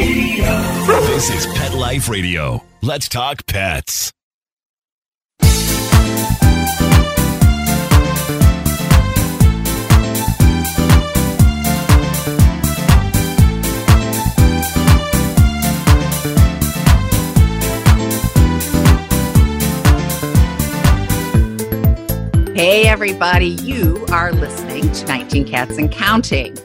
Radio. 0.00 0.46
This 1.02 1.28
is 1.28 1.46
Pet 1.54 1.74
Life 1.74 2.08
Radio. 2.08 2.64
Let's 2.80 3.06
talk 3.06 3.44
pets. 3.44 4.10
Hey, 22.54 22.88
everybody, 22.88 23.48
you 23.48 24.06
are 24.10 24.32
listening 24.32 24.90
to 24.92 25.06
19 25.06 25.46
Cats 25.46 25.76
and 25.76 25.92
Counting. 25.92 26.56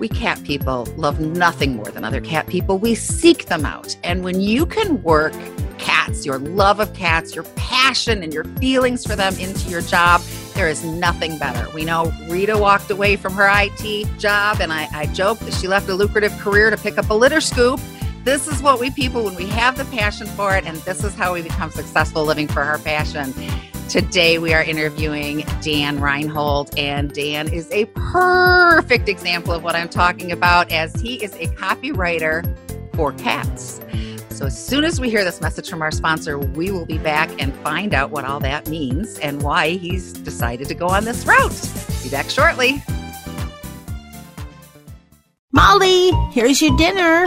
We 0.00 0.08
cat 0.08 0.42
people 0.44 0.88
love 0.96 1.20
nothing 1.20 1.76
more 1.76 1.84
than 1.84 2.04
other 2.04 2.22
cat 2.22 2.46
people. 2.46 2.78
We 2.78 2.94
seek 2.94 3.44
them 3.44 3.66
out. 3.66 3.94
And 4.02 4.24
when 4.24 4.40
you 4.40 4.64
can 4.64 5.02
work 5.02 5.34
cats, 5.76 6.24
your 6.24 6.38
love 6.38 6.80
of 6.80 6.94
cats, 6.94 7.34
your 7.34 7.44
passion, 7.54 8.22
and 8.22 8.32
your 8.32 8.44
feelings 8.44 9.04
for 9.04 9.14
them 9.14 9.38
into 9.38 9.68
your 9.68 9.82
job, 9.82 10.22
there 10.54 10.68
is 10.68 10.82
nothing 10.82 11.36
better. 11.36 11.70
We 11.74 11.84
know 11.84 12.12
Rita 12.28 12.56
walked 12.56 12.90
away 12.90 13.16
from 13.16 13.34
her 13.34 13.46
IT 13.52 14.18
job, 14.18 14.62
and 14.62 14.72
I, 14.72 14.88
I 14.94 15.04
joke 15.06 15.38
that 15.40 15.52
she 15.52 15.68
left 15.68 15.86
a 15.90 15.94
lucrative 15.94 16.32
career 16.38 16.70
to 16.70 16.78
pick 16.78 16.96
up 16.96 17.10
a 17.10 17.14
litter 17.14 17.42
scoop. 17.42 17.78
This 18.22 18.46
is 18.46 18.62
what 18.62 18.78
we 18.78 18.90
people, 18.90 19.24
when 19.24 19.34
we 19.34 19.46
have 19.46 19.78
the 19.78 19.86
passion 19.86 20.26
for 20.26 20.54
it, 20.54 20.66
and 20.66 20.76
this 20.78 21.02
is 21.04 21.14
how 21.14 21.32
we 21.32 21.40
become 21.40 21.70
successful 21.70 22.22
living 22.22 22.48
for 22.48 22.62
our 22.62 22.78
passion. 22.78 23.32
Today, 23.88 24.38
we 24.38 24.52
are 24.52 24.62
interviewing 24.62 25.38
Dan 25.62 26.00
Reinhold, 26.00 26.70
and 26.78 27.10
Dan 27.14 27.48
is 27.48 27.70
a 27.72 27.86
perfect 27.86 29.08
example 29.08 29.54
of 29.54 29.64
what 29.64 29.74
I'm 29.74 29.88
talking 29.88 30.32
about 30.32 30.70
as 30.70 30.94
he 31.00 31.14
is 31.24 31.32
a 31.36 31.46
copywriter 31.54 32.44
for 32.94 33.12
cats. 33.12 33.80
So, 34.28 34.46
as 34.46 34.66
soon 34.66 34.84
as 34.84 35.00
we 35.00 35.08
hear 35.08 35.24
this 35.24 35.40
message 35.40 35.70
from 35.70 35.80
our 35.80 35.90
sponsor, 35.90 36.38
we 36.38 36.70
will 36.70 36.86
be 36.86 36.98
back 36.98 37.30
and 37.40 37.54
find 37.60 37.94
out 37.94 38.10
what 38.10 38.26
all 38.26 38.40
that 38.40 38.68
means 38.68 39.18
and 39.20 39.40
why 39.42 39.70
he's 39.70 40.12
decided 40.12 40.68
to 40.68 40.74
go 40.74 40.88
on 40.88 41.06
this 41.06 41.24
route. 41.24 41.58
Be 42.02 42.10
back 42.10 42.28
shortly. 42.28 42.82
Molly, 45.52 46.12
here's 46.32 46.60
your 46.60 46.76
dinner. 46.76 47.26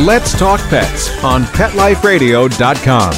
Let's 0.00 0.36
Talk 0.36 0.58
Pets 0.62 1.22
on 1.22 1.44
PetLifeRadio.com. 1.44 3.12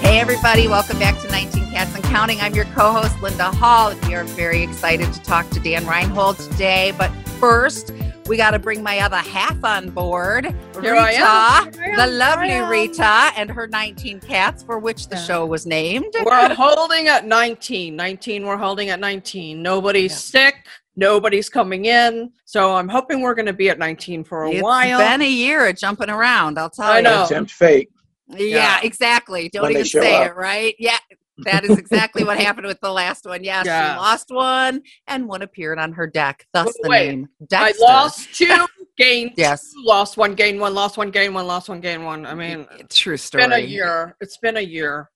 Hey, 0.00 0.18
everybody, 0.18 0.68
welcome 0.68 0.98
back 0.98 1.20
to 1.20 1.28
19 1.28 1.70
Cats 1.70 1.94
and 1.94 2.02
Counting. 2.04 2.40
I'm 2.40 2.54
your 2.54 2.64
co 2.64 2.92
host, 2.92 3.20
Linda 3.20 3.50
Hall, 3.50 3.94
we 4.08 4.14
are 4.14 4.24
very 4.24 4.62
excited 4.62 5.12
to 5.12 5.20
talk 5.20 5.50
to 5.50 5.60
Dan 5.60 5.86
Reinhold 5.86 6.38
today. 6.38 6.94
But 6.96 7.10
first, 7.46 7.90
we 8.28 8.36
got 8.36 8.52
to 8.52 8.58
bring 8.60 8.84
my 8.84 9.00
other 9.00 9.16
half 9.16 9.64
on 9.64 9.90
board, 9.90 10.44
Here 10.80 10.92
Rita, 10.92 10.96
I 10.96 11.10
am. 11.10 11.72
Here 11.74 11.82
I 11.82 11.88
am. 11.88 11.96
the 11.96 12.04
Here 12.06 12.16
lovely 12.16 12.52
I 12.52 12.54
am. 12.58 12.70
Rita, 12.70 13.32
and 13.36 13.50
her 13.50 13.66
19 13.66 14.20
cats, 14.20 14.62
for 14.62 14.78
which 14.78 15.08
the 15.08 15.16
Yeah. 15.16 15.24
show 15.24 15.46
was 15.46 15.66
named. 15.66 16.14
We're 16.24 16.54
holding 16.54 17.08
at 17.08 17.26
19. 17.26 17.96
19, 17.96 18.46
we're 18.46 18.56
holding 18.56 18.90
at 18.90 19.00
19. 19.00 19.60
Nobody's 19.60 20.12
Yeah. 20.12 20.16
sick. 20.50 20.54
Nobody's 20.94 21.48
coming 21.48 21.86
in. 21.86 22.30
So 22.44 22.76
I'm 22.76 22.88
hoping 22.88 23.22
we're 23.22 23.34
going 23.34 23.46
to 23.46 23.52
be 23.52 23.70
at 23.70 23.78
19 23.78 24.22
for 24.22 24.44
a 24.44 24.52
It's 24.52 24.62
while. 24.62 24.98
been 24.98 25.22
a 25.22 25.28
year 25.28 25.66
of 25.66 25.76
jumping 25.76 26.10
around, 26.10 26.60
I'll 26.60 26.70
tell 26.70 26.84
I 26.92 26.98
you. 26.98 27.02
know. 27.02 27.26
Tempt 27.28 27.50
fate. 27.50 27.88
Yeah, 28.28 28.38
Yeah. 28.46 28.80
exactly. 28.84 29.48
Don't 29.48 29.62
When 29.64 29.72
even 29.72 29.84
show 29.84 30.00
say 30.00 30.14
up. 30.14 30.28
it, 30.28 30.36
right? 30.36 30.76
Yeah, 30.78 30.96
that 31.44 31.64
is 31.64 31.76
exactly 31.78 32.24
what 32.24 32.38
happened 32.38 32.66
with 32.66 32.80
the 32.80 32.90
last 32.90 33.24
one. 33.26 33.42
Yes, 33.44 33.66
Yeah. 33.66 33.94
she 33.94 33.98
lost 33.98 34.30
one, 34.30 34.82
and 35.06 35.26
one 35.28 35.42
appeared 35.42 35.78
on 35.78 35.92
her 35.92 36.06
deck. 36.06 36.46
Thus 36.52 36.66
Wait, 36.66 36.74
the 36.82 36.88
wait. 36.88 37.08
name 37.08 37.28
I 37.52 37.72
lost 37.80 38.34
two, 38.34 38.66
gained 38.96 39.32
Yes. 39.36 39.72
two, 39.72 39.82
lost 39.84 40.16
one, 40.16 40.34
gained 40.34 40.60
one, 40.60 40.74
lost 40.74 40.96
one, 40.98 41.10
gained 41.10 41.34
one, 41.34 41.46
lost 41.46 41.68
one, 41.68 41.80
gained 41.80 42.04
one. 42.04 42.26
I 42.26 42.34
mean, 42.34 42.66
it's 42.78 42.96
True 42.98 43.16
story. 43.16 43.44
It's 43.44 43.50
been 43.50 43.58
a 43.60 43.64
year. 43.66 44.16
It's 44.20 44.36
been 44.38 44.56
a 44.56 44.60
year. 44.60 45.10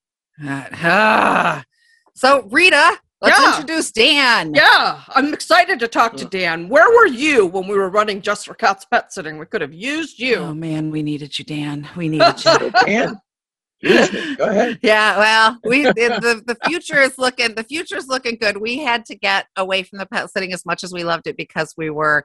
Ah. 0.45 1.65
so 2.15 2.43
Rita, 2.51 2.99
let's 3.23 3.39
Yeah. 3.39 3.49
introduce 3.51 3.91
Dan. 3.93 4.55
Yeah, 4.55 5.03
I'm 5.11 5.33
excited 5.33 5.79
to 5.81 5.89
talk 5.89 6.17
to 6.17 6.25
Dan. 6.27 6.69
Where 6.69 6.91
were 6.91 7.07
you 7.07 7.47
when 7.47 7.67
we 7.69 7.77
were 7.77 7.89
running 7.91 8.21
Just 8.21 8.47
for 8.47 8.55
Cats 8.55 8.85
Pet 8.85 9.13
Sitting? 9.13 9.39
We 9.39 9.47
could 9.47 9.61
have 9.61 9.73
used 9.75 10.19
you. 10.19 10.37
Oh 10.37 10.55
man, 10.55 10.91
we 10.91 11.03
needed 11.03 11.39
you, 11.39 11.45
Dan. 11.45 11.89
We 11.97 12.09
needed 12.11 12.45
you. 12.45 12.59
They 12.59 12.71
can. 12.71 13.09
Use 13.09 13.13
me. 13.13 13.19
Go 13.85 14.45
ahead. 14.49 14.79
yeah, 14.83 15.19
well, 15.19 15.59
we 15.65 15.85
the, 15.85 16.43
the 16.47 16.57
future 16.67 17.01
is 17.01 17.19
looking 17.19 17.55
the 17.55 17.65
future 17.65 17.97
is 17.97 18.09
looking 18.09 18.37
good. 18.41 18.57
We 18.57 18.79
had 18.79 19.05
to 19.07 19.15
get 19.15 19.47
away 19.57 19.83
from 19.83 19.99
the 19.99 20.07
pet 20.07 20.31
sitting 20.31 20.53
as 20.53 20.65
much 20.65 20.83
as 20.83 20.93
we 20.93 21.05
loved 21.05 21.27
it 21.27 21.37
because 21.37 21.75
we 21.77 21.91
were 21.91 22.25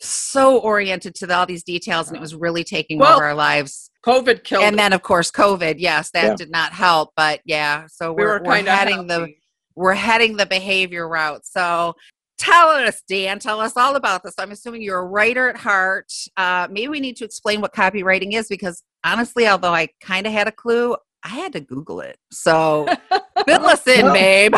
so 0.00 0.58
oriented 0.58 1.14
to 1.16 1.26
the, 1.26 1.34
all 1.34 1.46
these 1.46 1.64
details 1.64 2.08
and 2.08 2.16
it 2.16 2.20
was 2.20 2.34
really 2.34 2.64
taking 2.64 2.98
Well, 2.98 3.14
over 3.14 3.24
our 3.24 3.34
lives. 3.34 3.90
COVID 4.06 4.44
killed 4.44 4.64
And 4.64 4.78
then 4.78 4.92
of 4.92 5.02
course 5.02 5.30
COVID, 5.30 5.76
yes, 5.78 6.10
that 6.12 6.24
Yeah. 6.24 6.34
did 6.36 6.50
not 6.50 6.72
help. 6.72 7.10
But 7.16 7.40
yeah, 7.44 7.86
so 7.88 8.12
we 8.12 8.22
we're, 8.22 8.38
were 8.38 8.44
we're 8.44 8.58
of 8.60 8.66
heading 8.66 9.06
the 9.06 9.28
we're 9.74 9.94
heading 9.94 10.36
the 10.36 10.46
behavior 10.46 11.06
route. 11.06 11.44
So 11.44 11.94
tell 12.38 12.68
us, 12.68 13.02
Dan, 13.08 13.38
tell 13.38 13.60
us 13.60 13.76
all 13.76 13.96
about 13.96 14.22
this. 14.22 14.34
I'm 14.38 14.52
assuming 14.52 14.82
you're 14.82 14.98
a 14.98 15.04
writer 15.06 15.48
at 15.48 15.56
heart. 15.56 16.12
Uh, 16.36 16.68
maybe 16.70 16.88
we 16.88 17.00
need 17.00 17.16
to 17.16 17.24
explain 17.24 17.60
what 17.60 17.74
copywriting 17.74 18.32
is 18.34 18.48
because 18.48 18.82
honestly, 19.04 19.46
although 19.46 19.74
I 19.74 19.88
kind 20.00 20.26
of 20.26 20.32
had 20.32 20.48
a 20.48 20.52
clue, 20.52 20.96
I 21.24 21.28
had 21.28 21.52
to 21.54 21.60
Google 21.60 22.00
it. 22.00 22.18
So 22.30 22.86
fill 23.46 23.66
us 23.66 23.86
in, 23.86 24.12
babe. 24.12 24.54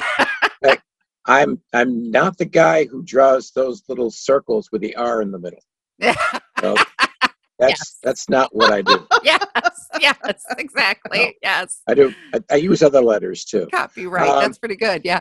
I'm 1.29 1.61
I'm 1.75 2.11
not 2.11 2.39
the 2.39 2.47
guy 2.47 2.87
who 2.87 3.03
draws 3.03 3.51
those 3.51 3.83
little 3.87 4.11
circles 4.11 4.71
with 4.73 4.81
the 4.81 4.97
R 4.97 5.23
in 5.23 5.31
the 5.31 5.39
middle. 5.39 5.61
So 6.61 6.75
that's 7.61 7.71
Yes. 7.79 7.97
that's 8.03 8.29
not 8.29 8.53
what 8.53 8.73
I 8.73 8.83
do. 8.83 9.07
yes, 9.23 9.45
yes, 10.01 10.45
exactly. 10.59 11.37
Yes. 11.41 11.83
I 11.89 11.95
do. 11.95 12.13
I, 12.35 12.41
I 12.51 12.55
use 12.57 12.83
other 12.83 13.01
letters 13.01 13.45
too. 13.45 13.69
Copyright. 13.73 14.29
Um, 14.29 14.41
That's 14.41 14.59
pretty 14.59 14.75
good. 14.75 15.03
Yeah. 15.05 15.21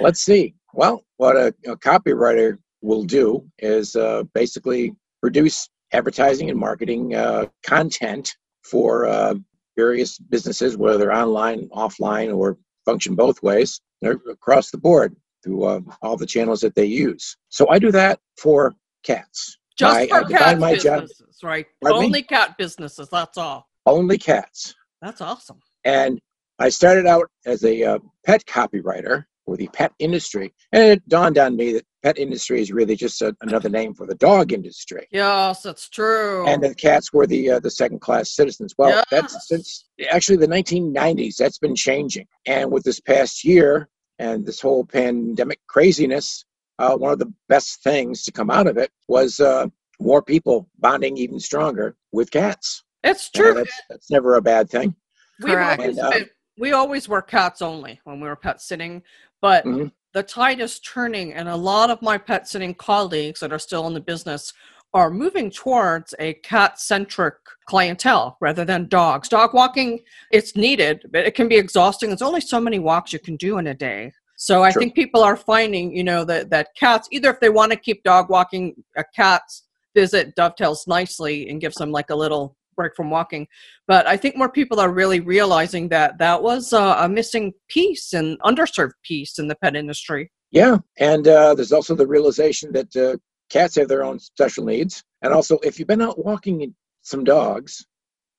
Let's 0.00 0.20
see. 0.20 0.54
Well, 0.74 1.04
what 1.18 1.36
a, 1.36 1.54
a 1.66 1.76
copywriter 1.76 2.58
will 2.82 3.04
do 3.04 3.48
is 3.58 3.94
uh, 3.96 4.24
basically 4.34 4.94
produce 5.22 5.68
advertising 5.92 6.50
and 6.50 6.58
marketing 6.58 7.14
uh, 7.14 7.46
content 7.64 8.34
for 8.64 9.06
uh, 9.06 9.34
various 9.76 10.18
businesses, 10.18 10.76
whether 10.76 11.12
online, 11.12 11.68
offline, 11.68 12.36
or 12.36 12.58
function 12.84 13.14
both 13.14 13.42
ways 13.42 13.80
across 14.28 14.70
the 14.70 14.78
board 14.78 15.14
through 15.42 15.64
uh, 15.64 15.80
all 16.02 16.16
the 16.16 16.26
channels 16.26 16.60
that 16.60 16.74
they 16.74 16.84
use. 16.84 17.36
So 17.50 17.68
I 17.70 17.78
do 17.78 17.92
that 17.92 18.18
for 18.36 18.72
cats. 19.04 19.58
Just 19.78 19.96
I- 19.96 20.06
for 20.08 20.24
I 20.26 20.28
cat 20.28 20.58
my 20.58 20.74
job- 20.76 21.02
businesses, 21.02 21.38
right? 21.42 21.66
Pardon 21.82 22.00
me? 22.00 22.06
Only 22.06 22.22
cat 22.22 22.56
businesses. 22.58 23.08
That's 23.10 23.38
all. 23.38 23.68
Only 23.86 24.18
cats. 24.18 24.74
That's 25.00 25.20
awesome. 25.20 25.60
And 25.84 26.20
I 26.58 26.68
started 26.68 27.06
out 27.06 27.30
as 27.46 27.64
a 27.64 27.82
uh, 27.84 27.98
pet 28.24 28.44
copywriter 28.46 29.24
for 29.44 29.56
the 29.56 29.68
pet 29.68 29.92
industry. 29.98 30.54
And 30.72 30.82
it 30.92 31.08
dawned 31.08 31.38
on 31.38 31.56
me 31.56 31.72
that 31.74 31.84
pet 32.02 32.18
industry 32.18 32.60
is 32.60 32.72
really 32.72 32.96
just 32.96 33.20
a, 33.22 33.36
another 33.42 33.68
name 33.68 33.94
for 33.94 34.06
the 34.06 34.14
dog 34.14 34.52
industry. 34.52 35.06
Yes, 35.10 35.62
that's 35.62 35.88
true. 35.88 36.46
And 36.46 36.62
the 36.62 36.74
cats 36.74 37.12
were 37.12 37.26
the 37.26 37.52
uh, 37.52 37.60
the 37.60 37.70
second 37.70 38.00
class 38.00 38.30
citizens. 38.30 38.74
Well, 38.78 38.90
Yes. 38.90 39.04
that's 39.10 39.48
since 39.48 39.84
actually 40.10 40.38
the 40.38 40.46
1990s. 40.48 41.36
That's 41.36 41.58
been 41.58 41.74
changing. 41.76 42.26
And 42.46 42.70
with 42.70 42.84
this 42.84 43.00
past 43.00 43.44
year 43.44 43.88
and 44.18 44.46
this 44.46 44.60
whole 44.60 44.84
pandemic 44.84 45.60
craziness, 45.66 46.44
uh, 46.78 46.96
one 46.96 47.12
of 47.12 47.18
the 47.18 47.32
best 47.48 47.82
things 47.82 48.22
to 48.24 48.32
come 48.32 48.50
out 48.50 48.66
of 48.66 48.76
it 48.78 48.90
was 49.08 49.40
uh, 49.40 49.66
more 50.00 50.22
people 50.22 50.68
bonding 50.78 51.16
even 51.16 51.38
stronger 51.38 51.96
with 52.12 52.30
cats. 52.30 52.82
It's 53.02 53.30
You 53.34 53.42
know, 53.42 53.52
true. 53.52 53.54
that's, 53.64 53.80
that's 53.90 54.10
never 54.10 54.36
a 54.36 54.42
bad 54.42 54.70
thing. 54.70 54.94
We've 55.42 55.56
always 55.58 55.98
And, 55.98 56.06
uh, 56.06 56.10
been- 56.10 56.30
we 56.56 56.70
always 56.70 57.08
were 57.08 57.20
cats 57.20 57.60
only 57.62 58.00
when 58.04 58.20
we 58.20 58.28
were 58.28 58.36
pet 58.36 58.60
sitting, 58.60 59.02
but 59.44 59.62
Mhm. 59.66 59.92
the 60.14 60.22
tide 60.22 60.58
is 60.58 60.80
turning, 60.80 61.34
and 61.34 61.50
a 61.50 61.54
lot 61.54 61.90
of 61.90 62.00
my 62.00 62.16
pet 62.16 62.48
sitting 62.48 62.74
colleagues 62.74 63.40
that 63.40 63.52
are 63.52 63.58
still 63.58 63.86
in 63.86 63.92
the 63.92 64.00
business 64.00 64.54
are 64.94 65.10
moving 65.10 65.50
towards 65.50 66.14
a 66.18 66.32
cat 66.52 66.80
centric 66.80 67.34
clientele 67.66 68.38
rather 68.40 68.64
than 68.64 68.88
dogs. 68.88 69.28
Dog 69.28 69.52
walking, 69.52 70.00
it's 70.30 70.56
needed, 70.56 71.02
but 71.12 71.26
it 71.26 71.34
can 71.34 71.46
be 71.46 71.56
exhausting. 71.56 72.08
There's 72.08 72.22
only 72.22 72.40
so 72.40 72.58
many 72.58 72.78
walks 72.78 73.12
you 73.12 73.18
can 73.18 73.36
do 73.36 73.58
in 73.58 73.66
a 73.66 73.74
day. 73.74 74.14
So 74.36 74.62
I 74.62 74.70
Sure. 74.70 74.80
think 74.80 74.94
people 74.94 75.22
are 75.22 75.36
finding, 75.36 75.94
you 75.94 76.04
know, 76.04 76.24
that 76.24 76.48
that 76.48 76.74
cats 76.74 77.06
either 77.12 77.28
if 77.28 77.40
they 77.40 77.50
want 77.50 77.70
to 77.72 77.76
keep 77.76 78.02
dog 78.02 78.30
walking, 78.30 78.82
a 78.96 79.04
cat's 79.14 79.64
visit 79.94 80.34
dovetails 80.36 80.86
nicely 80.86 81.50
and 81.50 81.60
gives 81.60 81.76
them 81.76 81.92
like 81.92 82.08
a 82.08 82.16
little 82.16 82.56
break 82.74 82.94
from 82.96 83.10
walking. 83.10 83.46
But 83.86 84.06
I 84.06 84.16
think 84.16 84.36
more 84.36 84.50
people 84.50 84.80
are 84.80 84.90
really 84.90 85.20
realizing 85.20 85.88
that 85.88 86.18
that 86.18 86.42
was 86.42 86.72
uh, 86.72 86.96
a 86.98 87.08
missing 87.08 87.52
piece 87.68 88.12
and 88.12 88.40
underserved 88.42 88.92
piece 89.02 89.38
in 89.38 89.48
the 89.48 89.56
pet 89.56 89.76
industry. 89.76 90.30
Yeah, 90.50 90.78
and 90.98 91.26
uh, 91.26 91.54
there's 91.54 91.72
also 91.72 91.94
the 91.94 92.06
realization 92.06 92.72
that 92.72 92.94
uh, 92.96 93.16
cats 93.50 93.74
have 93.76 93.88
their 93.88 94.04
own 94.04 94.18
special 94.18 94.64
needs, 94.64 95.02
and 95.22 95.32
also 95.32 95.58
if 95.62 95.78
you've 95.78 95.88
been 95.88 96.02
out 96.02 96.24
walking 96.24 96.74
some 97.02 97.24
dogs 97.24 97.84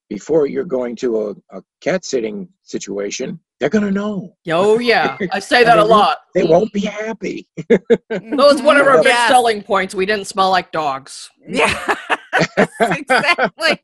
before 0.09 0.45
you're 0.45 0.65
going 0.65 0.95
to 0.95 1.29
a, 1.51 1.57
a 1.57 1.61
cat 1.81 2.05
sitting 2.05 2.47
situation, 2.63 3.39
they're 3.59 3.69
gonna 3.69 3.91
know. 3.91 4.35
Oh 4.49 4.79
yeah, 4.79 5.17
I 5.31 5.39
say 5.39 5.63
that 5.65 5.77
a 5.77 5.83
lot. 5.83 6.19
They 6.33 6.43
won't 6.43 6.71
be 6.73 6.81
happy. 6.81 7.47
That 8.09 8.37
was 8.37 8.61
one 8.61 8.77
of 8.77 8.87
our 8.87 9.01
big 9.01 9.15
selling 9.27 9.61
points. 9.61 9.95
We 9.95 10.05
didn't 10.05 10.25
smell 10.25 10.49
like 10.49 10.71
dogs. 10.71 11.29
Yeah, 11.47 11.95
exactly. 12.79 13.81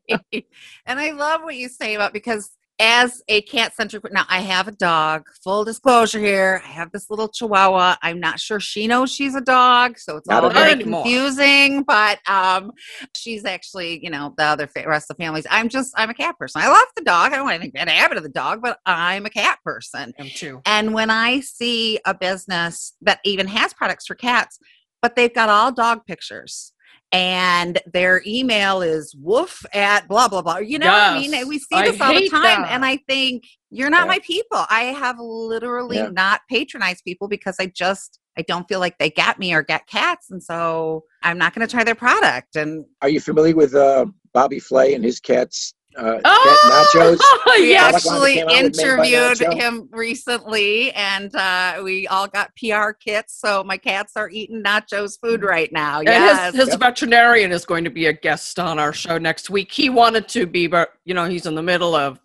and 0.86 1.00
I 1.00 1.10
love 1.12 1.42
what 1.42 1.56
you 1.56 1.68
say 1.68 1.94
about 1.94 2.12
because 2.12 2.50
as 2.78 3.22
a 3.28 3.42
cat 3.42 3.76
centric, 3.76 4.02
now 4.12 4.24
I 4.28 4.40
have 4.40 4.66
a 4.66 4.72
dog. 4.72 5.28
Full 5.44 5.64
disclosure 5.64 6.18
here, 6.18 6.60
I 6.64 6.68
have 6.68 6.90
this 6.90 7.10
little 7.10 7.28
Chihuahua. 7.28 7.96
I'm 8.02 8.18
not 8.18 8.40
sure 8.40 8.58
she 8.58 8.88
knows 8.88 9.12
she's 9.12 9.36
a 9.36 9.40
dog, 9.40 9.98
so 9.98 10.16
it's 10.16 10.26
Not 10.28 10.42
all 10.42 10.50
a 10.50 10.52
very 10.52 10.70
dog 10.70 10.80
anymore. 10.80 11.02
confusing. 11.04 11.82
But 11.84 12.18
um, 12.28 12.72
she's 13.14 13.44
actually, 13.44 14.02
you 14.02 14.10
know, 14.10 14.34
the 14.36 14.44
other 14.44 14.66
fa- 14.66 14.84
rest 14.88 15.10
of 15.10 15.16
the 15.16 15.22
families. 15.22 15.46
I'm 15.48 15.68
just, 15.68 15.92
I'm 15.96 16.10
a 16.10 16.14
cat 16.14 16.36
person. 16.38 16.60
I 16.62 16.68
love 16.68 16.86
the 16.96 17.04
dog. 17.04 17.32
I 17.32 17.36
don't 17.36 17.44
want 17.44 17.54
anything 17.56 17.72
bad 17.72 17.84
to 17.84 17.92
happen 17.92 18.16
to 18.16 18.22
the 18.22 18.28
dog, 18.28 18.62
but 18.62 18.78
I'm 18.84 19.26
a 19.26 19.30
cat 19.30 19.58
person. 19.64 20.12
Him 20.16 20.28
too. 20.34 20.60
And 20.66 20.92
when 20.92 21.10
I 21.10 21.40
see 21.40 22.00
a 22.04 22.14
business 22.14 22.94
that 23.02 23.20
even 23.24 23.46
has 23.46 23.72
products 23.74 24.06
for 24.06 24.14
cats, 24.16 24.58
but 25.00 25.14
they've 25.14 25.32
got 25.34 25.48
all 25.48 25.70
dog 25.72 26.04
pictures 26.06 26.71
and 27.12 27.78
their 27.92 28.22
email 28.26 28.80
is 28.80 29.14
woof 29.20 29.64
at 29.74 30.08
blah, 30.08 30.28
blah, 30.28 30.40
blah. 30.42 30.58
You 30.58 30.78
know 30.78 30.86
what 30.90 31.12
I 31.12 31.20
mean? 31.20 31.46
We 31.48 31.58
see 31.58 31.76
I 31.76 31.90
this 31.90 32.00
all 32.00 32.14
the 32.14 32.28
time. 32.30 32.62
that. 32.62 32.68
And 32.70 32.84
I 32.84 32.96
think, 33.08 33.44
you're 33.74 33.90
not 33.90 34.02
Yeah. 34.02 34.12
my 34.12 34.18
people. 34.20 34.64
I 34.68 34.84
have 34.98 35.16
literally 35.18 35.96
Yeah. 35.96 36.08
not 36.10 36.40
patronized 36.50 37.04
people 37.04 37.26
because 37.28 37.56
I 37.58 37.66
just, 37.66 38.18
I 38.36 38.42
don't 38.42 38.66
feel 38.68 38.80
like 38.80 38.98
they 38.98 39.08
get 39.10 39.38
me 39.38 39.54
or 39.54 39.62
get 39.62 39.86
cats. 39.86 40.30
And 40.30 40.42
so 40.42 41.04
I'm 41.22 41.38
not 41.38 41.54
going 41.54 41.66
to 41.66 41.70
try 41.70 41.84
their 41.84 41.94
product. 41.94 42.56
And 42.56 42.84
Are 43.00 43.08
you 43.08 43.20
familiar 43.20 43.54
with 43.54 43.74
uh, 43.74 44.06
Bobby 44.34 44.58
Flay 44.58 44.94
and 44.94 45.04
his 45.04 45.20
cats? 45.20 45.74
Uh, 45.96 46.18
Oh, 46.24 46.88
cat 46.94 47.02
Nacho's. 47.02 47.20
we 47.60 47.68
yes. 47.70 48.04
Product 48.04 48.06
line 48.06 48.20
that 48.20 48.24
actually 48.24 48.34
came 48.34 48.48
out 48.48 48.62
with 48.62 48.76
Made 48.76 48.96
by 48.96 49.04
interviewed 49.06 49.52
him 49.62 49.88
recently 49.92 50.92
and 50.92 51.34
uh, 51.34 51.80
we 51.84 52.06
all 52.08 52.26
got 52.28 52.50
PR 52.56 52.90
kits. 52.92 53.38
So 53.38 53.62
my 53.64 53.76
cats 53.76 54.12
are 54.16 54.28
eating 54.30 54.62
nachos 54.62 55.18
food 55.20 55.42
right 55.42 55.72
now. 55.72 55.98
And 56.00 56.08
Yes. 56.08 56.54
his, 56.54 56.66
his 56.68 56.74
veterinarian 56.76 57.52
is 57.52 57.64
going 57.64 57.84
to 57.84 57.90
be 57.90 58.06
a 58.06 58.12
guest 58.12 58.58
on 58.58 58.78
our 58.78 58.92
show 58.92 59.18
next 59.18 59.50
week. 59.50 59.72
He 59.72 59.90
wanted 59.90 60.28
to 60.28 60.46
be, 60.46 60.66
but 60.66 60.92
you 61.04 61.14
know, 61.14 61.26
he's 61.28 61.46
in 61.46 61.54
the 61.54 61.62
middle 61.62 61.94
of 61.94 62.18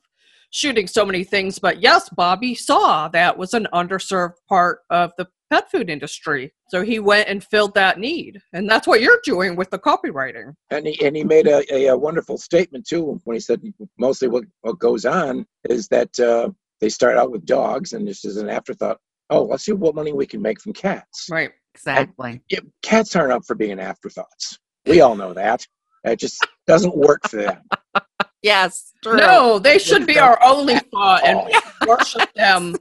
shooting 0.51 0.87
so 0.87 1.05
many 1.05 1.23
things. 1.23 1.59
But 1.59 1.81
yes, 1.81 2.09
Bobby 2.09 2.55
saw 2.55 3.07
that 3.09 3.37
was 3.37 3.53
an 3.53 3.67
underserved 3.73 4.35
part 4.47 4.79
of 4.89 5.11
the 5.17 5.27
pet 5.49 5.69
food 5.71 5.89
industry. 5.89 6.53
So 6.69 6.81
he 6.81 6.99
went 6.99 7.29
and 7.29 7.43
filled 7.43 7.73
that 7.75 7.99
need. 7.99 8.39
And 8.53 8.69
that's 8.69 8.87
what 8.87 9.01
you're 9.01 9.19
doing 9.23 9.55
with 9.55 9.69
the 9.69 9.79
copywriting. 9.79 10.53
And 10.71 10.87
he, 10.87 11.05
and 11.05 11.15
he 11.15 11.23
made 11.23 11.47
a, 11.47 11.63
a, 11.73 11.87
a 11.87 11.97
wonderful 11.97 12.37
statement 12.37 12.85
too 12.85 13.19
when 13.23 13.35
he 13.35 13.39
said 13.39 13.61
mostly 13.97 14.27
what, 14.27 14.43
what 14.61 14.79
goes 14.79 15.05
on 15.05 15.45
is 15.69 15.87
that 15.89 16.19
uh, 16.19 16.49
they 16.81 16.89
start 16.89 17.17
out 17.17 17.31
with 17.31 17.45
dogs 17.45 17.93
and 17.93 18.07
this 18.07 18.25
is 18.25 18.37
an 18.37 18.49
afterthought. 18.49 18.99
Oh, 19.29 19.43
let's 19.43 19.65
see 19.65 19.73
what 19.73 19.95
money 19.95 20.13
we 20.13 20.25
can 20.25 20.41
make 20.41 20.61
from 20.61 20.73
cats. 20.73 21.27
Right. 21.29 21.51
exactly. 21.73 22.41
Yeah, 22.49 22.59
cats 22.81 23.15
aren't 23.15 23.33
up 23.33 23.45
for 23.45 23.55
being 23.55 23.79
afterthoughts. 23.79 24.57
We 24.85 25.01
all 25.01 25.15
know 25.15 25.33
that. 25.33 25.65
It 26.05 26.19
just 26.19 26.45
doesn't 26.65 26.95
work 26.95 27.27
for 27.27 27.37
them. 27.37 27.61
Yes. 28.41 28.93
True. 29.03 29.17
No, 29.17 29.59
they 29.59 29.77
should 29.79 30.05
be 30.05 30.19
our 30.19 30.37
only 30.43 30.77
thought 30.91 31.25
and 31.25 31.37
all. 31.39 31.45
we 31.47 31.87
worship 31.87 32.31
them. 32.35 32.75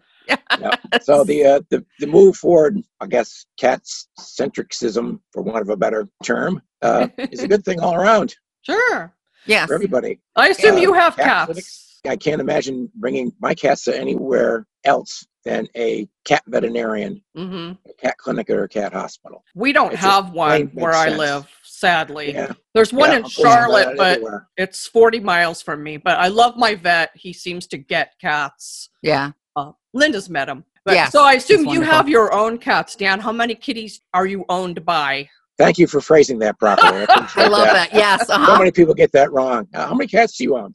So 1.03 1.23
the, 1.25 1.45
uh, 1.47 1.61
the 1.71 1.85
the 2.01 2.07
move 2.07 2.37
forward, 2.37 2.81
I 3.01 3.07
guess, 3.07 3.47
cats 3.59 4.09
centricism, 4.19 5.21
for 5.33 5.43
want 5.43 5.63
of 5.63 5.69
a 5.69 5.77
better 5.77 6.09
term, 6.25 6.61
uh, 6.83 7.09
is 7.31 7.43
a 7.43 7.49
good 7.49 7.65
thing 7.65 7.81
all 7.81 7.95
around 7.95 8.35
Sure. 8.63 9.13
Yes. 9.47 9.69
for 9.69 9.75
everybody. 9.75 10.19
I 10.35 10.49
assume 10.49 10.77
Yeah, 10.77 10.83
you 10.83 10.93
have 10.95 11.17
cat 11.17 11.47
cats. 11.49 12.01
I 12.09 12.17
can't 12.17 12.41
imagine 12.41 12.91
bringing 12.97 13.33
my 13.41 13.55
cats 13.55 13.85
to 13.85 13.97
anywhere 13.99 14.67
else 14.85 15.25
than 15.45 15.69
a 15.77 16.09
cat 16.25 16.43
veterinarian, 16.49 17.23
hmm 17.37 17.73
a 17.89 17.93
cat 18.01 18.17
clinic, 18.19 18.51
or 18.51 18.65
a 18.65 18.69
cat 18.69 18.93
hospital. 18.93 19.45
We 19.55 19.73
don't 19.73 19.93
It 19.93 19.99
have 20.01 20.33
one 20.33 20.63
where 20.75 20.93
I 20.93 21.07
sense. 21.07 21.19
live, 21.19 21.47
sadly. 21.77 22.33
Yeah, 22.33 22.53
There's 22.75 22.93
one 22.93 23.11
yeah, 23.11 23.19
in 23.19 23.29
Charlotte, 23.29 23.97
but 23.97 24.13
everywhere. 24.19 24.49
it's 24.57 24.87
40 24.87 25.21
miles 25.21 25.63
from 25.63 25.83
me. 25.83 25.97
But 25.97 26.19
I 26.19 26.29
love 26.29 26.57
my 26.57 26.75
vet. 26.75 27.11
He 27.15 27.33
seems 27.33 27.67
to 27.69 27.79
get 27.79 28.13
cats. 28.21 28.91
Yeah. 29.03 29.33
Uh, 29.55 29.73
Linda's 29.93 30.29
met 30.31 30.49
him. 30.49 30.65
But, 30.85 30.95
Yes, 30.95 31.13
so 31.13 31.25
I 31.25 31.33
assume 31.35 31.67
you 31.67 31.81
have 31.83 32.09
your 32.09 32.33
own 32.33 32.59
cats, 32.59 32.95
Dan. 32.95 33.19
How 33.19 33.33
many 33.33 33.55
kitties 33.57 34.01
are 34.15 34.27
you 34.27 34.45
owned 34.49 34.85
by? 34.85 35.29
Thank 35.59 35.79
you 35.79 35.87
for 35.87 36.01
phrasing 36.01 36.39
that 36.41 36.59
properly. 36.59 37.03
appreciate 37.09 37.45
I 37.45 37.49
love 37.49 37.67
that. 37.67 37.93
Yes. 37.93 38.27
So 38.29 38.35
Uh-huh. 38.35 38.59
many 38.59 38.71
people 38.71 38.95
get 38.95 39.11
that 39.13 39.33
wrong. 39.33 39.67
Uh, 39.75 39.87
how 39.89 39.95
many 39.95 40.07
cats 40.07 40.37
do 40.37 40.45
you 40.45 40.57
own? 40.57 40.73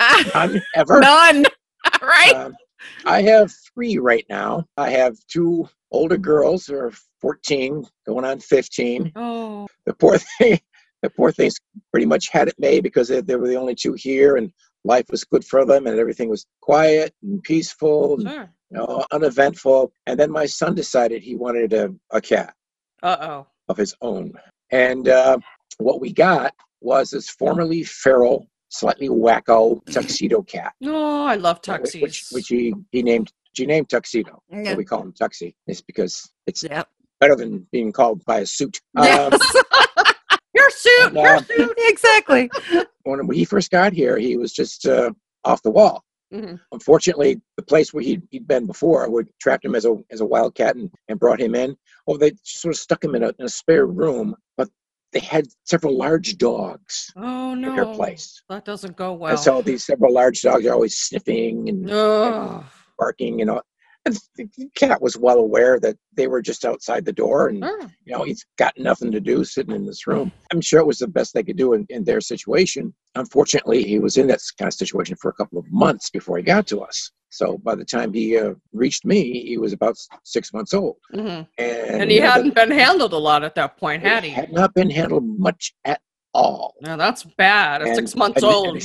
None 0.34 0.62
ever. 0.74 1.00
None. 1.00 1.44
right? 2.02 2.34
Um, 2.34 2.54
I 3.04 3.22
have 3.22 3.52
three 3.74 3.98
right 3.98 4.24
now. 4.28 4.64
I 4.76 4.90
have 4.90 5.16
two 5.28 5.68
older 5.94 6.18
girls 6.18 6.66
who 6.66 6.76
are 6.76 6.92
14, 7.20 7.84
going 8.06 8.24
on 8.24 8.40
15. 8.40 9.12
Oh, 9.16 9.66
The 9.86 9.94
poor 9.94 10.18
thing, 10.38 10.58
the 11.02 11.10
poor 11.10 11.32
things 11.32 11.54
pretty 11.90 12.06
much 12.06 12.28
had 12.28 12.48
it 12.48 12.54
made 12.58 12.82
because 12.82 13.08
they, 13.08 13.20
they 13.20 13.36
were 13.36 13.48
the 13.48 13.56
only 13.56 13.74
two 13.74 13.94
here, 13.94 14.36
and 14.36 14.52
life 14.84 15.06
was 15.10 15.24
good 15.24 15.44
for 15.44 15.64
them, 15.64 15.86
and 15.86 15.98
everything 15.98 16.28
was 16.28 16.46
quiet 16.60 17.14
and 17.22 17.42
peaceful, 17.42 18.14
and, 18.14 18.28
sure. 18.28 18.50
you 18.70 18.78
know, 18.78 19.04
uneventful. 19.12 19.92
And 20.06 20.18
then 20.18 20.30
my 20.30 20.46
son 20.46 20.74
decided 20.74 21.22
he 21.22 21.36
wanted 21.36 21.72
a, 21.72 21.94
a 22.10 22.20
cat 22.20 22.54
Uh 23.02 23.16
oh. 23.20 23.46
of 23.68 23.76
his 23.76 23.94
own, 24.02 24.32
and 24.70 25.08
uh, 25.08 25.38
what 25.78 26.00
we 26.00 26.12
got 26.12 26.52
was 26.80 27.10
this 27.10 27.30
formerly 27.30 27.82
feral, 27.82 28.46
slightly 28.68 29.08
wacko 29.08 29.80
tuxedo 29.90 30.42
cat. 30.42 30.74
Oh, 30.84 31.24
I 31.24 31.36
love 31.36 31.62
tuxies. 31.62 32.02
Which, 32.02 32.26
which 32.30 32.48
he, 32.48 32.74
he 32.92 33.02
named 33.02 33.32
he 33.56 33.66
named 33.66 33.88
tuxedo. 33.88 34.42
Yeah. 34.50 34.70
So 34.72 34.74
we 34.76 34.84
call 34.84 35.02
him 35.02 35.12
tuxie. 35.12 35.54
It's 35.66 35.80
because 35.80 36.30
it's 36.46 36.62
Yep. 36.62 36.88
better 37.20 37.36
than 37.36 37.66
being 37.72 37.92
called 37.92 38.24
by 38.24 38.40
a 38.40 38.46
suit. 38.46 38.80
Yes. 38.96 39.32
Um, 39.32 39.40
your 40.54 40.70
suit, 40.70 41.06
And, 41.08 41.14
your 41.16 41.26
uh, 41.36 41.42
suit. 41.42 41.74
exactly. 41.78 42.50
when 43.04 43.28
he 43.32 43.44
first 43.44 43.70
got 43.70 43.92
here, 43.92 44.16
he 44.16 44.36
was 44.36 44.52
just 44.52 44.86
uh, 44.86 45.10
off 45.44 45.62
the 45.62 45.70
wall. 45.70 46.04
Mhm. 46.32 46.58
Unfortunately, 46.72 47.40
the 47.56 47.62
place 47.62 47.92
where 47.92 48.02
he'd, 48.02 48.22
he'd 48.30 48.46
been 48.48 48.66
before, 48.66 49.08
we 49.10 49.24
trapped 49.40 49.64
him 49.64 49.74
as 49.74 49.84
a 49.84 49.96
as 50.10 50.20
a 50.20 50.24
wildcat 50.24 50.74
and, 50.76 50.90
and 51.08 51.18
brought 51.20 51.40
him 51.40 51.54
in. 51.54 51.76
Well, 52.06 52.18
they 52.18 52.32
sort 52.42 52.74
of 52.74 52.78
stuck 52.80 53.04
him 53.04 53.14
in 53.14 53.22
a, 53.24 53.28
in 53.38 53.44
a 53.44 53.48
spare 53.48 53.86
room, 53.86 54.34
but 54.56 54.68
they 55.12 55.20
had 55.20 55.46
several 55.64 55.96
large 55.96 56.38
dogs 56.38 57.12
Oh 57.16 57.52
in 57.52 57.60
no. 57.60 57.74
their 57.76 57.94
place. 57.94 58.42
That 58.48 58.64
doesn't 58.64 58.96
go 58.96 59.12
well. 59.12 59.30
And 59.32 59.38
so 59.38 59.60
these 59.62 59.84
several 59.84 60.12
large 60.12 60.40
dogs 60.42 60.66
are 60.66 60.72
always 60.72 60.96
sniffing 60.96 61.68
and 61.68 61.90
Ugh. 61.90 62.64
Barking, 62.98 63.38
you 63.38 63.44
know. 63.44 63.60
And 64.06 64.18
the 64.36 64.46
cat 64.74 65.00
was 65.00 65.16
well 65.16 65.38
aware 65.38 65.80
that 65.80 65.96
they 66.14 66.26
were 66.26 66.42
just 66.42 66.66
outside 66.66 67.06
the 67.06 67.12
door, 67.12 67.48
and 67.48 67.64
Sure. 67.64 67.80
you 68.04 68.12
know 68.14 68.22
he's 68.22 68.44
got 68.58 68.74
nothing 68.78 69.10
to 69.12 69.20
do 69.20 69.44
sitting 69.44 69.74
in 69.74 69.86
this 69.86 70.06
room. 70.06 70.30
I'm 70.52 70.60
sure 70.60 70.78
it 70.80 70.86
was 70.86 70.98
the 70.98 71.08
best 71.08 71.32
they 71.32 71.42
could 71.42 71.56
do 71.56 71.72
in, 71.72 71.86
in 71.88 72.04
their 72.04 72.20
situation. 72.20 72.92
Unfortunately, 73.14 73.82
he 73.82 73.98
was 73.98 74.18
in 74.18 74.26
that 74.26 74.40
kind 74.58 74.66
of 74.68 74.74
situation 74.74 75.16
for 75.16 75.30
a 75.30 75.32
couple 75.32 75.58
of 75.58 75.64
months 75.72 76.10
before 76.10 76.36
he 76.36 76.42
got 76.42 76.66
to 76.66 76.80
us. 76.82 77.12
So 77.30 77.56
by 77.64 77.74
the 77.76 77.84
time 77.84 78.12
he 78.12 78.36
uh, 78.38 78.52
reached 78.74 79.06
me, 79.06 79.42
he 79.42 79.56
was 79.56 79.72
about 79.72 79.96
six 80.22 80.52
months 80.52 80.74
old, 80.74 80.96
Mhm. 81.14 81.48
and, 81.56 82.02
And 82.02 82.10
he 82.10 82.18
hadn't 82.18 82.54
been 82.54 82.70
handled 82.70 83.14
a 83.14 83.18
lot 83.18 83.42
at 83.42 83.54
that 83.54 83.78
point, 83.78 84.02
had 84.02 84.22
he? 84.22 84.30
had 84.30 84.52
not 84.52 84.74
been 84.74 84.90
handled 84.90 85.24
much 85.38 85.74
at 85.86 86.02
all. 86.34 86.74
Now 86.82 86.96
that's 86.96 87.24
bad. 87.38 87.80
At 87.80 87.88
And 87.88 87.96
six 87.96 88.14
months 88.14 88.42
old. 88.42 88.76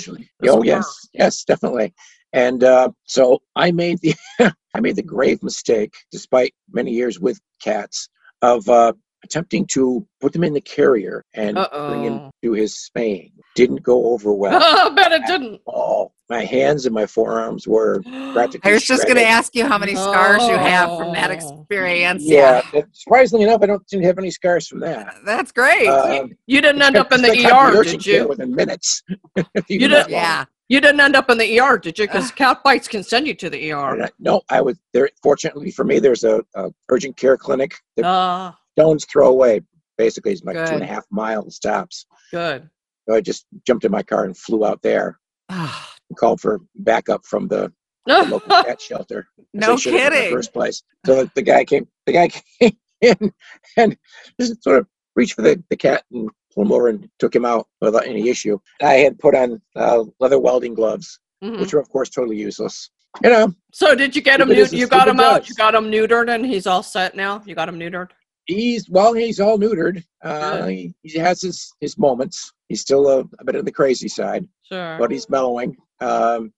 Oh 0.47 0.63
yes, 0.63 1.09
yes, 1.13 1.43
definitely. 1.43 1.93
And 2.33 2.63
uh, 2.63 2.89
so 3.05 3.41
I 3.55 3.71
made 3.71 3.99
the 4.01 4.13
I 4.75 4.79
made 4.81 4.95
the 4.95 5.03
grave 5.03 5.41
mistake, 5.43 5.93
despite 6.11 6.53
many 6.71 6.91
years 6.91 7.19
with 7.19 7.39
cats, 7.61 8.07
of 8.41 8.67
uh, 8.69 8.93
attempting 9.23 9.65
to 9.67 10.05
put 10.21 10.31
them 10.33 10.43
in 10.43 10.53
the 10.53 10.61
carrier 10.61 11.25
and 11.33 11.55
bring 11.55 12.03
him 12.03 12.29
to 12.43 12.53
his 12.53 12.77
spaying. 12.77 13.31
Didn't 13.55 13.81
go 13.83 14.05
over 14.13 14.31
well. 14.31 14.61
I 14.91 14.93
bet 14.93 15.11
it 15.11 15.23
didn't. 15.25 15.59
all. 15.65 16.13
My 16.29 16.45
hands 16.45 16.85
and 16.85 16.93
my 16.93 17.07
forearms 17.07 17.67
were 17.67 18.01
practically. 18.33 18.69
I 18.69 18.73
was 18.75 18.85
just 18.85 19.05
going 19.05 19.15
to 19.17 19.25
ask 19.25 19.55
you 19.55 19.65
how 19.65 19.79
many 19.79 19.95
scars 19.95 20.43
you 20.43 20.55
have 20.55 20.95
from 20.99 21.13
that 21.13 21.31
Oh. 21.31 21.33
experience. 21.33 22.21
Yeah, 22.23 22.61
but 22.71 22.85
surprisingly 22.93 23.45
enough, 23.45 23.63
I 23.63 23.65
don't 23.65 23.89
seem 23.89 24.01
to 24.01 24.05
have 24.07 24.19
any 24.19 24.29
scars 24.29 24.67
from 24.67 24.81
that. 24.81 25.15
That's 25.25 25.51
great. 25.51 25.87
Um, 25.87 26.33
You 26.45 26.61
didn't 26.61 26.83
end 26.83 26.95
up 26.95 27.11
in 27.11 27.23
the 27.23 27.29
ER, 27.51 27.75
urgent 27.75 28.03
did 28.03 28.05
you? 28.05 28.27
Within 28.27 28.53
minutes. 28.53 29.01
You 29.67 29.79
didn't- 29.79 30.09
yeah. 30.11 30.45
You 30.69 30.79
didn't 30.79 31.01
end 31.01 31.15
up 31.15 31.29
in 31.31 31.37
the 31.39 31.59
ER, 31.59 31.77
did 31.77 31.97
you? 31.99 32.05
Because 32.07 32.31
cat 32.31 32.63
bites 32.63 32.87
can 32.87 33.03
send 33.03 33.27
you 33.27 33.33
to 33.35 33.49
the 33.49 33.71
ER. 33.71 34.03
I- 34.03 34.09
No, 34.19 34.41
I 34.49 34.61
was 34.61 34.77
there. 34.93 35.09
Fortunately 35.21 35.71
for 35.71 35.83
me, 35.83 35.99
there's 35.99 36.23
a, 36.23 36.41
a 36.55 36.69
urgent 36.89 37.17
care 37.17 37.37
clinic 37.37 37.73
that 37.97 38.05
Ah, 38.05 38.57
stones 38.77 39.05
throw 39.05 39.29
away. 39.29 39.61
Basically, 39.97 40.31
it's 40.31 40.43
like 40.43 40.55
two 40.55 40.61
and 40.61 40.69
Good. 40.79 40.81
a 40.83 40.85
half 40.85 41.05
miles 41.11 41.59
tops. 41.59 42.05
good. 42.31 42.69
So 43.07 43.15
I 43.15 43.21
just 43.21 43.45
jumped 43.65 43.83
in 43.85 43.91
my 43.91 44.03
car 44.03 44.23
and 44.25 44.37
flew 44.37 44.65
out 44.65 44.81
there 44.83 45.19
Ah, 45.49 45.93
and 46.09 46.17
called 46.17 46.39
for 46.39 46.61
backup 46.75 47.25
from 47.25 47.47
the, 47.47 47.73
the 48.05 48.23
local 48.29 48.49
cat 48.63 48.79
shelter. 48.79 49.27
no 49.53 49.71
have 49.75 49.85
in 49.87 49.93
the 49.93 49.99
kidding. 49.99 50.31
first 50.31 50.53
place. 50.53 50.83
So 51.05 51.15
the, 51.23 51.31
the 51.35 51.41
guy 51.41 51.65
came. 51.65 51.87
The 52.05 52.13
guy 52.13 52.27
came 52.61 52.77
in 53.01 53.33
and 53.77 53.97
just 54.39 54.63
sort 54.63 54.77
of 54.77 54.87
reached 55.15 55.33
for 55.33 55.41
the, 55.41 55.61
the 55.69 55.75
cat 55.77 56.03
and 56.11 56.29
pulled 56.53 56.67
him 56.67 56.71
over 56.73 56.87
and 56.89 57.09
took 57.19 57.35
him 57.35 57.45
out 57.45 57.67
without 57.81 58.05
any 58.07 58.29
issue. 58.29 58.57
I 58.81 58.93
had 58.95 59.19
put 59.19 59.35
on 59.35 59.61
uh, 59.75 60.03
leather 60.19 60.39
welding 60.39 60.73
gloves, 60.73 61.19
Mhm. 61.43 61.59
which 61.59 61.73
are 61.73 61.79
of 61.79 61.89
course 61.89 62.09
totally 62.09 62.37
useless. 62.37 62.89
You 63.23 63.29
know, 63.31 63.53
So 63.73 63.95
did 63.95 64.15
you 64.15 64.21
get 64.21 64.39
him? 64.41 64.49
New- 64.49 64.65
you 64.65 64.87
got 64.87 65.07
him 65.07 65.19
out. 65.19 65.49
You 65.49 65.55
got 65.55 65.73
him 65.75 65.85
neutered, 65.91 66.33
and 66.33 66.45
he's 66.45 66.67
all 66.67 66.83
set 66.83 67.15
now. 67.15 67.41
You 67.45 67.55
got 67.55 67.67
him 67.69 67.79
neutered. 67.79 68.09
he's 68.45 68.89
well, 68.89 69.13
he's 69.13 69.39
all 69.39 69.57
neutered. 69.59 70.03
Uh, 70.23 70.65
he, 70.67 70.93
he 71.03 71.17
has 71.19 71.41
his 71.41 71.71
his 71.81 71.97
moments. 71.97 72.51
He's 72.67 72.81
still 72.81 73.07
a, 73.09 73.19
a 73.39 73.43
bit 73.45 73.55
of 73.55 73.65
the 73.65 73.71
crazy 73.71 74.07
side, 74.07 74.47
Sure. 74.63 74.97
but 74.99 75.11
he's 75.11 75.27
mellowing. 75.29 75.75
Um, 76.01 76.53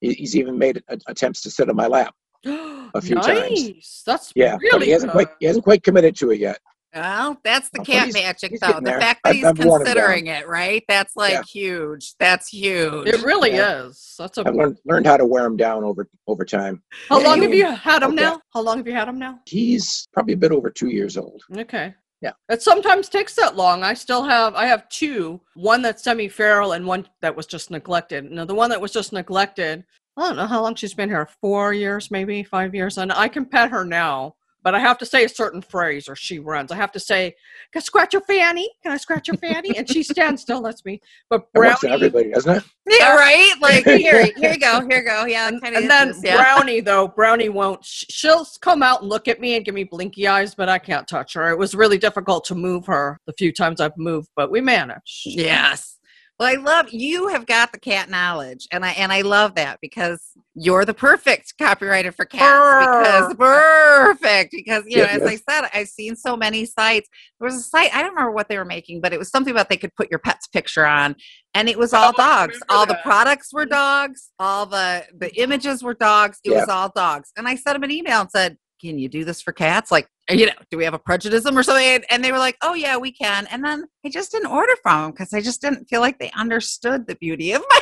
he, 0.00 0.14
he's 0.14 0.36
even 0.36 0.58
made 0.58 0.82
a, 0.88 0.98
attempts 1.06 1.40
to 1.42 1.50
sit 1.50 1.68
on 1.70 1.76
my 1.76 1.86
lap. 1.86 2.14
a 2.44 3.00
few 3.00 3.16
nice. 3.16 3.26
times. 3.26 4.02
That's 4.06 4.32
Yeah, 4.34 4.54
but 4.56 4.62
really 4.74 4.86
he 4.86 4.92
hasn't 4.92 5.12
good. 5.12 5.26
quite 5.26 5.36
he 5.40 5.46
hasn't 5.46 5.64
quite 5.64 5.82
committed 5.82 6.16
to 6.16 6.30
it 6.32 6.38
yet. 6.40 6.58
Well, 6.94 7.38
that's 7.44 7.68
the 7.70 7.80
cat 7.80 8.04
he's- 8.06 8.14
magic, 8.14 8.58
though. 8.60 8.72
The 8.74 8.80
there. 8.80 9.00
fact 9.00 9.20
that 9.24 9.30
I've- 9.30 9.38
he's 9.38 9.46
I've 9.46 9.58
worn 9.64 9.82
him 9.82 9.86
down. 9.86 9.94
considering 9.94 10.26
it, 10.28 10.48
right? 10.48 10.82
That's 10.88 11.14
like 11.16 11.32
Yeah. 11.32 11.42
huge. 11.42 12.14
That's 12.18 12.48
huge. 12.48 13.08
It 13.08 13.22
really 13.22 13.52
Yeah. 13.52 13.84
is. 13.84 14.14
That's 14.18 14.38
a. 14.38 14.42
I've 14.46 14.54
learned 14.54 14.78
learned 14.84 15.06
how 15.06 15.16
to 15.18 15.24
wear 15.26 15.44
him 15.44 15.56
down 15.56 15.84
over 15.84 16.08
over 16.26 16.44
time. 16.44 16.82
How 17.08 17.20
Yeah, 17.20 17.28
long 17.28 17.42
have 17.42 17.52
you 17.54 17.66
had 17.66 18.02
him 18.02 18.12
okay. 18.14 18.22
now? 18.22 18.40
How 18.54 18.60
long 18.60 18.78
have 18.78 18.86
you 18.86 18.94
had 18.94 19.08
him 19.08 19.18
now? 19.18 19.40
He's 19.46 20.06
probably 20.12 20.34
a 20.34 20.38
bit 20.38 20.52
over 20.52 20.70
two 20.70 20.88
years 20.88 21.16
old. 21.16 21.42
Okay. 21.56 21.94
Yeah. 22.20 22.32
It 22.48 22.62
sometimes 22.62 23.08
takes 23.08 23.34
that 23.36 23.54
long. 23.54 23.84
I 23.84 23.94
still 23.94 24.24
have 24.24 24.54
I 24.56 24.66
have 24.66 24.88
two, 24.88 25.40
one 25.54 25.82
that's 25.82 26.02
semi-feral 26.02 26.72
and 26.72 26.86
one 26.86 27.06
that 27.20 27.36
was 27.36 27.46
just 27.46 27.70
neglected. 27.70 28.24
Now 28.30 28.44
the 28.44 28.54
one 28.54 28.70
that 28.70 28.80
was 28.80 28.92
just 28.92 29.12
neglected, 29.12 29.84
I 30.16 30.22
don't 30.22 30.36
know 30.36 30.46
how 30.46 30.62
long 30.62 30.74
she's 30.74 30.94
been 30.94 31.10
here, 31.10 31.28
four 31.40 31.72
years, 31.72 32.10
maybe 32.10 32.42
five 32.42 32.74
years, 32.74 32.98
and 32.98 33.12
I 33.12 33.28
can 33.28 33.44
pet 33.44 33.70
her 33.70 33.84
now, 33.84 34.34
but 34.62 34.74
I 34.74 34.80
have 34.80 34.98
to 34.98 35.06
say 35.06 35.24
a 35.24 35.28
certain 35.28 35.62
phrase 35.62 36.08
or 36.08 36.16
she 36.16 36.38
runs. 36.38 36.72
I 36.72 36.76
have 36.76 36.92
to 36.92 37.00
say, 37.00 37.34
Can 37.72 37.80
I 37.80 37.82
scratch 37.82 38.12
your 38.12 38.22
fanny? 38.22 38.68
Can 38.82 38.92
I 38.92 38.96
scratch 38.96 39.28
your 39.28 39.36
fanny? 39.36 39.76
And 39.76 39.88
she 39.88 40.02
stands 40.02 40.42
still, 40.42 40.60
lets 40.60 40.84
me. 40.84 41.00
But 41.30 41.46
That 41.54 41.80
Brownie 41.80 41.94
everybody, 41.94 42.30
doesn't 42.30 42.56
it? 42.56 42.64
yeah, 42.88 43.14
right? 43.14 43.54
Like 43.60 43.84
here, 43.84 44.26
here 44.36 44.52
you 44.52 44.58
go, 44.58 44.86
here 44.88 44.98
you 44.98 45.04
go. 45.04 45.24
Yeah, 45.26 45.48
and, 45.48 45.62
kind 45.62 45.76
and 45.76 45.90
then 45.90 46.20
Brownie 46.20 46.80
though, 46.80 47.08
Brownie 47.08 47.48
won't. 47.48 47.84
She'll 47.84 48.46
come 48.60 48.82
out 48.82 49.02
and 49.02 49.08
look 49.08 49.28
at 49.28 49.40
me 49.40 49.56
and 49.56 49.64
give 49.64 49.74
me 49.74 49.84
blinky 49.84 50.26
eyes, 50.26 50.54
but 50.54 50.68
I 50.68 50.78
can't 50.78 51.06
touch 51.06 51.34
her. 51.34 51.50
It 51.50 51.58
was 51.58 51.74
really 51.74 51.98
difficult 51.98 52.44
to 52.46 52.54
move 52.54 52.86
her 52.86 53.18
the 53.26 53.32
few 53.38 53.52
times 53.52 53.80
I've 53.80 53.96
moved, 53.96 54.28
but 54.36 54.50
we 54.50 54.60
managed. 54.60 55.22
Yes. 55.24 55.97
Well, 56.38 56.48
I 56.48 56.54
love 56.60 56.90
you 56.90 57.28
have 57.28 57.46
got 57.46 57.72
the 57.72 57.80
cat 57.80 58.08
knowledge, 58.08 58.68
and 58.70 58.84
I 58.84 58.90
and 58.92 59.10
I 59.10 59.22
love 59.22 59.56
that 59.56 59.78
because 59.82 60.20
you're 60.54 60.84
the 60.84 60.94
perfect 60.94 61.54
copywriter 61.60 62.14
for 62.14 62.24
cats. 62.24 62.76
Because 62.78 63.34
perfect, 63.34 64.52
because 64.52 64.84
you 64.86 64.98
know, 64.98 65.04
as 65.06 65.22
I 65.24 65.34
said, 65.34 65.68
I've 65.74 65.88
seen 65.88 66.14
so 66.14 66.36
many 66.36 66.64
sites. 66.64 67.08
There 67.40 67.46
was 67.46 67.56
a 67.56 67.62
site 67.62 67.92
I 67.92 68.02
don't 68.02 68.10
remember 68.10 68.30
what 68.30 68.48
they 68.48 68.56
were 68.56 68.64
making, 68.64 69.00
but 69.00 69.12
it 69.12 69.18
was 69.18 69.30
something 69.30 69.50
about 69.50 69.68
they 69.68 69.76
could 69.76 69.94
put 69.96 70.10
your 70.10 70.20
pet's 70.20 70.46
picture 70.46 70.86
on, 70.86 71.16
and 71.54 71.68
it 71.68 71.76
was 71.76 71.92
all 71.92 72.12
dogs. 72.12 72.60
All 72.68 72.86
the 72.86 72.98
products 73.02 73.52
were 73.52 73.66
dogs. 73.66 74.30
All 74.38 74.64
the 74.64 75.06
the 75.16 75.34
images 75.40 75.82
were 75.82 75.94
dogs. 75.94 76.38
It 76.44 76.52
Yeah. 76.52 76.60
was 76.60 76.68
all 76.68 76.92
dogs. 76.94 77.32
And 77.36 77.48
I 77.48 77.56
sent 77.56 77.74
him 77.74 77.82
an 77.82 77.90
email 77.90 78.20
and 78.20 78.30
said, 78.30 78.58
"Can 78.80 78.98
you 78.98 79.08
do 79.08 79.24
this 79.24 79.40
for 79.40 79.52
cats? 79.52 79.90
Like, 79.90 80.08
you 80.30 80.46
know, 80.46 80.52
do 80.70 80.76
we 80.78 80.84
have 80.84 80.94
a 80.94 80.98
prejudice 80.98 81.46
or 81.46 81.62
something?" 81.62 82.04
And- 82.10 82.24
they 82.24 82.32
were 82.32 82.38
like, 82.38 82.56
"Oh 82.62 82.74
yeah, 82.74 82.96
we 82.96 83.12
can." 83.12 83.46
And 83.50 83.64
then 83.64 83.86
I 84.04 84.08
just 84.08 84.32
didn't 84.32 84.50
order 84.50 84.74
from 84.82 85.02
them 85.02 85.10
because 85.12 85.32
I 85.32 85.40
just 85.40 85.60
didn't 85.60 85.88
feel 85.88 86.00
like 86.00 86.18
they 86.18 86.30
understood 86.32 87.06
the 87.06 87.16
beauty 87.16 87.52
of 87.52 87.62
my 87.70 87.80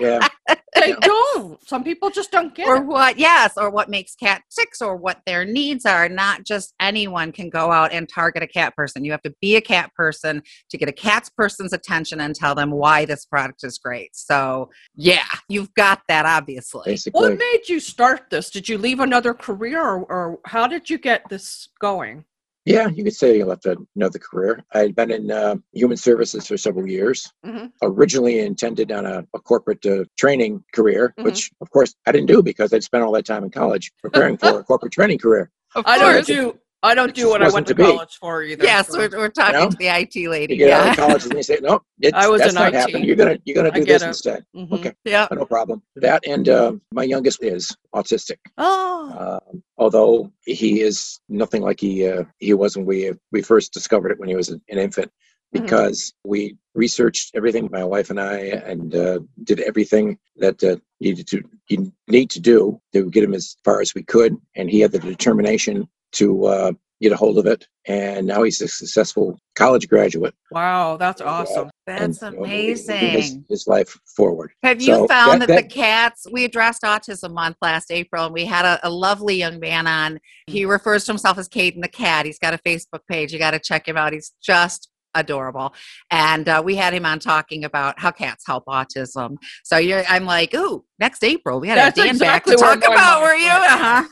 Yeah. 0.00 0.28
They 0.74 0.88
Yeah. 0.88 0.96
don't. 1.02 1.68
Some 1.68 1.84
people 1.84 2.08
just 2.08 2.32
don't 2.32 2.54
get 2.54 2.66
or 2.66 2.76
it. 2.76 2.86
what. 2.86 3.18
Yes, 3.18 3.52
or 3.58 3.68
what 3.70 3.90
makes 3.90 4.14
cat 4.14 4.42
ticks 4.58 4.80
or 4.80 4.96
what 4.96 5.20
their 5.26 5.44
needs 5.44 5.84
are. 5.84 6.08
Not 6.08 6.44
just 6.44 6.72
anyone 6.80 7.30
can 7.30 7.50
go 7.50 7.70
out 7.70 7.92
and 7.92 8.08
target 8.08 8.42
a 8.42 8.46
cat 8.46 8.74
person. 8.74 9.04
You 9.04 9.12
have 9.12 9.20
to 9.22 9.34
be 9.42 9.56
a 9.56 9.60
cat 9.60 9.92
person 9.94 10.42
to 10.70 10.78
get 10.78 10.88
a 10.88 10.92
cat's 10.92 11.28
person's 11.28 11.74
attention 11.74 12.20
and 12.22 12.34
tell 12.34 12.54
them 12.54 12.70
why 12.70 13.04
this 13.04 13.26
product 13.26 13.62
is 13.64 13.76
great. 13.78 14.16
So 14.16 14.70
yeah, 14.96 15.26
you've 15.48 15.72
got 15.74 16.00
that 16.08 16.24
obviously. 16.24 16.84
Basically. 16.86 17.20
What 17.20 17.38
made 17.38 17.68
you 17.68 17.78
start 17.78 18.30
this? 18.30 18.48
Did 18.50 18.66
you 18.68 18.78
leave 18.78 19.00
another 19.00 19.34
career, 19.34 19.82
or, 19.82 20.04
or 20.10 20.38
how 20.46 20.66
did 20.66 20.88
you 20.88 20.96
get 20.98 21.28
this 21.28 21.68
going? 21.80 22.24
Yeah, 22.64 22.88
you 22.88 23.02
could 23.02 23.14
say 23.14 23.40
I 23.40 23.44
left 23.44 23.66
another 23.96 24.18
career. 24.20 24.62
I 24.72 24.78
had 24.80 24.94
been 24.94 25.10
in 25.10 25.30
uh, 25.32 25.56
human 25.72 25.96
services 25.96 26.46
for 26.46 26.56
several 26.56 26.86
years. 26.88 27.32
Mhm. 27.44 27.72
Originally 27.82 28.38
intended 28.38 28.92
on 28.92 29.04
a, 29.04 29.26
a 29.34 29.40
corporate 29.40 29.84
uh, 29.84 30.04
training 30.16 30.62
career, 30.72 31.12
Mhm. 31.18 31.24
which 31.24 31.50
of 31.60 31.70
course 31.70 31.94
I 32.06 32.12
didn't 32.12 32.28
do 32.28 32.40
because 32.42 32.72
I'd 32.72 32.84
spent 32.84 33.02
all 33.02 33.12
that 33.12 33.26
time 33.26 33.42
in 33.44 33.50
college 33.50 33.90
preparing 34.02 34.36
for 34.36 34.60
a 34.60 34.64
corporate 34.64 34.92
training 34.92 35.18
career. 35.18 35.50
Of 35.74 35.84
I 35.86 35.98
don't 35.98 36.12
course. 36.14 36.26
do. 36.26 36.58
I 36.84 36.94
don't 36.94 37.14
do 37.14 37.28
what 37.28 37.42
I 37.42 37.48
went 37.50 37.66
to, 37.68 37.74
to 37.74 37.82
college 37.82 38.16
for 38.20 38.42
either. 38.42 38.64
Yes, 38.64 38.88
so- 38.88 38.98
we're, 38.98 39.10
we're 39.16 39.28
talking 39.28 39.60
know? 39.60 39.70
to 39.70 39.76
the 39.76 39.86
IT 39.86 40.28
lady. 40.28 40.54
You 40.54 40.66
get 40.66 40.70
out 40.72 40.84
Yeah. 40.86 40.90
of 40.90 40.96
college 40.96 41.22
and 41.24 41.32
they 41.32 41.42
say, 41.42 41.58
no, 41.62 41.80
it's, 42.00 42.16
I 42.16 42.26
was 42.28 42.40
that's 42.40 42.52
in 42.52 42.56
not 42.56 42.74
IT. 42.74 42.76
happening. 42.76 43.04
You're 43.04 43.16
gonna 43.16 43.38
you're 43.44 43.54
gonna 43.54 43.68
I 43.72 43.78
do 43.78 43.84
this 43.84 44.02
it. 44.02 44.08
instead. 44.08 44.44
Mhm. 44.56 44.72
Okay, 44.72 44.92
yeah. 45.04 45.28
no 45.32 45.44
problem. 45.44 45.82
That 45.96 46.26
and 46.26 46.48
uh, 46.48 46.72
my 46.92 47.04
youngest 47.04 47.42
is 47.42 47.76
autistic. 47.94 48.38
Oh, 48.58 49.40
um, 49.52 49.62
although 49.78 50.32
he 50.44 50.80
is 50.80 51.20
nothing 51.28 51.62
like 51.62 51.78
he 51.80 52.06
uh, 52.08 52.24
he 52.38 52.52
was 52.54 52.76
when 52.76 52.86
we 52.86 53.12
we 53.30 53.42
first 53.42 53.72
discovered 53.72 54.10
it 54.10 54.18
when 54.18 54.28
he 54.28 54.34
was 54.36 54.48
an 54.48 54.60
infant 54.68 55.10
Mhm. 55.54 55.62
because 55.62 56.14
we 56.24 56.56
researched 56.74 57.32
everything 57.36 57.68
my 57.70 57.84
wife 57.84 58.08
and 58.10 58.18
I 58.20 58.36
and 58.70 58.94
uh, 58.96 59.18
did 59.44 59.60
everything 59.60 60.18
that 60.36 60.62
uh, 60.64 60.76
needed 61.00 61.26
to 61.28 61.42
you 61.68 61.92
need 62.08 62.30
to 62.30 62.40
do 62.40 62.80
to 62.94 63.08
get 63.10 63.22
him 63.22 63.34
as 63.34 63.56
far 63.64 63.80
as 63.82 63.94
we 63.94 64.02
could 64.02 64.34
and 64.56 64.68
he 64.70 64.80
had 64.80 64.92
the 64.92 64.98
determination 64.98 65.86
to 66.12 66.44
uh, 66.46 66.72
get 67.00 67.12
a 67.12 67.16
hold 67.16 67.38
of 67.38 67.46
it 67.46 67.66
and 67.86 68.26
now 68.28 68.44
he's 68.44 68.60
a 68.60 68.68
successful 68.68 69.36
college 69.56 69.88
graduate 69.88 70.34
wow, 70.52 70.96
that's 70.96 71.20
awesome. 71.20 71.68
and, 71.88 72.14
That's 72.14 72.22
you 72.22 72.30
know, 72.30 72.44
his, 72.44 72.88
amazing. 72.88 73.44
his 73.48 73.66
life 73.66 73.98
forward 74.16 74.52
Have 74.62 74.80
you 74.80 74.94
So 74.94 75.08
found 75.08 75.42
that, 75.42 75.48
that- 75.48 75.62
the 75.62 75.68
cats? 75.68 76.26
We 76.30 76.44
addressed 76.44 76.82
Autism 76.82 77.32
Month 77.32 77.56
last 77.60 77.90
April, 77.90 78.26
and 78.26 78.32
we 78.32 78.44
had 78.44 78.64
a, 78.64 78.78
a 78.86 78.90
lovely 78.90 79.34
young 79.36 79.58
man 79.58 79.86
on. 79.88 80.20
He 80.46 80.64
refers 80.64 81.04
to 81.06 81.12
himself 81.12 81.38
as 81.38 81.48
Caden 81.48 81.82
the 81.82 81.88
cat. 81.88 82.24
He's 82.24 82.38
got 82.38 82.54
a 82.54 82.58
Facebook 82.58 83.00
page. 83.08 83.32
You 83.32 83.38
got 83.40 83.50
to 83.50 83.58
check 83.58 83.88
him 83.88 83.96
out. 83.96 84.12
He's 84.12 84.32
just 84.42 84.88
adorable. 85.14 85.74
And 86.10 86.48
uh, 86.48 86.62
we 86.64 86.76
had 86.76 86.94
him 86.94 87.04
on 87.04 87.18
talking 87.18 87.64
about 87.64 87.98
how 87.98 88.10
cats 88.12 88.44
help 88.46 88.64
autism. 88.66 89.36
So 89.64 89.76
you're, 89.76 90.04
I'm 90.08 90.24
like, 90.24 90.54
ooh, 90.54 90.84
next 90.98 91.22
April 91.24 91.60
we 91.60 91.68
had 91.68 91.74
to 91.76 91.80
have 91.82 91.94
That's 91.94 92.06
Dan 92.08 92.18
back 92.18 92.44
to 92.44 92.56
talk 92.56 92.78
about. 92.78 93.22
Were 93.22 93.34
you? 93.34 93.50
Uh-huh. 93.50 94.04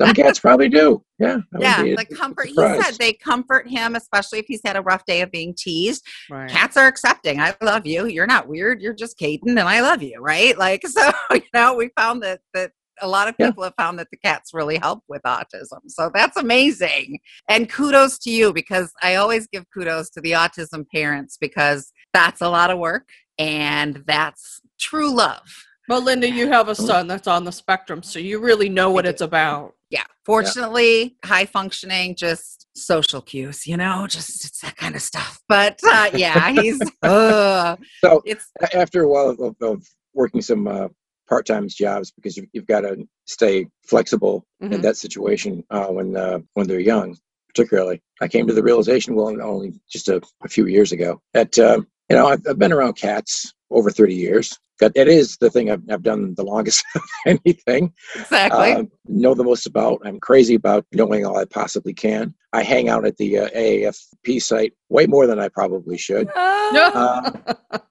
Some 0.00 0.14
cats 0.14 0.38
probably 0.40 0.68
do 0.68 1.02
yeah 1.18 1.38
Yeah, 1.58 1.82
be 1.82 1.94
the 1.94 2.04
comfort. 2.06 2.48
He 2.48 2.54
said 2.54 2.92
they 2.98 3.12
comfort 3.12 3.68
him, 3.68 3.94
especially 3.94 4.38
if 4.40 4.46
he's 4.46 4.60
had 4.64 4.76
a 4.76 4.82
rough 4.82 5.04
day 5.04 5.20
of 5.20 5.30
being 5.30 5.54
teased. 5.56 6.04
Right. 6.30 6.50
cats 6.50 6.76
are 6.76 6.86
accepting. 6.86 7.40
I 7.40 7.54
love 7.62 7.86
you. 7.86 8.06
You're 8.06 8.26
not 8.26 8.48
weird. 8.48 8.80
You're 8.80 8.94
just 8.94 9.18
Caden, 9.18 9.40
and 9.48 9.60
I 9.60 9.80
love 9.80 10.02
you, 10.02 10.18
right? 10.20 10.56
Like 10.58 10.86
so, 10.86 11.10
you 11.32 11.42
know, 11.54 11.74
we 11.74 11.90
found 11.96 12.22
that 12.22 12.40
that 12.54 12.72
a 13.00 13.08
lot 13.08 13.28
of 13.28 13.34
Yeah. 13.38 13.48
people 13.48 13.64
have 13.64 13.74
found 13.78 13.98
that 13.98 14.08
the 14.10 14.16
cats 14.18 14.52
really 14.52 14.76
help 14.78 15.02
with 15.08 15.22
autism. 15.22 15.80
So 15.88 16.10
that's 16.14 16.36
amazing. 16.36 17.18
And 17.48 17.68
kudos 17.70 18.18
to 18.20 18.30
you 18.30 18.52
because 18.52 18.92
I 19.02 19.16
always 19.16 19.46
give 19.46 19.64
kudos 19.72 20.10
to 20.10 20.20
the 20.20 20.32
autism 20.32 20.84
parents 20.94 21.36
because 21.40 21.92
that's 22.12 22.40
a 22.40 22.48
lot 22.48 22.70
of 22.70 22.78
work 22.78 23.08
and 23.38 24.02
that's 24.06 24.60
true 24.78 25.12
love. 25.14 25.42
But 25.88 26.04
Linda, 26.04 26.30
you 26.30 26.48
have 26.48 26.68
a 26.68 26.74
son 26.74 27.06
that's 27.06 27.26
on 27.26 27.44
the 27.44 27.52
spectrum, 27.52 28.02
so 28.02 28.18
you 28.18 28.38
really 28.38 28.68
know 28.68 28.90
what 28.90 29.06
it's 29.06 29.20
about. 29.20 29.74
Yeah. 29.90 30.04
Fortunately, 30.24 31.16
high 31.24 31.44
functioning, 31.44 32.14
just 32.14 32.66
social 32.74 33.20
cues, 33.20 33.66
you 33.66 33.76
know, 33.76 34.06
just 34.08 34.44
it's 34.44 34.60
that 34.60 34.76
kind 34.76 34.94
of 34.94 35.02
stuff. 35.02 35.40
But 35.48 35.80
uh, 35.84 36.10
yeah, 36.14 36.50
he's 36.52 36.80
uh, 37.02 37.76
so 38.00 38.22
it's 38.24 38.50
after 38.74 39.02
a 39.02 39.08
while 39.08 39.30
of, 39.30 39.56
of 39.60 39.86
working 40.14 40.40
some 40.40 40.68
uh, 40.68 40.88
part-time 41.28 41.68
jobs 41.68 42.12
because 42.12 42.36
you, 42.36 42.46
you've 42.52 42.66
got 42.66 42.82
to 42.82 43.06
stay 43.26 43.66
flexible 43.86 44.46
in 44.60 44.70
Mhm. 44.70 44.82
that 44.82 44.96
situation 44.96 45.64
uh, 45.70 45.86
when 45.86 46.16
uh, 46.16 46.38
when 46.54 46.66
they're 46.66 46.80
young 46.80 47.16
particularly. 47.54 48.00
I 48.20 48.28
came 48.28 48.46
to 48.46 48.54
the 48.54 48.62
realization, 48.62 49.14
well, 49.14 49.28
only 49.42 49.74
just 49.90 50.08
a, 50.08 50.22
a 50.42 50.48
few 50.48 50.66
years 50.66 50.92
ago, 50.92 51.20
that 51.34 51.58
um, 51.58 51.86
you 52.08 52.16
know 52.16 52.26
I've, 52.26 52.42
I've, 52.48 52.58
been 52.58 52.72
around 52.72 52.94
cats 52.94 53.52
over 53.70 53.90
30 53.90 54.14
years. 54.14 54.58
That 54.82 54.96
it 54.96 55.06
is 55.06 55.36
the 55.36 55.48
thing 55.48 55.70
I've, 55.70 55.82
I've 55.88 56.02
done 56.02 56.34
the 56.34 56.42
longest 56.42 56.84
of 56.96 57.02
anything. 57.24 57.92
Exactly. 58.16 58.72
Uh, 58.72 58.82
know 59.06 59.32
the 59.32 59.44
most 59.44 59.66
about. 59.66 60.00
I'm 60.04 60.18
crazy 60.18 60.56
about 60.56 60.84
knowing 60.92 61.24
all 61.24 61.38
I 61.38 61.44
possibly 61.44 61.94
can. 61.94 62.34
I 62.52 62.64
hang 62.64 62.88
out 62.88 63.06
at 63.06 63.16
the 63.16 63.38
uh, 63.38 63.48
AAFP 63.50 64.42
site 64.42 64.72
way 64.88 65.06
more 65.06 65.28
than 65.28 65.38
I 65.38 65.48
probably 65.48 65.96
should. 65.96 66.28
Uh, 66.34 67.30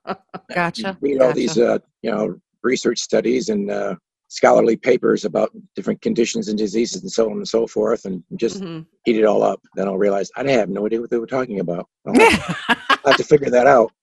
gotcha. 0.54 0.98
Read 1.00 1.22
all 1.22 1.30
gotcha. 1.30 1.40
these, 1.40 1.58
uh, 1.58 1.80
you 2.02 2.12
know, 2.12 2.36
research 2.62 3.00
studies 3.00 3.48
and 3.48 3.72
uh, 3.72 3.96
scholarly 4.28 4.76
papers 4.76 5.24
about 5.24 5.52
different 5.76 6.02
conditions 6.02 6.50
and 6.50 6.58
diseases 6.58 7.04
and 7.04 7.12
so 7.12 7.32
on 7.32 7.38
and 7.38 7.48
so 7.48 7.66
forth, 7.66 8.04
and 8.04 8.22
just 8.36 8.62
mm-hmm. 8.62 8.82
eat 9.08 9.16
it 9.16 9.24
all 9.24 9.44
up. 9.44 9.62
Then 9.76 9.88
I'll 9.88 9.98
realize 9.98 10.30
I 10.36 10.50
have 10.52 10.68
no 10.68 10.86
idea 10.86 11.00
what 11.00 11.10
they 11.10 11.20
were 11.20 11.26
talking 11.26 11.62
about. 11.62 11.88
I'll 12.06 12.20
have, 12.20 12.58
I'll 12.90 13.12
have 13.12 13.18
to 13.18 13.24
figure 13.24 13.50
that 13.50 13.68
out. 13.68 13.94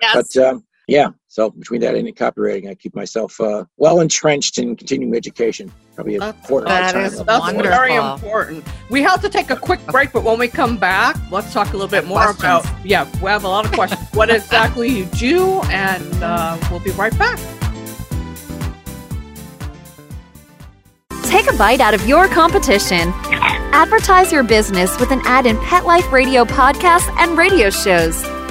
Yes. 0.00 0.32
But 0.34 0.44
um, 0.44 0.64
yeah, 0.90 1.10
so 1.28 1.50
between 1.50 1.80
that 1.82 1.94
and 1.94 2.08
copywriting, 2.16 2.68
I 2.68 2.74
keep 2.74 2.96
myself 2.96 3.40
uh, 3.40 3.64
well 3.76 4.00
entrenched 4.00 4.58
in 4.58 4.74
continuing 4.74 5.14
education. 5.14 5.70
Probably 5.94 6.16
a 6.16 6.32
quarter 6.32 6.66
that 6.66 6.96
of 6.96 7.04
is. 7.04 7.24
That's 7.24 7.40
wonderful. 7.40 7.70
very 7.70 7.94
important. 7.94 8.64
We 8.90 9.00
have 9.02 9.22
to 9.22 9.28
take 9.28 9.50
a 9.50 9.56
quick 9.56 9.78
break, 9.92 10.10
but 10.12 10.24
when 10.24 10.36
we 10.36 10.48
come 10.48 10.76
back, 10.76 11.16
let's 11.30 11.52
talk 11.52 11.68
a 11.68 11.72
little 11.74 11.86
bit 11.86 12.06
more 12.06 12.24
questions. 12.24 12.42
about. 12.42 12.66
Yeah, 12.84 13.08
we 13.22 13.30
have 13.30 13.44
a 13.44 13.48
lot 13.48 13.66
of 13.66 13.72
questions. 13.72 14.04
what 14.14 14.30
exactly 14.30 14.88
you 14.88 15.04
do, 15.04 15.60
and 15.70 16.24
uh, 16.24 16.58
we'll 16.72 16.80
be 16.80 16.90
right 16.90 17.16
back. 17.16 17.38
Take 21.22 21.48
a 21.48 21.56
bite 21.56 21.80
out 21.80 21.94
of 21.94 22.04
your 22.08 22.26
competition. 22.26 23.12
Advertise 23.72 24.32
your 24.32 24.42
business 24.42 24.98
with 24.98 25.12
an 25.12 25.20
ad 25.24 25.46
in 25.46 25.56
Pet 25.60 25.86
Life 25.86 26.10
Radio 26.10 26.44
podcasts 26.44 27.08
and 27.16 27.38
radio 27.38 27.70
shows. 27.70 28.24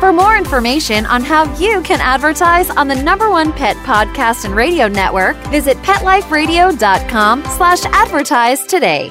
For 0.00 0.12
more 0.12 0.36
information 0.36 1.06
on 1.06 1.22
how 1.24 1.44
you 1.56 1.80
can 1.80 2.00
advertise 2.02 2.68
on 2.68 2.86
the 2.86 2.94
number 2.94 3.30
one 3.30 3.50
pet 3.50 3.76
podcast 3.76 4.44
and 4.44 4.54
radio 4.54 4.88
network, 4.88 5.36
visit 5.48 5.78
PetLifeRadio.com 5.78 7.42
slash 7.44 7.82
advertise 7.86 8.66
today. 8.66 9.10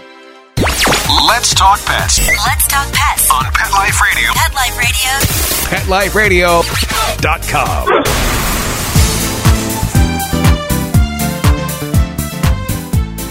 Let's 1.28 1.56
talk 1.56 1.84
pets. 1.86 2.20
Let's 2.46 2.68
talk 2.68 2.88
pets 2.94 3.32
on 3.32 3.46
Pet 3.52 3.72
Life 3.72 4.00
Radio. 4.00 4.30
Pet 4.36 4.54
Life 5.90 6.16
Radio. 6.16 6.62
PetLifeRadio.com. 6.62 8.04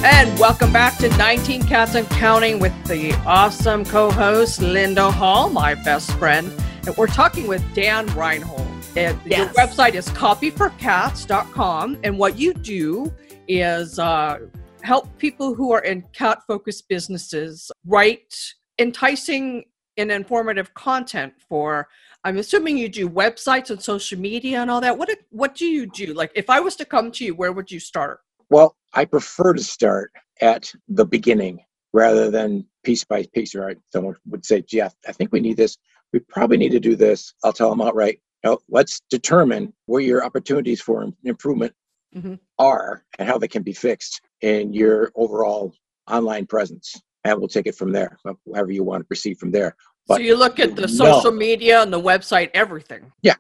And 0.05 0.39
welcome 0.41 0.73
back 0.73 0.99
to 0.99 1.09
19 1.17 1.63
Cats 1.63 1.95
and 1.95 2.09
Counting 2.11 2.59
with 2.59 2.75
the 2.87 3.13
awesome 3.25 3.85
co 3.85 4.11
host 4.11 4.61
Linda 4.61 5.11
Hall, 5.11 5.49
my 5.51 5.75
best 5.75 6.11
friend. 6.19 6.53
And 6.87 6.97
we're 6.97 7.07
talking 7.07 7.47
with 7.47 7.63
Dan 7.75 8.07
Reinhold. 8.15 8.67
And 8.97 9.19
yes. 9.25 9.39
Your 9.39 9.49
website 9.67 9.95
is 9.95 10.09
copyforcats.com. 10.11 11.99
And 12.05 12.19
what 12.19 12.39
you 12.39 12.53
do 12.53 13.13
is 13.49 13.99
uh, 13.99 14.41
help 14.83 15.17
people 15.17 15.55
who 15.55 15.73
are 15.73 15.81
in 15.81 16.03
cat 16.13 16.43
focused 16.47 16.89
businesses 16.89 17.73
write 17.87 18.35
enticing 18.79 19.65
and 19.97 20.11
informative 20.11 20.75
content 20.75 21.33
for 21.49 21.87
i'm 22.25 22.39
assuming 22.39 22.77
you 22.77 22.89
do 22.89 23.09
websites 23.09 23.71
and 23.71 23.81
social 23.81 24.19
media 24.19 24.61
and 24.61 24.71
all 24.71 24.81
that 24.81 24.99
what 24.99 25.09
what 25.31 25.55
do 25.55 25.67
you 25.67 25.87
do 25.87 26.13
like 26.15 26.33
if 26.35 26.51
i 26.51 26.59
was 26.59 26.75
to 26.75 26.85
come 26.85 27.13
to 27.13 27.25
you 27.25 27.33
where 27.35 27.53
would 27.53 27.71
you 27.71 27.79
start 27.79 28.19
well 28.51 28.75
i 28.95 29.05
prefer 29.05 29.53
to 29.53 29.63
start 29.63 30.11
at 30.41 30.73
the 30.89 31.05
beginning 31.05 31.61
rather 31.93 32.29
than 32.31 32.67
piece 32.83 33.05
by 33.05 33.25
piece 33.33 33.55
right 33.55 33.79
someone 33.93 34.17
would 34.27 34.45
say 34.45 34.61
Jeff, 34.61 34.97
i 35.07 35.13
think 35.13 35.33
we 35.33 35.39
need 35.39 35.57
this 35.57 35.79
we 36.15 36.21
probably 36.21 36.57
need 36.57 36.73
to 36.73 36.81
do 36.81 36.97
this 36.97 37.35
i'll 37.45 37.53
tell 37.53 37.69
them 37.69 37.83
outright 37.83 38.19
now, 38.45 38.59
let's 38.69 39.01
determine 39.09 39.73
where 39.87 40.03
your 40.03 40.25
opportunities 40.25 40.81
for 40.81 41.11
improvement 41.25 41.73
mm-hmm. 42.15 42.35
are 42.59 43.03
and 43.19 43.27
how 43.27 43.39
they 43.39 43.49
can 43.49 43.63
be 43.63 43.73
fixed 43.73 44.21
in 44.43 44.75
your 44.75 45.11
overall 45.17 45.75
online 46.09 46.47
presence. 46.47 47.01
And 47.25 47.39
we'll 47.39 47.49
take 47.49 47.67
it 47.67 47.75
from 47.75 47.91
there, 47.91 48.19
however 48.47 48.71
you 48.71 48.85
want 48.85 49.01
to 49.01 49.07
proceed 49.07 49.39
from 49.39 49.51
there. 49.51 49.75
But 50.07 50.17
so 50.17 50.21
you 50.21 50.37
look 50.37 50.61
at 50.61 50.77
the 50.77 50.87
social 50.87 51.33
media 51.33 51.81
and 51.81 51.91
the 51.91 52.01
website, 52.01 52.51
everything. 52.53 53.11
Yeah, 53.23 53.37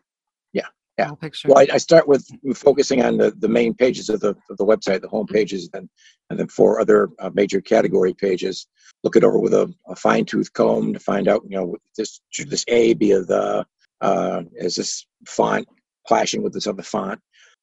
yeah, 0.98 1.10
yeah. 1.20 1.28
Well, 1.46 1.58
I, 1.58 1.66
I, 1.74 1.78
start 1.78 2.06
with 2.06 2.26
focusing 2.54 3.02
on 3.02 3.16
the, 3.16 3.32
the 3.32 3.48
main 3.48 3.74
pages 3.74 4.08
of 4.08 4.20
the 4.20 4.36
of 4.50 4.56
the 4.56 4.64
website, 4.64 5.00
the 5.00 5.08
home 5.08 5.26
mm-hmm. 5.26 5.34
pages, 5.34 5.68
and 5.74 5.88
and 6.30 6.38
then 6.38 6.48
four 6.48 6.80
other 6.80 7.08
uh, 7.18 7.30
major 7.34 7.60
category 7.60 8.14
pages. 8.14 8.66
Look 9.02 9.16
it 9.16 9.24
over 9.24 9.38
with 9.38 9.54
a, 9.54 9.72
a 9.88 9.96
fine 9.96 10.24
tooth 10.24 10.52
comb 10.52 10.92
to 10.92 11.00
find 11.00 11.28
out, 11.28 11.42
you 11.48 11.56
know, 11.56 11.76
this 11.96 12.20
should 12.30 12.50
this 12.50 12.64
A 12.68 12.94
be 12.94 13.12
of 13.12 13.26
the 13.26 13.66
uh, 14.00 14.42
is 14.54 14.76
this 14.76 15.06
font 15.26 15.66
clashing 16.06 16.42
with 16.42 16.52
this 16.52 16.66
other 16.66 16.82
font? 16.82 17.20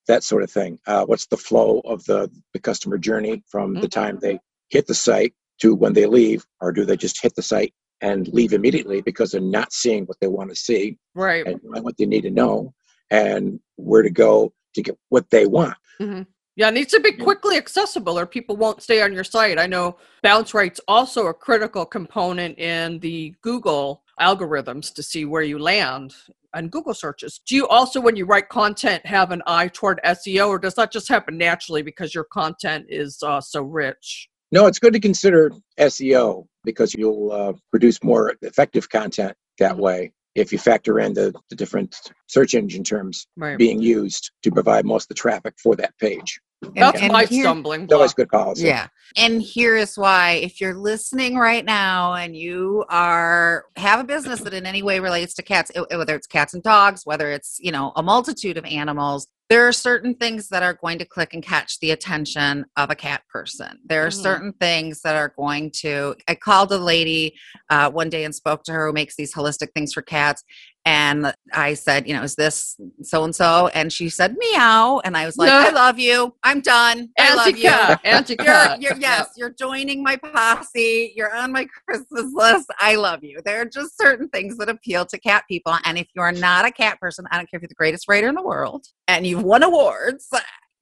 that 0.07 0.23
sort 0.23 0.43
of 0.43 0.51
thing. 0.51 0.79
Uh, 0.87 1.05
what's 1.05 1.27
the 1.27 1.37
flow 1.37 1.79
of 1.85 2.03
the, 2.05 2.29
the 2.53 2.59
customer 2.59 2.97
journey 2.97 3.43
from 3.47 3.73
mm-hmm. 3.73 3.81
the 3.81 3.87
time 3.87 4.17
they 4.19 4.39
hit 4.69 4.87
the 4.87 4.93
site 4.93 5.33
to 5.61 5.75
when 5.75 5.93
they 5.93 6.05
leave, 6.05 6.45
or 6.59 6.71
do 6.71 6.85
they 6.85 6.97
just 6.97 7.21
hit 7.21 7.35
the 7.35 7.41
site 7.41 7.73
and 8.01 8.27
leave 8.29 8.53
immediately 8.53 9.01
because 9.01 9.31
they're 9.31 9.41
not 9.41 9.71
seeing 9.71 10.05
what 10.05 10.17
they 10.19 10.27
want 10.27 10.49
to 10.49 10.55
see, 10.55 10.97
right? 11.13 11.45
And 11.45 11.59
what 11.83 11.95
they 11.97 12.05
need 12.05 12.21
to 12.21 12.31
know, 12.31 12.73
and 13.11 13.59
where 13.75 14.01
to 14.01 14.09
go 14.09 14.51
to 14.73 14.81
get 14.81 14.97
what 15.09 15.29
they 15.29 15.45
want. 15.45 15.75
Mm-hmm. 15.99 16.23
Yeah, 16.55 16.67
it 16.67 16.73
needs 16.73 16.91
to 16.91 16.99
be 16.99 17.13
quickly 17.13 17.57
accessible 17.57 18.17
or 18.19 18.25
people 18.25 18.57
won't 18.57 18.81
stay 18.81 19.01
on 19.01 19.13
your 19.13 19.23
site. 19.23 19.57
I 19.57 19.67
know 19.67 19.97
bounce 20.21 20.53
rate's 20.53 20.81
also 20.87 21.27
a 21.27 21.33
critical 21.33 21.85
component 21.85 22.57
in 22.59 22.99
the 22.99 23.33
Google 23.41 24.03
algorithms 24.19 24.93
to 24.95 25.03
see 25.03 25.25
where 25.25 25.43
you 25.43 25.59
land 25.59 26.13
on 26.53 26.67
Google 26.67 26.93
searches. 26.93 27.39
Do 27.47 27.55
you 27.55 27.67
also, 27.67 28.01
when 28.01 28.17
you 28.17 28.25
write 28.25 28.49
content, 28.49 29.05
have 29.05 29.31
an 29.31 29.41
eye 29.47 29.69
toward 29.69 30.01
SEO, 30.05 30.49
or 30.49 30.59
does 30.59 30.75
that 30.75 30.91
just 30.91 31.07
happen 31.07 31.37
naturally 31.37 31.81
because 31.81 32.13
your 32.13 32.25
content 32.25 32.85
is 32.89 33.23
uh, 33.23 33.39
so 33.39 33.61
rich? 33.61 34.27
No, 34.51 34.67
it's 34.67 34.79
good 34.79 34.93
to 34.93 34.99
consider 34.99 35.51
SEO 35.79 36.45
because 36.65 36.93
you'll 36.93 37.31
uh, 37.31 37.53
produce 37.69 38.03
more 38.03 38.35
effective 38.41 38.89
content 38.89 39.35
that 39.59 39.73
mm-hmm. 39.73 39.81
way 39.81 40.11
if 40.35 40.51
you 40.51 40.57
factor 40.57 40.99
in 40.99 41.13
the, 41.13 41.33
the 41.49 41.55
different 41.55 41.95
search 42.27 42.53
engine 42.53 42.83
terms 42.83 43.27
right. 43.35 43.57
being 43.57 43.81
used 43.81 44.31
to 44.43 44.51
provide 44.51 44.85
most 44.85 45.05
of 45.05 45.09
the 45.09 45.15
traffic 45.15 45.53
for 45.61 45.75
that 45.75 45.97
page. 45.99 46.39
That's 46.75 47.01
and 47.01 47.11
my 47.11 47.25
here, 47.25 47.43
stumbling 47.43 47.87
block. 47.87 47.97
Always 47.97 48.13
good 48.13 48.29
policy. 48.29 48.67
Yeah. 48.67 48.87
And 49.17 49.41
here 49.41 49.75
is 49.75 49.97
why 49.97 50.33
if 50.33 50.61
you're 50.61 50.75
listening 50.75 51.35
right 51.35 51.65
now 51.65 52.13
and 52.13 52.35
you 52.35 52.85
are 52.89 53.65
have 53.75 53.99
a 53.99 54.03
business 54.03 54.41
that 54.41 54.53
in 54.53 54.65
any 54.65 54.83
way 54.83 54.99
relates 54.99 55.33
to 55.35 55.41
cats, 55.41 55.71
whether 55.89 56.15
it's 56.15 56.27
cats 56.27 56.53
and 56.53 56.63
dogs, 56.63 57.05
whether 57.05 57.31
it's, 57.31 57.57
you 57.59 57.71
know, 57.71 57.91
a 57.95 58.03
multitude 58.03 58.57
of 58.57 58.65
animals, 58.65 59.27
there 59.49 59.67
are 59.67 59.73
certain 59.73 60.15
things 60.15 60.47
that 60.47 60.63
are 60.63 60.75
going 60.75 60.97
to 60.97 61.03
click 61.03 61.33
and 61.33 61.43
catch 61.43 61.77
the 61.79 61.91
attention 61.91 62.63
of 62.77 62.89
a 62.89 62.95
cat 62.95 63.23
person. 63.29 63.79
There 63.83 64.05
are 64.05 64.09
mm. 64.09 64.13
certain 64.13 64.53
things 64.53 65.01
that 65.01 65.17
are 65.17 65.33
going 65.35 65.71
to. 65.79 66.15
I 66.29 66.35
called 66.35 66.71
a 66.71 66.77
lady 66.77 67.35
uh, 67.69 67.91
one 67.91 68.09
day 68.09 68.23
and 68.23 68.33
spoke 68.33 68.63
to 68.63 68.71
her 68.71 68.87
who 68.87 68.93
makes 68.93 69.17
these 69.17 69.33
holistic 69.33 69.73
things 69.73 69.91
for 69.91 70.03
cats. 70.03 70.45
And 70.85 71.33
I 71.53 71.75
said, 71.75 72.07
you 72.07 72.15
know, 72.15 72.23
is 72.23 72.35
this 72.35 72.75
so 73.03 73.23
and 73.23 73.35
so? 73.35 73.67
And 73.67 73.93
she 73.93 74.09
said, 74.09 74.35
meow. 74.37 74.99
And 75.03 75.15
I 75.15 75.25
was 75.27 75.37
like, 75.37 75.51
I 75.51 75.69
love 75.69 75.99
you. 75.99 76.33
I'm 76.41 76.59
done. 76.61 77.09
I 77.19 77.35
love 77.35 77.55
you. 77.57 77.69
Anti-cat. 77.69 78.81
You're, 78.81 78.91
you're, 78.91 78.99
yes, 78.99 79.33
you're 79.37 79.51
joining 79.51 80.01
my 80.01 80.15
posse. 80.17 81.13
You're 81.15 81.35
on 81.35 81.51
my 81.51 81.67
Christmas 81.87 82.31
list. 82.33 82.67
I 82.79 82.95
love 82.95 83.23
you. 83.23 83.41
There 83.45 83.61
are 83.61 83.65
just 83.65 83.97
certain 83.97 84.27
things 84.29 84.57
that 84.57 84.69
appeal 84.69 85.05
to 85.05 85.19
cat 85.19 85.43
people. 85.47 85.75
And 85.85 85.97
if 85.97 86.07
you're 86.15 86.31
not 86.31 86.65
a 86.65 86.71
cat 86.71 86.99
person, 86.99 87.25
I 87.31 87.37
don't 87.37 87.49
care 87.49 87.57
if 87.59 87.61
you're 87.61 87.69
the 87.69 87.75
greatest 87.75 88.07
writer 88.07 88.27
in 88.27 88.35
the 88.35 88.41
world 88.41 88.87
and 89.07 89.27
you've 89.27 89.43
won 89.43 89.63
awards, 89.63 90.27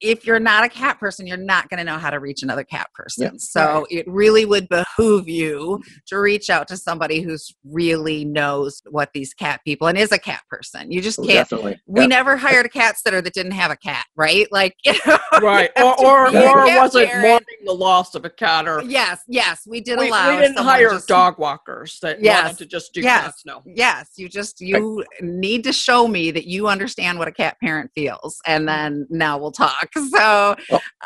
if 0.00 0.26
you're 0.26 0.40
not 0.40 0.64
a 0.64 0.68
cat 0.68 0.98
person, 0.98 1.26
you're 1.26 1.36
not 1.36 1.68
going 1.68 1.78
to 1.78 1.84
know 1.84 1.98
how 1.98 2.10
to 2.10 2.18
reach 2.18 2.42
another 2.42 2.64
cat 2.64 2.88
person. 2.94 3.24
Yeah. 3.32 3.38
So 3.38 3.86
it 3.90 4.06
really 4.08 4.44
would 4.44 4.68
behoove 4.68 5.28
you 5.28 5.80
to 6.06 6.18
reach 6.18 6.48
out 6.50 6.68
to 6.68 6.76
somebody 6.76 7.20
who's 7.20 7.54
really 7.64 8.24
knows 8.24 8.82
what 8.90 9.10
these 9.12 9.34
cat 9.34 9.60
people 9.64 9.88
and 9.88 9.98
is 9.98 10.12
a 10.12 10.18
cat 10.18 10.42
person. 10.48 10.90
You 10.90 11.00
just 11.02 11.18
Oh, 11.18 11.22
can't. 11.22 11.34
definitely. 11.48 11.80
We 11.86 12.02
Yeah. 12.02 12.06
never 12.06 12.36
hired 12.36 12.66
a 12.66 12.70
cat 12.70 12.98
sitter 12.98 13.20
that 13.20 13.34
didn't 13.34 13.52
have 13.52 13.70
a 13.70 13.76
cat, 13.76 14.04
right? 14.16 14.46
Like, 14.50 14.74
you 14.84 14.94
know, 15.06 15.18
right. 15.42 15.70
have 15.76 15.98
Or 15.98 16.30
to 16.30 16.42
or, 16.44 16.60
or 16.60 16.64
was 16.80 16.94
it 16.94 17.08
parent. 17.08 17.22
mourning 17.28 17.44
the 17.66 17.72
loss 17.74 18.14
of 18.14 18.24
a 18.24 18.30
cat 18.30 18.66
or 18.68 18.82
Yes, 18.82 19.20
yes, 19.28 19.62
we 19.66 19.80
did 19.80 19.98
we, 19.98 20.08
allow. 20.08 20.30
we 20.34 20.40
didn't 20.40 20.56
hire 20.58 20.90
just- 20.90 21.08
dog 21.08 21.38
walkers 21.38 21.98
that 22.02 22.22
Yes. 22.22 22.44
wanted 22.44 22.58
to 22.58 22.66
just 22.66 22.94
do 22.94 23.02
Yes. 23.02 23.24
cats. 23.24 23.42
No. 23.44 23.62
Yes, 23.66 24.10
you 24.16 24.28
just 24.28 24.60
you 24.60 25.04
need 25.20 25.64
to 25.64 25.72
show 25.72 26.08
me 26.08 26.30
that 26.30 26.46
you 26.46 26.68
understand 26.68 27.18
what 27.18 27.28
a 27.28 27.32
cat 27.32 27.56
parent 27.62 27.90
feels, 27.94 28.38
and 28.46 28.66
then 28.66 29.06
now 29.10 29.36
we'll 29.38 29.52
talk. 29.52 29.88
So 30.10 30.56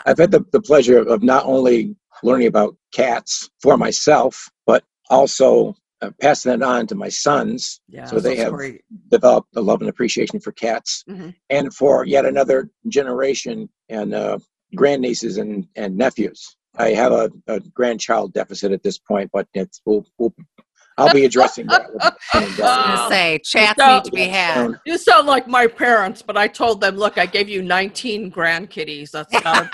I've 0.06 0.18
had 0.18 0.30
the, 0.30 0.44
the 0.52 0.60
pleasure 0.60 0.98
of 0.98 1.22
not 1.22 1.44
only 1.44 1.96
learning 2.22 2.46
about 2.48 2.76
cats 2.92 3.48
for 3.62 3.76
myself, 3.76 4.48
but 4.66 4.84
also 5.10 5.74
uh, 6.02 6.10
passing 6.20 6.52
it 6.52 6.62
on 6.62 6.86
to 6.88 6.94
my 6.94 7.08
sons. 7.08 7.80
Yeah. 7.88 8.04
So 8.06 8.20
they 8.20 8.36
have 8.36 8.52
great. 8.52 8.82
developed 9.10 9.48
a 9.56 9.60
love 9.60 9.80
and 9.80 9.88
appreciation 9.90 10.40
for 10.40 10.52
cats, 10.52 11.04
Mhm. 11.08 11.34
and 11.50 11.74
for 11.74 12.04
yet 12.04 12.24
another 12.26 12.70
generation 12.88 13.68
and 13.88 14.14
uh, 14.14 14.38
grandnieces 14.76 15.38
and, 15.38 15.66
and 15.76 15.96
nephews. 15.96 16.56
I 16.76 16.90
have 16.90 17.12
a, 17.12 17.30
a 17.46 17.60
grandchild 17.60 18.32
deficit 18.34 18.72
at 18.72 18.82
this 18.82 18.98
point, 18.98 19.30
but 19.32 19.46
it's 19.54 19.80
we'll, 19.86 20.04
we'll 20.18 20.34
I'll 20.96 21.12
be 21.12 21.24
addressing 21.24 21.66
that. 21.66 21.92
With 21.92 22.02
I'm 22.34 22.42
down. 22.56 22.56
gonna 22.56 23.08
say 23.10 23.38
chats 23.44 23.80
So- 23.80 23.94
need 23.94 24.04
to 24.04 24.10
be 24.12 24.24
had. 24.28 24.74
You 24.86 24.96
sound 24.98 25.26
like 25.26 25.48
my 25.48 25.66
parents, 25.66 26.22
but 26.22 26.36
I 26.36 26.46
told 26.48 26.80
them, 26.80 26.96
look, 26.96 27.18
I 27.18 27.26
gave 27.26 27.48
you 27.48 27.62
19 27.62 28.30
grandkitties. 28.30 29.10
That's 29.10 29.34
about, 29.36 29.70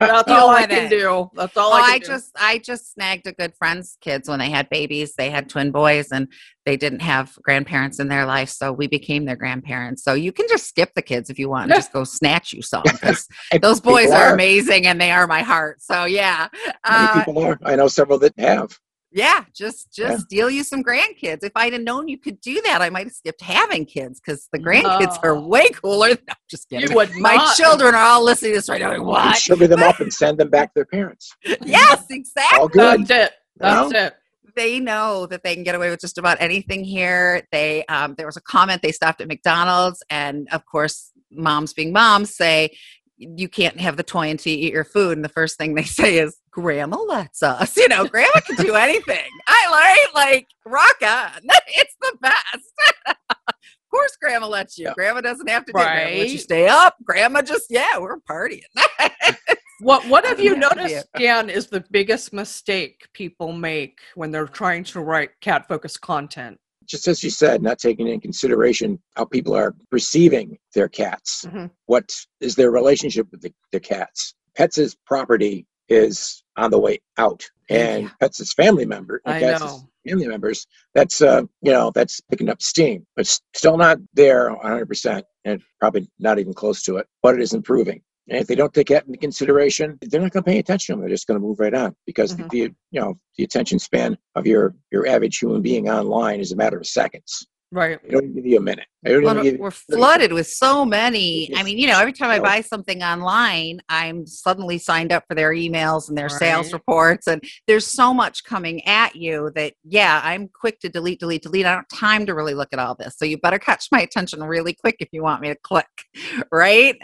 that's 0.00 0.28
all 0.28 0.50
I 0.50 0.66
can 0.66 0.86
it. 0.86 0.90
do. 0.90 1.30
That's 1.34 1.56
all 1.56 1.70
Oh, 1.72 1.76
I 1.76 1.80
can 1.82 1.90
I 1.94 1.98
do. 1.98 2.06
just 2.06 2.30
I 2.38 2.58
just 2.58 2.92
snagged 2.92 3.26
a 3.26 3.32
good 3.32 3.54
friend's 3.56 3.96
kids 4.00 4.28
when 4.28 4.38
they 4.38 4.50
had 4.50 4.68
babies. 4.68 5.14
They 5.16 5.30
had 5.30 5.48
twin 5.48 5.70
boys 5.70 6.08
and 6.12 6.28
they 6.66 6.76
didn't 6.76 7.00
have 7.00 7.34
grandparents 7.42 7.98
in 7.98 8.08
their 8.08 8.24
life, 8.26 8.48
so 8.48 8.72
we 8.72 8.86
became 8.86 9.24
their 9.24 9.36
grandparents. 9.36 10.04
So 10.04 10.14
you 10.14 10.32
can 10.32 10.46
just 10.48 10.66
skip 10.68 10.90
the 10.94 11.02
kids 11.02 11.30
if 11.30 11.38
you 11.38 11.48
want 11.48 11.70
and 11.70 11.74
just 11.78 11.92
go 11.92 12.04
snatch 12.04 12.52
you 12.52 12.62
some 12.62 12.82
because 12.84 13.26
those 13.60 13.80
boys 13.80 14.06
people 14.06 14.18
are 14.18 14.34
amazing 14.34 14.86
and 14.86 15.00
they 15.00 15.10
are 15.10 15.26
my 15.26 15.42
heart. 15.42 15.80
So 15.82 16.04
yeah. 16.04 16.48
Many 16.54 16.74
Uh, 16.84 17.24
people 17.24 17.42
are. 17.44 17.58
I 17.64 17.76
know 17.76 17.88
several 17.88 18.18
that 18.20 18.38
have. 18.38 18.78
Yeah, 19.14 19.44
just 19.54 19.88
Yeah. 19.98 20.08
just 20.08 20.28
deal 20.28 20.48
you 20.48 20.64
some 20.64 20.82
grandkids. 20.82 21.44
If 21.44 21.52
I'd 21.54 21.72
have 21.74 21.82
known 21.82 22.08
you 22.08 22.18
could 22.18 22.40
do 22.40 22.60
that, 22.62 22.80
I 22.80 22.88
might 22.90 23.06
have 23.06 23.12
skipped 23.12 23.42
having 23.42 23.84
kids 23.84 24.20
because 24.20 24.48
the 24.52 24.58
grandkids 24.58 25.18
are 25.22 25.38
way 25.38 25.68
cooler. 25.68 26.08
No, 26.08 26.14
I'm 26.30 26.34
just 26.48 26.68
kidding. 26.68 26.88
You 26.88 26.96
would 26.96 27.14
My 27.16 27.34
not. 27.36 27.56
children 27.56 27.94
are 27.94 28.02
all 28.02 28.24
listening 28.24 28.52
to 28.52 28.58
this 28.58 28.68
right 28.68 28.80
now. 28.80 28.88
Like, 28.88 28.98
You 28.98 29.04
what? 29.04 29.36
sugar 29.36 29.66
them 29.66 29.82
up 29.82 30.00
and 30.00 30.12
send 30.22 30.38
them 30.38 30.48
back 30.50 30.68
to 30.68 30.72
their 30.76 30.86
parents. 30.86 31.34
yes, 31.64 32.04
exactly. 32.10 32.58
All 32.58 32.68
good. 32.68 33.06
That's 33.06 33.26
it. 33.28 33.32
That's 33.58 33.90
know? 33.92 33.98
it. 34.06 34.14
They 34.56 34.80
know 34.80 35.26
that 35.26 35.42
they 35.42 35.54
can 35.54 35.64
get 35.64 35.74
away 35.74 35.88
with 35.90 36.00
just 36.00 36.18
about 36.18 36.36
anything 36.40 36.84
here. 36.84 37.46
They 37.52 37.84
um, 37.86 38.14
there 38.16 38.26
was 38.26 38.36
a 38.36 38.42
comment 38.42 38.82
they 38.82 38.92
stopped 38.92 39.20
at 39.22 39.28
McDonald's, 39.28 40.02
and 40.10 40.46
of 40.52 40.66
course, 40.66 41.10
moms 41.30 41.72
being 41.72 41.90
moms 41.92 42.34
say 42.36 42.76
you 43.16 43.48
can't 43.48 43.78
have 43.80 43.96
the 43.96 44.02
toy 44.02 44.30
until 44.30 44.52
you 44.52 44.66
eat 44.66 44.72
your 44.72 44.84
food. 44.84 45.16
And 45.16 45.24
the 45.24 45.28
first 45.28 45.58
thing 45.58 45.74
they 45.74 45.82
say 46.00 46.18
is, 46.18 46.38
"Grandma 46.50 46.98
lets 46.98 47.42
us." 47.42 47.76
You 47.76 47.88
know, 47.88 48.06
Grandma 48.06 48.40
can 48.46 48.56
do 48.56 48.74
anything. 48.74 49.30
I 49.46 50.00
like 50.14 50.14
like 50.14 50.46
rock 50.64 50.96
on. 51.02 51.40
It's 51.68 51.96
the 52.00 52.16
best. 52.20 52.72
of 53.06 53.54
course, 53.90 54.16
Grandma 54.20 54.48
lets 54.48 54.78
you. 54.78 54.86
Yeah. 54.86 54.94
Grandma 54.94 55.20
doesn't 55.20 55.48
have 55.48 55.64
to 55.66 55.72
do. 55.72 55.78
Grandma 55.78 56.22
you 56.24 56.38
stay 56.38 56.68
up. 56.68 56.96
Grandma 57.04 57.42
just 57.42 57.66
yeah, 57.70 57.98
we're 57.98 58.18
partying. 58.20 58.62
What 59.82 60.06
What 60.06 60.24
have 60.24 60.38
you 60.38 60.56
noticed, 60.56 61.08
Dan, 61.18 61.50
is 61.50 61.66
the 61.66 61.84
biggest 61.90 62.32
mistake 62.32 63.08
people 63.14 63.52
make 63.52 63.98
when 64.14 64.30
they're 64.30 64.46
trying 64.46 64.84
to 64.84 65.00
write 65.00 65.30
cat 65.40 65.66
focused 65.66 66.00
content? 66.00 66.56
Just 66.92 67.08
as 67.08 67.24
you 67.24 67.30
said, 67.30 67.62
not 67.62 67.78
taking 67.78 68.06
into 68.06 68.20
consideration 68.20 69.00
how 69.16 69.24
people 69.24 69.54
are 69.56 69.74
perceiving 69.90 70.58
their 70.74 70.88
cats. 70.88 71.46
Mhm. 71.48 71.70
What 71.86 72.14
is 72.42 72.54
their 72.54 72.70
relationship 72.70 73.28
with 73.32 73.40
the, 73.40 73.50
the 73.72 73.80
cats? 73.80 74.34
Pets' 74.54 74.94
property 75.06 75.66
is 75.88 76.44
on 76.58 76.70
the 76.70 76.78
way 76.78 77.00
out, 77.16 77.42
and 77.70 78.02
Yeah. 78.04 78.10
Pets' 78.20 78.52
family 78.52 78.84
member, 78.84 79.22
I 79.24 79.40
know. 79.40 79.88
family 80.06 80.28
members, 80.28 80.66
that's 80.92 81.22
uh, 81.22 81.44
you 81.62 81.72
know, 81.72 81.90
that's 81.94 82.20
picking 82.30 82.50
up 82.50 82.60
steam, 82.60 83.06
but 83.16 83.26
still 83.54 83.78
not 83.78 83.96
there 84.12 84.50
100, 84.52 84.84
percent 84.86 85.24
and 85.46 85.62
probably 85.80 86.10
not 86.18 86.38
even 86.38 86.52
close 86.52 86.82
to 86.82 86.98
it. 86.98 87.06
But 87.22 87.36
it 87.36 87.40
is 87.40 87.54
improving. 87.54 88.02
And 88.28 88.38
if 88.40 88.46
they 88.46 88.54
don't 88.54 88.72
take 88.72 88.88
that 88.88 89.06
into 89.06 89.18
consideration, 89.18 89.98
they're 90.00 90.20
not 90.20 90.30
going 90.30 90.44
to 90.44 90.50
pay 90.50 90.58
attention. 90.58 90.94
to 90.94 90.96
them. 90.96 91.00
They're 91.00 91.14
just 91.14 91.26
going 91.26 91.40
to 91.40 91.46
move 91.46 91.58
right 91.58 91.74
on 91.74 91.94
because 92.06 92.34
Mhm. 92.36 92.50
the 92.50 92.58
you 92.90 93.00
know 93.00 93.18
the 93.36 93.44
attention 93.44 93.78
span 93.78 94.16
of 94.36 94.46
your 94.46 94.74
your 94.90 95.06
average 95.06 95.38
human 95.38 95.62
being 95.62 95.88
online 95.88 96.40
is 96.40 96.52
a 96.52 96.56
matter 96.56 96.78
of 96.78 96.86
seconds. 96.86 97.46
Right. 97.74 97.98
They 98.02 98.10
don't 98.10 98.34
give 98.34 98.44
you 98.44 98.58
a 98.58 98.60
minute. 98.60 98.84
Well, 99.02 99.34
give 99.42 99.54
you 99.54 99.58
we're 99.58 99.70
30 99.70 99.98
flooded 99.98 100.32
with 100.34 100.46
so 100.46 100.84
many. 100.84 101.50
I 101.56 101.62
mean, 101.62 101.78
you 101.78 101.86
know, 101.86 101.98
every 101.98 102.12
time 102.12 102.28
I 102.28 102.38
buy 102.38 102.60
something 102.60 103.02
online, 103.02 103.80
I'm 103.88 104.26
suddenly 104.26 104.76
signed 104.76 105.10
up 105.10 105.24
for 105.26 105.34
their 105.34 105.52
emails 105.52 106.10
and 106.10 106.18
their 106.18 106.28
sales 106.28 106.70
reports. 106.74 107.26
And 107.26 107.42
there's 107.66 107.86
so 107.86 108.12
much 108.12 108.44
coming 108.44 108.86
at 108.86 109.16
you 109.16 109.50
that, 109.54 109.72
yeah, 109.84 110.20
I'm 110.22 110.48
quick 110.48 110.80
to 110.80 110.90
delete, 110.90 111.18
delete, 111.18 111.44
delete. 111.44 111.64
I 111.64 111.70
don't 111.70 111.86
have 111.90 111.98
time 111.98 112.26
to 112.26 112.34
really 112.34 112.52
look 112.52 112.68
at 112.74 112.78
all 112.78 112.94
this. 112.94 113.16
So 113.16 113.24
you 113.24 113.38
better 113.38 113.58
catch 113.58 113.86
my 113.90 114.02
attention 114.02 114.42
really 114.42 114.74
quick 114.74 114.96
if 115.00 115.08
you 115.10 115.22
want 115.22 115.40
me 115.40 115.48
to 115.48 115.56
click, 115.62 115.86
right? 116.52 116.98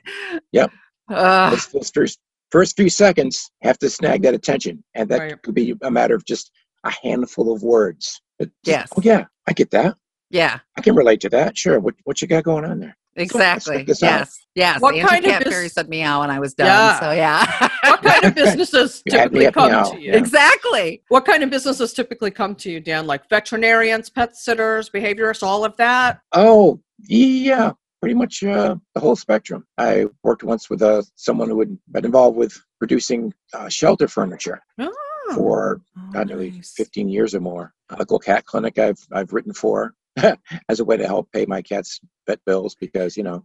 Yep. 0.53 0.71
Uh, 1.11 1.51
Those, 1.51 1.67
those 1.69 1.91
first 1.91 2.19
first 2.51 2.77
few 2.77 2.89
seconds 2.89 3.51
have 3.63 3.79
to 3.79 3.91
snag 3.91 4.23
that 4.23 4.35
attention, 4.35 4.83
and 4.95 5.09
that 5.11 5.19
Right. 5.21 5.43
could 5.43 5.55
be 5.55 5.75
a 5.83 5.91
matter 5.91 6.15
of 6.15 6.25
just 6.25 6.51
a 6.85 6.91
handful 7.03 7.53
of 7.53 7.63
words. 7.63 8.21
It 8.39 8.51
just, 8.65 8.79
Yes. 8.79 8.89
Oh 8.97 9.01
yeah, 9.03 9.25
I 9.49 9.53
get 9.53 9.71
that. 9.73 9.97
yeah, 10.31 10.59
I 10.77 10.81
can 10.81 10.95
relate 10.95 11.21
to 11.23 11.29
that. 11.31 11.57
Sure. 11.59 11.79
What 11.81 11.95
what 12.05 12.21
you 12.23 12.29
got 12.29 12.45
going 12.45 12.65
on 12.65 12.79
there? 12.81 12.97
exactly. 13.17 13.83
this 13.83 14.01
out. 14.03 14.21
Yes, 14.21 14.39
yes. 14.55 14.81
What 14.81 14.95
the 14.95 15.01
kind 15.03 15.25
of 15.25 15.31
cat 15.33 15.43
bus- 15.45 15.53
fairy 15.53 15.69
said 15.69 15.89
meow 15.89 16.23
and 16.23 16.31
I 16.31 16.39
was 16.39 16.55
done. 16.55 16.67
Yeah. 16.69 17.01
So 17.01 17.11
yeah, 17.11 17.69
What 17.91 18.01
kind 18.03 18.25
of 18.25 18.35
businesses 18.43 19.03
You 19.07 19.19
had 19.19 19.33
me 19.33 19.41
typically 19.41 19.61
come 19.63 19.73
meow. 19.73 19.91
to 19.91 20.01
you? 20.01 20.13
Exactly. 20.13 21.03
What 21.09 21.25
kind 21.25 21.43
of 21.43 21.51
businesses 21.51 21.93
typically 21.93 22.31
come 22.31 22.55
to 22.57 22.71
you, 22.71 22.79
Dan? 22.81 23.07
Like 23.09 23.29
veterinarians, 23.29 24.09
pet 24.09 24.37
sitters, 24.37 24.89
behaviorists, 24.89 25.43
all 25.43 25.65
of 25.65 25.77
that? 25.79 26.21
Oh 26.33 26.81
yeah, 27.09 27.73
pretty 28.01 28.15
much 28.15 28.43
uh, 28.45 28.77
the 28.95 29.01
whole 29.01 29.17
spectrum. 29.17 29.67
I 29.77 30.07
worked 30.23 30.45
once 30.45 30.71
with 30.71 30.83
uh, 30.83 31.03
someone 31.17 31.49
who 31.49 31.59
had 31.61 31.77
been 31.91 32.05
involved 32.05 32.37
with 32.37 32.59
producing 32.79 33.33
uh, 33.53 33.69
shelter 33.69 34.09
furniture 34.09 34.61
Oh, 34.79 34.93
for 35.35 35.81
Oh, 36.15 36.23
nearly 36.23 36.53
nice. 36.53 36.73
15 36.77 37.09
years 37.09 37.35
or 37.35 37.41
more. 37.41 37.75
A 37.91 37.97
local 37.97 38.19
cat 38.19 38.45
clinic 38.47 38.79
I've 38.79 38.99
I've 39.13 39.33
written 39.33 39.53
for 39.53 39.95
as 40.69 40.81
a 40.81 40.85
way 40.85 40.97
to 40.97 41.07
help 41.07 41.31
pay 41.33 41.45
my 41.45 41.61
cat's 41.61 42.01
vet 42.27 42.41
bills 42.47 42.75
because 42.75 43.17
you 43.17 43.23
know 43.25 43.45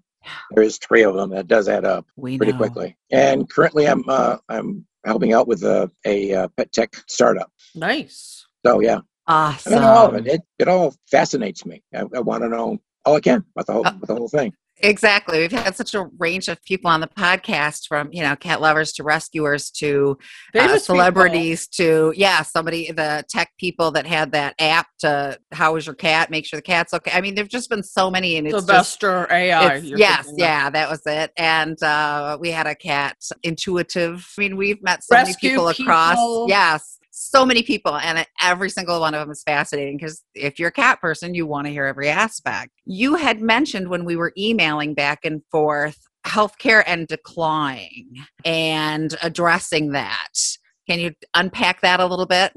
there 0.52 0.64
is 0.64 0.78
three 0.78 1.04
of 1.04 1.16
them 1.16 1.30
that 1.32 1.48
does 1.48 1.68
add 1.68 1.84
up 1.84 2.06
We 2.16 2.38
pretty 2.38 2.54
know. 2.54 2.58
quickly. 2.60 2.96
And 3.12 3.50
currently 3.50 3.88
I'm 3.88 4.04
uh, 4.08 4.38
I'm 4.50 4.86
helping 5.06 5.34
out 5.34 5.48
with 5.48 5.64
a, 5.64 5.92
a 6.06 6.34
uh, 6.34 6.48
pet 6.56 6.72
tech 6.72 6.94
startup. 7.08 7.52
nice. 7.76 8.46
So 8.66 8.80
yeah, 8.80 9.00
Awesome. 9.28 9.74
don't 9.74 9.82
know 9.82 9.90
all 9.90 10.08
of 10.08 10.16
it. 10.16 10.28
It, 10.28 10.42
it 10.60 10.68
all 10.70 10.96
fascinates 11.12 11.66
me. 11.66 11.84
I, 11.94 12.04
I 12.16 12.20
want 12.22 12.44
to 12.44 12.50
know 12.50 12.78
all 13.06 13.16
I 13.16 13.20
can 13.20 13.44
about 13.56 13.68
the 13.68 13.74
whole 13.74 13.86
Uh, 13.88 13.92
about 13.92 14.08
the 14.08 14.16
whole 14.16 14.30
thing. 14.30 14.54
Exactly. 14.80 15.40
We've 15.40 15.52
had 15.52 15.76
such 15.78 15.94
a 15.94 16.10
range 16.18 16.50
of 16.50 16.62
people 16.64 16.90
on 16.92 17.00
the 17.00 17.08
podcast 17.08 17.88
from, 17.88 18.10
you 18.12 18.22
know, 18.22 18.36
cat 18.36 18.60
lovers 18.60 18.92
to 18.94 19.04
rescuers 19.04 19.70
to 19.72 20.18
uh, 20.20 20.60
Famous 20.60 20.82
people. 20.82 20.96
celebrities 20.96 21.68
to, 21.70 22.12
yeah, 22.18 22.42
somebody, 22.42 22.92
the 22.92 23.24
tech 23.30 23.52
people 23.60 23.92
that 23.92 24.06
had 24.06 24.32
that 24.34 24.56
app 24.60 24.88
to, 25.00 25.38
how 25.54 25.76
is 25.78 25.86
your 25.86 25.96
cat? 25.96 26.32
Make 26.32 26.46
sure 26.46 26.58
the 26.58 26.62
cat's 26.64 26.94
okay. 26.96 27.12
I 27.14 27.22
mean, 27.22 27.36
there've 27.36 27.48
just 27.48 27.70
been 27.70 27.84
so 27.84 28.10
many 28.12 28.36
and 28.36 28.46
it's 28.48 28.56
just, 28.56 28.68
Sylvester 28.68 29.28
AI. 29.32 29.78
it's- 29.78 29.84
yes, 29.86 30.26
thinking 30.26 30.34
of. 30.34 30.40
yeah, 30.40 30.70
that 30.72 30.90
was 30.90 31.02
it. 31.06 31.32
And 31.38 31.82
uh, 31.82 32.38
we 32.42 32.50
had 32.50 32.68
a 32.68 32.76
cat 32.76 33.16
intuitive. 33.44 34.28
I 34.38 34.42
mean, 34.42 34.58
we've 34.58 34.82
met 34.84 35.04
so 35.04 35.16
Rescue 35.16 35.50
many 35.50 35.54
people 35.54 35.68
across. 35.70 36.18
Yes, 36.50 36.98
so 37.24 37.46
many 37.46 37.64
people, 37.64 37.96
and 37.96 38.26
every 38.42 38.70
single 38.70 39.00
one 39.00 39.14
of 39.14 39.22
them 39.22 39.32
is 39.32 39.44
fascinating 39.44 39.98
because 39.98 40.24
if 40.36 40.60
you're 40.60 40.70
a 40.70 40.74
cat 40.74 41.02
person, 41.02 41.34
you 41.34 41.46
want 41.46 41.68
to 41.68 41.72
hear 41.72 41.86
every 41.86 42.10
aspect. 42.10 42.72
You 42.86 43.16
had 43.16 43.42
mentioned 43.42 43.90
when 43.90 44.06
we 44.06 44.16
were 44.16 44.34
emailing 44.38 44.94
back 44.94 45.20
and 45.24 45.42
forth 45.52 45.98
healthcare 46.26 46.84
and 46.88 47.08
decline 47.08 48.26
and 48.46 49.16
addressing 49.22 49.92
that. 49.92 50.34
Can 50.90 51.00
you 51.00 51.12
unpack 51.34 51.82
that 51.82 52.00
a 52.00 52.06
little 52.06 52.26
bit? 52.26 52.54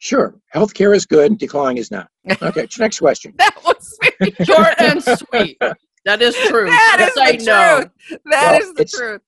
Sure, 0.00 0.34
healthcare 0.54 0.94
is 0.94 1.06
good, 1.06 1.38
decline 1.38 1.76
is 1.76 1.90
not. 1.90 2.08
Okay, 2.42 2.68
next 2.78 3.00
question. 3.00 3.34
That 3.38 3.56
was 3.64 3.98
very 4.00 4.32
Short 4.44 4.74
and 4.78 5.02
sweet. 5.02 5.58
That 6.08 6.22
is 6.22 6.34
true. 6.48 6.64
That 6.66 6.96
Yes, 6.98 7.10
is 7.12 7.18
I 7.18 7.32
the 7.36 7.44
know. 7.44 7.76
truth. 8.08 8.20
That 8.30 8.50
Well, 8.52 8.60
is 8.62 8.72
the 8.74 8.82
it's- 8.82 8.92
truth. 8.98 9.20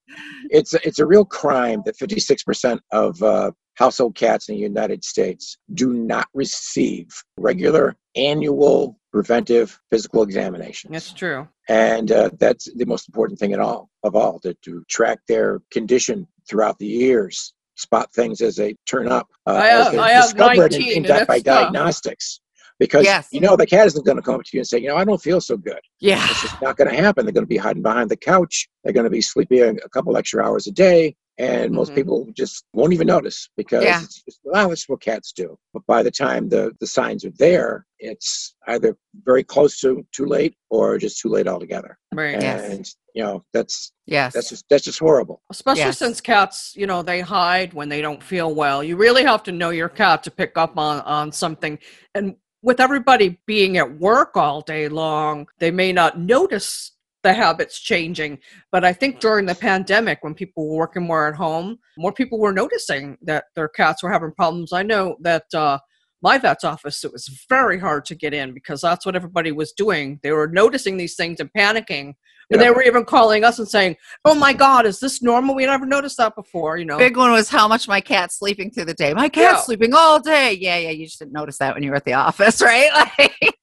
It's 0.50 0.72
a, 0.74 0.78
it's 0.88 0.98
a 0.98 1.04
real 1.06 1.26
crime 1.26 1.82
that 1.84 1.96
56% 1.98 2.80
of 2.92 3.22
uh, 3.22 3.50
household 3.74 4.14
cats 4.14 4.48
in 4.48 4.54
the 4.54 4.60
United 4.62 5.04
States 5.04 5.58
do 5.74 5.92
not 5.92 6.26
receive 6.32 7.06
regular 7.36 7.96
annual 8.16 8.98
preventive 9.12 9.78
physical 9.90 10.22
examinations. 10.22 10.92
That's 10.92 11.12
true. 11.12 11.46
and 11.68 12.10
uh, 12.12 12.30
that's 12.38 12.72
the 12.76 12.86
most 12.86 13.08
important 13.08 13.38
thing 13.38 13.52
at 13.52 13.60
all 13.60 13.90
of 14.02 14.16
all 14.16 14.38
to, 14.40 14.54
to 14.62 14.82
track 14.88 15.18
their 15.28 15.60
condition 15.70 16.26
throughout 16.48 16.78
the 16.78 16.86
years 16.86 17.52
spot 17.76 18.12
things 18.12 18.40
as 18.40 18.56
they 18.56 18.74
turn 18.86 19.06
up 19.10 19.26
uh, 19.46 19.52
I 19.52 19.68
as 19.68 19.84
have- 19.84 19.92
they're 19.92 20.00
I 20.02 20.10
have 20.10 20.22
discovered 20.24 20.72
19, 20.72 20.80
in, 20.82 20.88
in 20.88 20.96
and 20.98 21.06
di- 21.06 21.24
by 21.24 21.36
it's 21.36 21.44
tough. 21.44 21.62
diagnostics 21.62 22.40
because 22.80 23.04
Yes. 23.04 23.28
you 23.30 23.40
know 23.40 23.54
the 23.56 23.66
cat 23.66 23.86
isn't 23.86 24.04
going 24.04 24.16
to 24.16 24.22
come 24.22 24.34
up 24.34 24.42
to 24.42 24.50
you 24.54 24.60
and 24.60 24.66
say 24.66 24.78
you 24.78 24.88
know 24.88 24.96
i 24.96 25.04
don't 25.04 25.22
feel 25.22 25.40
so 25.40 25.56
good 25.56 25.78
Yeah. 26.00 26.24
it's 26.28 26.42
just 26.42 26.60
not 26.60 26.76
going 26.76 26.90
to 26.90 26.96
happen 26.96 27.24
they're 27.24 27.32
going 27.32 27.44
to 27.44 27.48
be 27.48 27.56
hiding 27.56 27.82
behind 27.82 28.10
the 28.10 28.16
couch 28.16 28.68
they're 28.82 28.92
going 28.92 29.04
to 29.04 29.10
be 29.10 29.20
sleeping 29.20 29.62
a, 29.62 29.70
a 29.84 29.88
couple 29.90 30.16
extra 30.16 30.42
hours 30.44 30.66
a 30.66 30.72
day 30.72 31.14
and 31.38 31.72
most 31.72 31.92
Mhm. 31.92 31.94
people 31.94 32.26
just 32.36 32.64
won't 32.74 32.92
even 32.92 33.06
notice 33.06 33.48
because 33.56 33.82
Yeah. 33.84 34.02
it's 34.02 34.22
just, 34.22 34.40
well, 34.44 34.68
that's 34.68 34.86
what 34.90 35.00
cats 35.00 35.32
do. 35.32 35.56
But 35.72 35.86
by 35.86 36.02
the 36.02 36.10
time 36.10 36.50
the, 36.50 36.72
the 36.80 36.86
signs 36.86 37.24
are 37.24 37.32
there, 37.38 37.86
it's 37.98 38.54
either 38.66 38.94
very 39.24 39.42
close 39.42 39.80
to 39.80 40.04
too 40.12 40.26
late 40.26 40.54
or 40.68 40.98
just 40.98 41.18
too 41.18 41.30
late 41.30 41.48
altogether. 41.48 41.96
Right. 42.12 42.38
Yes. 42.42 42.70
And 42.70 42.86
you 43.14 43.22
know 43.24 43.42
that's 43.54 43.90
Yes. 44.06 44.34
that's 44.34 44.50
just 44.50 44.66
that's 44.68 44.84
just 44.84 44.98
horrible. 44.98 45.40
Especially 45.50 45.80
Yes. 45.84 45.98
since 45.98 46.20
cats, 46.20 46.74
you 46.76 46.86
know, 46.86 47.00
they 47.02 47.20
hide 47.22 47.72
when 47.72 47.88
they 47.88 48.02
don't 48.02 48.22
feel 48.22 48.54
well. 48.54 48.84
You 48.84 48.96
really 48.96 49.24
have 49.24 49.42
to 49.44 49.52
know 49.52 49.70
your 49.70 49.88
cat 49.88 50.22
to 50.24 50.30
pick 50.30 50.58
up 50.58 50.76
on 50.76 51.00
on 51.02 51.32
something. 51.32 51.78
And 52.14 52.36
with 52.62 52.80
everybody 52.80 53.40
being 53.46 53.78
at 53.78 53.98
work 53.98 54.36
all 54.36 54.60
day 54.60 54.88
long, 54.88 55.46
they 55.58 55.70
may 55.70 55.92
not 55.92 56.18
notice 56.18 56.92
the 57.22 57.32
habits 57.32 57.80
changing. 57.80 58.38
But 58.72 58.84
I 58.84 58.92
think 58.92 59.20
during 59.20 59.46
the 59.46 59.54
pandemic, 59.54 60.18
when 60.22 60.34
people 60.34 60.68
were 60.68 60.76
working 60.76 61.02
more 61.02 61.28
at 61.28 61.34
home, 61.34 61.78
more 61.98 62.12
people 62.12 62.38
were 62.38 62.52
noticing 62.52 63.18
that 63.22 63.44
their 63.54 63.68
cats 63.68 64.02
were 64.02 64.12
having 64.12 64.32
problems. 64.32 64.72
I 64.72 64.82
know 64.82 65.16
that 65.20 65.44
uh, 65.54 65.78
my 66.22 66.38
vet's 66.38 66.64
office, 66.64 67.04
it 67.04 67.12
was 67.12 67.44
very 67.48 67.78
hard 67.78 68.04
to 68.06 68.14
get 68.14 68.34
in 68.34 68.52
because 68.52 68.80
that's 68.80 69.06
what 69.06 69.16
everybody 69.16 69.52
was 69.52 69.72
doing. 69.72 70.20
They 70.22 70.32
were 70.32 70.48
noticing 70.48 70.96
these 70.96 71.14
things 71.14 71.40
and 71.40 71.52
panicking. 71.52 72.14
And 72.50 72.60
they 72.60 72.70
were 72.70 72.82
even 72.82 73.04
calling 73.04 73.44
us 73.44 73.58
and 73.58 73.68
saying, 73.68 73.96
"Oh 74.24 74.34
my 74.34 74.52
God, 74.52 74.86
is 74.86 74.98
this 74.98 75.22
normal? 75.22 75.54
We 75.54 75.66
never 75.66 75.86
noticed 75.86 76.16
that 76.16 76.34
before." 76.34 76.78
You 76.78 76.84
know, 76.84 76.98
Big 76.98 77.16
one 77.16 77.30
was 77.30 77.48
how 77.48 77.68
much 77.68 77.86
my 77.86 78.00
cat's 78.00 78.38
sleeping 78.38 78.70
through 78.70 78.86
the 78.86 78.94
day. 78.94 79.14
My 79.14 79.28
cat's 79.28 79.58
Yeah. 79.58 79.62
sleeping 79.62 79.94
all 79.94 80.18
day. 80.20 80.54
Yeah, 80.54 80.76
yeah. 80.78 80.90
You 80.90 81.06
just 81.06 81.18
didn't 81.20 81.32
notice 81.32 81.58
that 81.58 81.74
when 81.74 81.82
you 81.82 81.90
were 81.90 81.96
at 81.96 82.04
the 82.04 82.14
office, 82.14 82.60
right? 82.62 82.90
Like, 83.18 83.56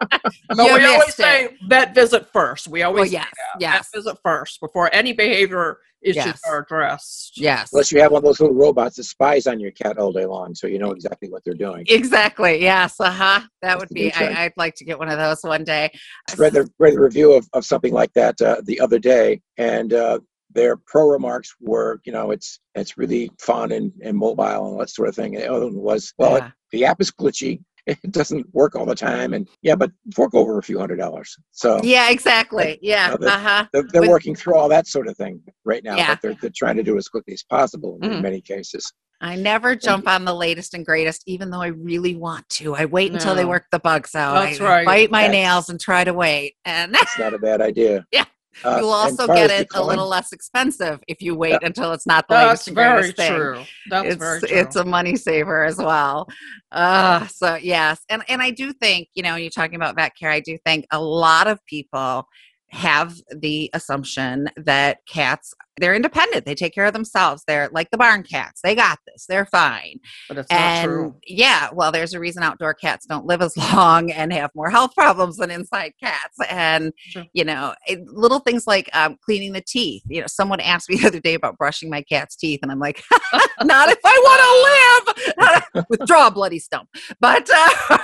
but 0.10 0.22
you 0.56 0.74
we 0.74 0.84
always 0.84 1.08
it. 1.08 1.12
say 1.14 1.56
vet 1.68 1.94
visit 1.94 2.26
first. 2.32 2.68
We 2.68 2.82
always 2.82 3.10
Well, 3.12 3.12
yes, 3.12 3.26
that. 3.54 3.60
yes. 3.60 3.90
vet 3.92 4.00
visit 4.02 4.18
first 4.22 4.60
before 4.60 4.90
any 4.92 5.12
behavior 5.12 5.78
issues 6.00 6.26
Yes. 6.26 6.40
are 6.48 6.62
addressed. 6.62 7.32
Yes. 7.40 7.70
Unless 7.72 7.90
you 7.90 8.00
have 8.00 8.12
one 8.12 8.20
of 8.20 8.24
those 8.24 8.38
little 8.40 8.54
robots 8.54 8.96
that 8.96 9.04
spies 9.04 9.46
on 9.48 9.58
your 9.58 9.72
cat 9.72 9.98
all 9.98 10.12
day 10.12 10.26
long, 10.26 10.54
so 10.54 10.66
you 10.68 10.78
know 10.78 10.92
exactly 10.92 11.28
what 11.28 11.42
they're 11.44 11.54
doing. 11.54 11.84
Exactly. 11.88 12.62
Yes. 12.62 13.00
Uh 13.00 13.10
huh. 13.10 13.40
That 13.62 13.78
would 13.78 13.88
be. 13.88 14.12
I, 14.12 14.44
I'd 14.44 14.52
like 14.56 14.74
to 14.76 14.84
get 14.84 14.98
one 14.98 15.08
of 15.08 15.18
those 15.18 15.42
one 15.42 15.64
day. 15.64 15.90
read 16.36 16.52
the 16.52 16.68
read 16.78 16.94
the 16.94 17.00
review 17.00 17.32
of, 17.32 17.48
of 17.52 17.64
something 17.64 17.92
like 17.92 18.12
that 18.14 18.40
uh, 18.40 18.60
the 18.64 18.78
other 18.80 18.98
day, 19.00 19.40
and 19.56 19.92
uh, 19.92 20.20
their 20.54 20.76
pro 20.76 21.08
remarks 21.10 21.54
were, 21.60 22.00
you 22.04 22.12
know, 22.12 22.30
it's 22.30 22.60
it's 22.74 22.96
really 22.96 23.30
fun 23.40 23.72
and, 23.72 23.92
and 24.04 24.16
mobile 24.16 24.70
and 24.72 24.80
that 24.80 24.90
sort 24.90 25.08
of 25.08 25.14
thing. 25.16 25.34
And 25.34 25.44
the 25.44 25.52
other 25.52 25.66
one 25.66 25.74
was, 25.80 26.12
well, 26.16 26.36
it- 26.36 26.44
the 26.72 26.84
app 26.84 27.00
is 27.00 27.10
glitchy. 27.10 27.60
It 28.04 28.12
doesn't 28.12 28.46
work 28.54 28.74
all 28.76 28.84
the 28.86 28.94
time, 28.94 29.32
and 29.34 29.48
yeah, 29.62 29.74
but 29.74 29.90
fork 30.14 30.34
over 30.34 30.58
a 30.58 30.62
few 30.62 30.78
hundred 30.78 30.96
dollars. 30.96 31.36
So 31.52 31.80
Yeah. 31.82 32.10
Exactly. 32.10 32.78
Yeah. 32.82 33.12
uh, 33.14 33.16
the- 33.16 33.26
Uh 33.32 33.38
huh. 33.38 33.66
they're, 33.72 33.84
they're 33.92 34.02
With- 34.02 34.10
working 34.10 34.34
through 34.36 34.54
all 34.56 34.68
that 34.68 34.86
sort 34.86 35.08
of 35.08 35.16
thing 35.16 35.40
right 35.64 35.82
now. 35.82 35.96
Yeah. 35.96 36.08
But 36.14 36.22
they're, 36.22 36.34
they're 36.40 36.50
trying 36.54 36.76
to 36.76 36.82
do 36.82 36.94
it 36.94 36.98
as 36.98 37.08
quickly 37.08 37.34
as 37.34 37.42
possible 37.42 37.98
in 38.02 38.10
Mhm. 38.10 38.22
many 38.22 38.40
cases. 38.40 38.92
I 39.20 39.34
never 39.34 39.74
jump 39.74 40.06
on 40.06 40.24
the 40.24 40.32
latest 40.34 40.74
and 40.74 40.86
greatest, 40.86 41.24
even 41.26 41.50
though 41.50 41.60
I 41.60 41.68
really 41.68 42.14
want 42.14 42.48
to. 42.50 42.76
I 42.76 42.84
wait 42.84 43.10
until 43.12 43.34
they 43.34 43.44
work 43.44 43.64
the 43.72 43.80
bugs 43.80 44.14
out. 44.14 44.34
That's 44.44 44.60
I 44.60 44.64
right. 44.64 44.86
bite 44.86 45.10
my 45.10 45.22
That's- 45.22 45.32
nails 45.32 45.68
and 45.70 45.80
try 45.80 46.04
to 46.04 46.12
wait. 46.14 46.54
And 46.64 46.94
that's 46.94 47.18
not 47.18 47.34
a 47.34 47.38
bad 47.38 47.60
idea. 47.60 48.06
Yeah. 48.12 48.26
Uh, 48.64 48.76
you 48.78 48.82
will 48.84 48.92
also 48.92 49.26
get 49.26 49.50
as 49.50 49.60
it 49.62 49.68
a 49.74 49.82
little 49.84 50.08
less 50.08 50.32
expensive 50.32 51.00
if 51.08 51.20
you 51.20 51.34
wait 51.34 51.52
Yeah. 51.52 51.58
until 51.68 51.92
it's 51.92 52.06
not 52.06 52.26
the 52.28 52.34
That's 52.34 52.66
latest 52.68 52.74
very 52.74 53.12
thing. 53.12 53.32
true. 53.34 53.62
That's 53.90 54.06
it's 54.08 54.16
very 54.16 54.40
true. 54.40 54.48
it's 54.50 54.76
a 54.76 54.84
money 54.84 55.16
saver 55.16 55.64
as 55.64 55.76
well. 55.78 56.28
Uh, 56.72 57.26
so 57.28 57.54
yes, 57.56 58.00
and 58.08 58.22
and 58.28 58.42
I 58.42 58.50
do 58.50 58.72
think 58.72 59.08
you 59.14 59.22
know 59.22 59.36
you're 59.36 59.50
talking 59.50 59.76
about 59.76 59.96
vet 59.96 60.12
care. 60.18 60.30
I 60.30 60.40
do 60.40 60.58
think 60.64 60.86
a 60.90 61.00
lot 61.00 61.46
of 61.46 61.64
people 61.66 62.26
have 62.70 63.14
the 63.30 63.70
assumption 63.72 64.48
that 64.56 64.98
cats 65.08 65.54
they're 65.80 65.94
independent. 65.94 66.44
They 66.44 66.54
take 66.54 66.74
care 66.74 66.86
of 66.86 66.92
themselves. 66.92 67.42
They're 67.46 67.68
like 67.72 67.90
the 67.90 67.98
barn 67.98 68.22
cats. 68.22 68.60
They 68.62 68.74
got 68.74 68.98
this. 69.06 69.26
They're 69.28 69.46
fine. 69.46 70.00
but 70.28 70.38
it's 70.38 70.50
not 70.50 70.60
and 70.60 70.84
true. 70.88 71.16
yeah, 71.26 71.68
well, 71.72 71.92
there's 71.92 72.14
a 72.14 72.20
reason 72.20 72.42
outdoor 72.42 72.74
cats 72.74 73.06
don't 73.06 73.26
live 73.26 73.42
as 73.42 73.56
long 73.74 74.10
and 74.10 74.32
have 74.32 74.50
more 74.54 74.70
health 74.70 74.94
problems 74.94 75.36
than 75.38 75.50
inside 75.50 75.92
cats. 76.02 76.36
And 76.50 76.92
Sure. 76.98 77.24
you 77.32 77.44
know, 77.44 77.74
it, 77.86 78.00
little 78.06 78.40
things 78.40 78.66
like 78.66 78.88
um, 78.94 79.16
cleaning 79.24 79.52
the 79.52 79.60
teeth. 79.66 80.02
You 80.08 80.20
know, 80.20 80.26
someone 80.26 80.60
asked 80.60 80.90
me 80.90 80.96
the 81.00 81.06
other 81.06 81.20
day 81.20 81.34
about 81.34 81.56
brushing 81.58 81.88
my 81.90 82.02
cat's 82.02 82.36
teeth, 82.36 82.60
and 82.62 82.70
I'm 82.72 82.78
like, 82.78 83.02
not 83.62 83.88
if 83.88 83.98
I 84.04 85.06
want 85.06 85.14
to 85.14 85.78
live. 85.78 85.84
Withdraw 85.90 86.26
a 86.26 86.30
bloody 86.30 86.58
stump. 86.58 86.88
But 87.20 87.48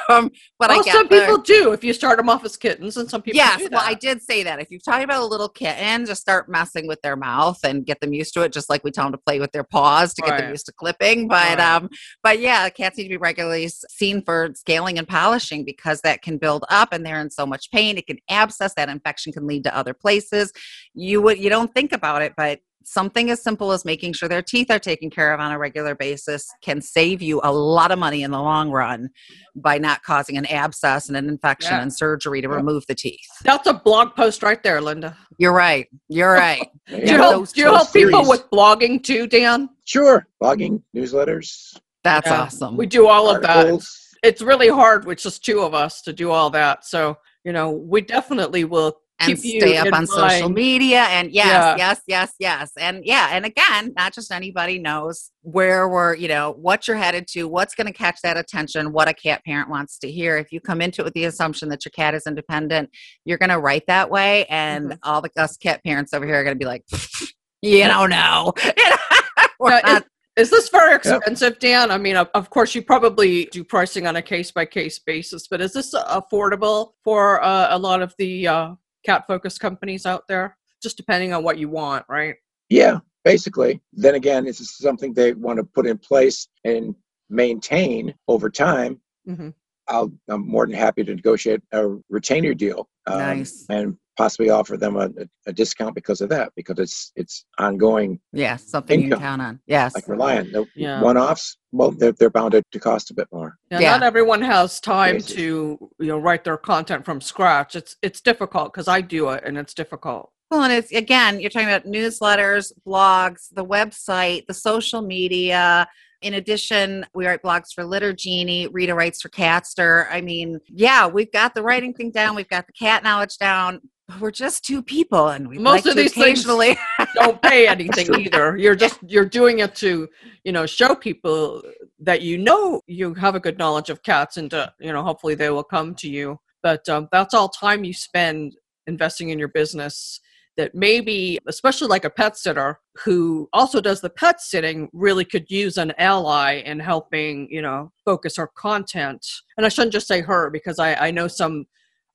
um, 0.08 0.30
but 0.58 0.70
I 0.70 0.76
well, 0.76 0.84
get 0.84 0.92
some 0.94 1.08
the- 1.08 1.20
people 1.20 1.38
do 1.38 1.72
if 1.72 1.82
you 1.84 1.92
start 1.92 2.16
them 2.18 2.28
off 2.28 2.44
as 2.44 2.56
kittens, 2.56 2.96
and 2.96 3.08
some 3.08 3.22
people 3.22 3.37
Yes, 3.37 3.68
well, 3.70 3.82
I 3.84 3.94
did 3.94 4.22
say 4.22 4.42
that. 4.44 4.60
If 4.60 4.70
you're 4.70 4.80
talking 4.80 5.04
about 5.04 5.22
a 5.22 5.26
little 5.26 5.48
kitten, 5.48 6.06
just 6.06 6.20
start 6.20 6.48
messing 6.48 6.87
with 6.87 7.00
their 7.02 7.16
mouth 7.16 7.63
and 7.64 7.85
get 7.85 8.00
them 8.00 8.12
used 8.12 8.35
to 8.35 8.42
it, 8.42 8.53
just 8.53 8.68
like 8.68 8.85
we 8.85 8.90
tell 8.90 9.05
them 9.05 9.12
to 9.12 9.18
play 9.18 9.40
with 9.40 9.53
their 9.53 9.64
paws 9.64 10.14
to 10.14 10.22
get 10.22 10.38
them 10.38 10.50
used 10.50 10.66
to 10.66 10.72
clipping. 10.72 11.29
But 11.29 11.59
Right. 11.59 11.61
um, 11.61 11.88
but 12.22 12.38
yeah, 12.38 12.68
cats 12.70 12.96
need 12.98 13.05
to 13.05 13.09
be 13.09 13.16
regularly 13.16 13.68
seen 13.68 14.22
for 14.22 14.50
scaling 14.55 14.98
and 14.98 15.09
polishing 15.09 15.64
because 15.64 16.00
that 16.03 16.22
can 16.22 16.38
build 16.38 16.64
up 16.70 16.92
and 16.92 17.05
they're 17.05 17.20
in 17.20 17.31
so 17.31 17.46
much 17.46 17.70
pain. 17.70 17.98
It 17.98 18.07
can 18.07 18.18
abscess. 18.29 18.74
That 18.74 18.88
infection 18.88 19.33
can 19.33 19.46
lead 19.46 19.64
to 19.64 19.77
other 19.77 19.94
places. 19.94 20.53
You 20.94 21.22
would 21.22 21.38
you 21.38 21.50
don't 21.50 21.72
think 21.74 21.92
about 21.92 22.22
it, 22.22 22.35
but 22.37 22.61
something 22.86 23.30
as 23.30 23.42
simple 23.42 23.72
as 23.72 23.84
making 23.84 24.12
sure 24.12 24.28
their 24.28 24.42
teeth 24.42 24.70
are 24.70 24.78
taken 24.78 25.10
care 25.10 25.32
of 25.32 25.40
on 25.40 25.52
a 25.52 25.58
regular 25.58 25.94
basis 25.94 26.48
can 26.62 26.80
save 26.80 27.20
you 27.22 27.40
a 27.44 27.52
lot 27.52 27.90
of 27.90 27.98
money 27.98 28.22
in 28.22 28.30
the 28.30 28.40
long 28.40 28.70
run 28.70 29.08
by 29.56 29.78
not 29.78 30.02
causing 30.02 30.36
an 30.36 30.46
abscess 30.46 31.08
and 31.08 31.16
an 31.16 31.28
infection 31.28 31.76
Yeah. 31.76 31.82
and 31.82 31.92
surgery 31.92 32.40
to 32.42 32.48
Yeah. 32.48 32.54
remove 32.54 32.84
the 32.86 32.94
teeth. 32.94 33.18
That's 33.42 33.66
a 33.66 33.74
blog 33.74 34.14
post 34.14 34.42
right 34.42 34.62
there, 34.62 34.80
Linda. 34.80 35.16
You're 35.38 35.52
right. 35.52 35.88
You're 36.08 36.32
right. 36.32 36.66
Do 36.88 36.96
you 36.96 37.16
help, 37.16 37.48
do 37.52 37.60
you 37.62 37.66
help 37.66 37.92
people 37.92 38.28
with 38.28 38.44
blogging 38.50 39.02
too, 39.02 39.26
Dan? 39.26 39.70
Sure, 39.84 40.26
blogging, 40.42 40.82
newsletters, 40.94 41.78
That's 42.02 42.26
Yeah. 42.28 42.42
awesome. 42.42 42.76
We 42.76 42.84
do 42.86 43.08
all 43.08 43.34
of 43.34 43.40
that. 43.42 43.80
It's 44.22 44.42
really 44.42 44.68
hard 44.68 45.06
with 45.06 45.18
just 45.18 45.44
two 45.44 45.60
of 45.60 45.72
us 45.74 46.02
to 46.02 46.12
do 46.12 46.30
all 46.30 46.50
that. 46.50 46.84
So, 46.84 47.16
you 47.44 47.52
know, 47.52 47.70
we 47.70 48.00
definitely 48.02 48.64
will 48.64 48.98
and 49.20 49.38
stay 49.38 49.77
up 49.77 49.92
on 49.92 50.07
social 50.07 50.48
media 50.48 51.03
and 51.11 51.31
yes 51.31 51.46
Yeah. 51.46 51.77
yes 51.77 52.00
yes 52.09 52.33
yes 52.40 52.70
and 52.79 53.05
yeah 53.05 53.29
and 53.33 53.44
again 53.46 53.92
not 53.96 54.12
just 54.12 54.33
anybody 54.33 54.79
knows 54.79 55.31
where 55.42 55.88
we're 55.88 56.14
you 56.16 56.27
know 56.29 56.57
what 56.61 56.88
you're 56.88 56.96
headed 56.96 57.27
to 57.29 57.44
what's 57.46 57.74
going 57.74 57.87
to 57.87 57.92
catch 57.92 58.18
that 58.22 58.37
attention 58.37 58.92
what 58.92 59.09
a 59.09 59.14
cat 59.14 59.42
parent 59.44 59.70
wants 59.70 59.98
to 59.98 60.11
hear 60.11 60.37
if 60.37 60.50
you 60.53 60.61
come 60.61 60.81
into 60.81 61.03
it 61.03 61.05
with 61.05 61.14
the 61.14 61.24
assumption 61.27 61.68
that 61.68 61.85
your 61.85 61.90
cat 61.92 62.14
is 62.14 62.24
independent 62.27 62.90
you're 63.24 63.38
going 63.38 63.50
to 63.50 63.61
write 63.61 63.85
that 63.87 64.11
way 64.11 64.44
and 64.46 64.85
Mm-hmm. 64.90 64.98
all 65.05 65.22
the 65.22 65.31
us 65.37 65.57
cat 65.57 65.83
parents 65.85 66.12
over 66.12 66.27
here 66.27 66.35
are 66.40 66.44
going 66.44 66.57
to 66.57 66.59
be 66.59 66.66
like 66.66 66.85
you 67.62 67.85
don't 67.85 68.11
know 68.11 68.53
We're 69.61 69.74
Uh, 69.74 69.81
not- 69.85 70.07
Is 70.37 70.50
this 70.50 70.68
very 70.68 70.96
expensive, 70.96 71.61
Dan? 71.61 71.92
I 71.92 71.96
mean, 71.98 72.16
of, 72.16 72.29
of 72.35 72.50
course, 72.50 72.74
you 72.74 72.83
probably 72.83 73.44
do 73.53 73.62
pricing 73.62 74.09
on 74.09 74.16
a 74.16 74.22
case 74.22 74.50
by 74.50 74.66
case 74.66 74.98
basis, 74.98 75.46
but 75.48 75.61
is 75.61 75.72
this 75.72 75.94
affordable 75.94 76.90
for 77.05 77.40
uh, 77.42 77.68
a 77.70 77.79
lot 77.79 78.03
of 78.03 78.12
the 78.18 78.48
uh, 78.48 78.74
cat 79.04 79.26
focused 79.26 79.60
companies 79.60 80.06
out 80.06 80.24
there? 80.28 80.56
Just 80.82 80.96
depending 80.96 81.32
on 81.32 81.42
what 81.42 81.58
you 81.58 81.68
want, 81.68 82.04
right? 82.08 82.34
Yeah, 82.68 82.98
basically. 83.24 83.80
Then 83.92 84.14
again, 84.14 84.44
this 84.44 84.60
is 84.60 84.76
something 84.76 85.12
they 85.14 85.32
want 85.32 85.58
to 85.58 85.64
put 85.64 85.86
in 85.86 85.98
place 85.98 86.48
and 86.64 86.94
maintain 87.30 88.14
over 88.28 88.50
time. 88.50 89.00
hmm 89.26 89.50
I'll, 89.86 90.10
I'm 90.30 90.48
more 90.48 90.66
than 90.66 90.74
happy 90.74 91.04
to 91.04 91.14
negotiate 91.14 91.60
a 91.72 91.96
retainer 92.08 92.54
deal 92.54 92.88
um, 93.06 93.18
Nice. 93.18 93.66
and 93.68 93.98
possibly 94.16 94.50
offer 94.50 94.77
them 94.77 94.96
a, 94.96 95.11
a 95.46 95.53
discount 95.53 95.94
because 95.94 96.20
of 96.20 96.29
that, 96.31 96.53
because 96.57 96.79
it's 96.79 97.12
it's 97.16 97.44
ongoing, 97.59 98.20
yeah 98.33 98.57
something 98.57 99.00
you 99.00 99.11
can 99.11 99.18
count 99.18 99.42
on 99.42 99.61
yes 99.66 99.94
like 99.94 100.09
Reliant. 100.09 100.53
The 100.53 100.66
Yeah. 100.74 101.00
one-offs, 101.03 101.57
well, 101.72 101.90
they're, 101.90 102.12
they're 102.12 102.31
bound 102.31 102.53
to, 102.53 102.62
to 102.70 102.79
cost 102.81 103.11
a 103.11 103.14
bit 103.14 103.29
more. 103.33 103.57
Yeah, 103.70 103.81
Yeah. 103.81 103.90
not 103.92 104.03
everyone 104.03 104.42
has 104.42 104.81
time 104.81 105.16
Basis. 105.16 105.37
to 105.37 105.90
you 106.00 106.07
know 106.07 106.18
write 106.18 106.44
their 106.44 106.57
content 106.57 107.05
from 107.05 107.20
scratch. 107.20 107.74
It's 107.77 107.96
it's 108.03 108.20
difficult 108.20 108.72
because 108.72 108.88
I 108.88 109.00
do 109.00 109.31
it 109.31 109.42
and 109.44 109.59
it's 109.59 109.74
difficult. 109.74 110.31
Well, 110.50 110.62
and 110.62 110.72
it's 110.72 110.92
again, 110.92 111.40
you're 111.40 111.50
talking 111.50 111.68
about 111.68 111.87
newsletters, 111.87 112.72
blogs, 112.87 113.48
the 113.53 113.64
website, 113.64 114.46
the 114.46 114.55
social 114.55 115.03
media. 115.03 115.88
In 116.22 116.35
addition, 116.35 117.05
we 117.14 117.27
write 117.27 117.42
blogs 117.42 117.72
for 117.74 117.85
Litter 117.85 118.12
Genie, 118.14 118.66
Rita 118.68 118.94
writes 118.94 119.20
for 119.20 119.29
Catster. 119.29 120.07
I 120.11 120.20
mean, 120.22 120.59
yeah, 120.68 121.07
we've 121.07 121.31
got 121.33 121.55
the 121.55 121.62
writing 121.62 121.92
thing 121.92 122.11
down, 122.11 122.35
we've 122.35 122.48
got 122.48 122.66
the 122.66 122.72
cat 122.72 123.03
knowledge 123.03 123.37
down, 123.37 123.81
we're 124.20 124.30
just 124.30 124.64
two 124.64 124.82
people 124.82 125.28
and 125.28 125.48
we 125.48 125.58
Most 125.58 125.84
like 125.84 125.86
of 125.86 125.90
to 125.92 126.02
these 126.02 126.12
things- 126.12 126.40
occasionally 126.44 126.78
don't 127.14 127.40
pay 127.40 127.66
anything 127.66 128.14
either. 128.20 128.56
You're 128.56 128.76
just 128.76 128.98
you're 129.06 129.24
doing 129.24 129.60
it 129.60 129.74
to, 129.76 130.08
you 130.44 130.52
know, 130.52 130.66
show 130.66 130.94
people 130.94 131.62
that 132.00 132.22
you 132.22 132.38
know 132.38 132.80
you 132.86 133.14
have 133.14 133.34
a 133.34 133.40
good 133.40 133.58
knowledge 133.58 133.90
of 133.90 134.02
cats 134.02 134.36
and 134.36 134.50
to, 134.50 134.72
you 134.78 134.92
know, 134.92 135.02
hopefully 135.02 135.34
they 135.34 135.50
will 135.50 135.64
come 135.64 135.94
to 135.96 136.08
you. 136.08 136.38
But 136.62 136.88
um, 136.88 137.08
that's 137.12 137.34
all 137.34 137.48
time 137.48 137.84
you 137.84 137.92
spend 137.94 138.54
investing 138.86 139.30
in 139.30 139.38
your 139.38 139.48
business 139.48 140.20
that 140.56 140.74
maybe 140.74 141.38
especially 141.48 141.88
like 141.88 142.04
a 142.04 142.10
pet 142.10 142.36
sitter 142.36 142.78
who 143.04 143.48
also 143.52 143.80
does 143.80 144.00
the 144.00 144.10
pet 144.10 144.40
sitting 144.40 144.88
really 144.92 145.24
could 145.24 145.50
use 145.50 145.78
an 145.78 145.92
ally 145.98 146.62
in 146.64 146.78
helping 146.78 147.48
you 147.50 147.60
know 147.60 147.90
focus 148.04 148.36
her 148.36 148.48
content 148.56 149.26
and 149.56 149.66
i 149.66 149.68
shouldn't 149.68 149.92
just 149.92 150.06
say 150.06 150.20
her 150.20 150.50
because 150.50 150.78
i, 150.78 150.94
I 150.94 151.10
know 151.10 151.26
some 151.26 151.64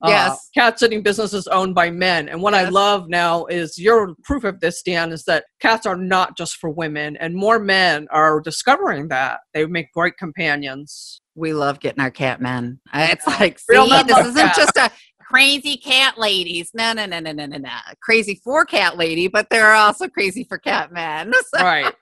uh, 0.02 0.10
Yes. 0.10 0.50
cat 0.54 0.80
sitting 0.80 1.02
businesses 1.04 1.48
owned 1.48 1.76
by 1.76 1.92
men. 1.92 2.30
And 2.30 2.42
what 2.42 2.54
i 2.54 2.70
love 2.70 3.10
now 3.10 3.46
is 3.48 3.78
your 3.78 4.16
proof 4.24 4.44
of 4.44 4.60
this 4.62 4.82
dan 4.82 5.12
is 5.12 5.24
that 5.26 5.46
cats 5.60 5.86
are 5.86 5.98
not 5.98 6.38
just 6.38 6.58
for 6.58 6.70
women 6.70 7.18
and 7.18 7.36
more 7.36 7.60
men 7.60 8.08
are 8.12 8.40
discovering 8.40 9.08
that. 9.10 9.42
They 9.54 9.66
make 9.66 9.92
great 9.94 10.18
companions. 10.18 11.22
We 11.36 11.54
love 11.54 11.80
getting 11.80 12.02
our 12.02 12.12
cat 12.12 12.42
men. 12.42 12.80
It's 12.94 13.28
like 13.28 13.60
see 13.60 13.78
men 13.90 14.08
this 14.08 14.18
isn't 14.20 14.36
cats. 14.36 14.58
just 14.58 14.78
a 14.78 14.90
crazy 15.22 15.78
cat 15.78 16.18
ladies. 16.18 16.72
No 16.74 16.94
no 16.94 17.06
no 17.06 17.20
no 17.20 17.32
no 17.32 17.46
no 17.46 17.58
no. 17.58 17.70
Crazy 18.02 18.40
for 18.44 18.66
cat 18.66 18.98
lady 18.98 19.28
but 19.28 19.48
they're 19.50 19.74
also 19.74 20.08
crazy 20.08 20.44
for 20.44 20.58
cat 20.58 20.92
men. 20.92 21.32
So- 21.54 21.64
right. 21.64 21.94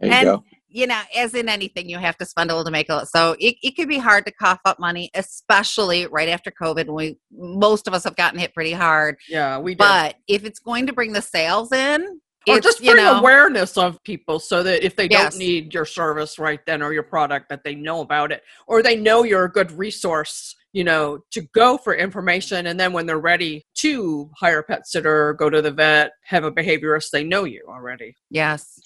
There 0.00 0.08
you 0.08 0.10
And- 0.12 0.24
go. 0.24 0.44
You 0.68 0.86
know, 0.86 1.00
as 1.16 1.34
in 1.34 1.48
anything, 1.48 1.88
you 1.88 1.98
have 1.98 2.16
to 2.18 2.24
spend 2.24 2.50
a 2.50 2.54
little 2.54 2.64
to 2.64 2.70
make 2.70 2.88
a. 2.88 3.06
So 3.06 3.36
it, 3.38 3.56
it 3.62 3.76
could 3.76 3.88
be 3.88 3.98
hard 3.98 4.26
to 4.26 4.32
cough 4.32 4.60
up 4.64 4.78
money, 4.78 5.10
especially 5.14 6.06
right 6.06 6.28
after 6.28 6.50
COVID 6.50 6.86
when 6.86 6.94
we 6.94 7.18
most 7.30 7.86
of 7.86 7.94
us 7.94 8.04
have 8.04 8.16
gotten 8.16 8.38
hit 8.38 8.52
pretty 8.54 8.72
hard. 8.72 9.16
yeah 9.28 9.58
we 9.58 9.72
did. 9.72 9.78
But 9.78 10.16
if 10.28 10.44
it's 10.44 10.58
going 10.58 10.86
to 10.86 10.92
bring 10.92 11.12
the 11.12 11.22
sales 11.22 11.72
in, 11.72 12.20
or 12.48 12.58
it's, 12.58 12.66
just 12.66 12.80
you 12.80 12.92
bring 12.92 13.04
know, 13.04 13.18
awareness 13.18 13.76
of 13.76 14.02
people 14.04 14.38
so 14.38 14.62
that 14.62 14.84
if 14.84 14.94
they 14.96 15.08
Yes. 15.08 15.32
don't 15.32 15.38
need 15.38 15.74
your 15.74 15.84
service 15.84 16.38
right 16.38 16.60
then 16.66 16.82
or 16.82 16.92
your 16.92 17.02
product 17.02 17.48
that 17.48 17.64
they 17.64 17.74
know 17.74 18.00
about 18.00 18.30
it 18.32 18.42
or 18.66 18.82
they 18.82 18.96
know 18.96 19.24
you're 19.24 19.44
a 19.44 19.50
good 19.50 19.72
resource 19.72 20.54
you 20.72 20.84
know 20.84 21.18
to 21.32 21.42
go 21.54 21.76
for 21.76 21.94
information 21.94 22.66
and 22.68 22.78
then 22.78 22.92
when 22.92 23.04
they're 23.06 23.18
ready 23.18 23.64
to 23.74 24.30
hire 24.38 24.60
a 24.60 24.62
pet 24.62 24.86
sitter 24.86 25.34
go 25.34 25.50
to 25.50 25.60
the 25.60 25.70
vet 25.72 26.12
have 26.24 26.44
a 26.44 26.52
behaviorist 26.52 27.10
they 27.12 27.24
know 27.24 27.42
you 27.44 27.64
already 27.68 28.14
yes. 28.30 28.78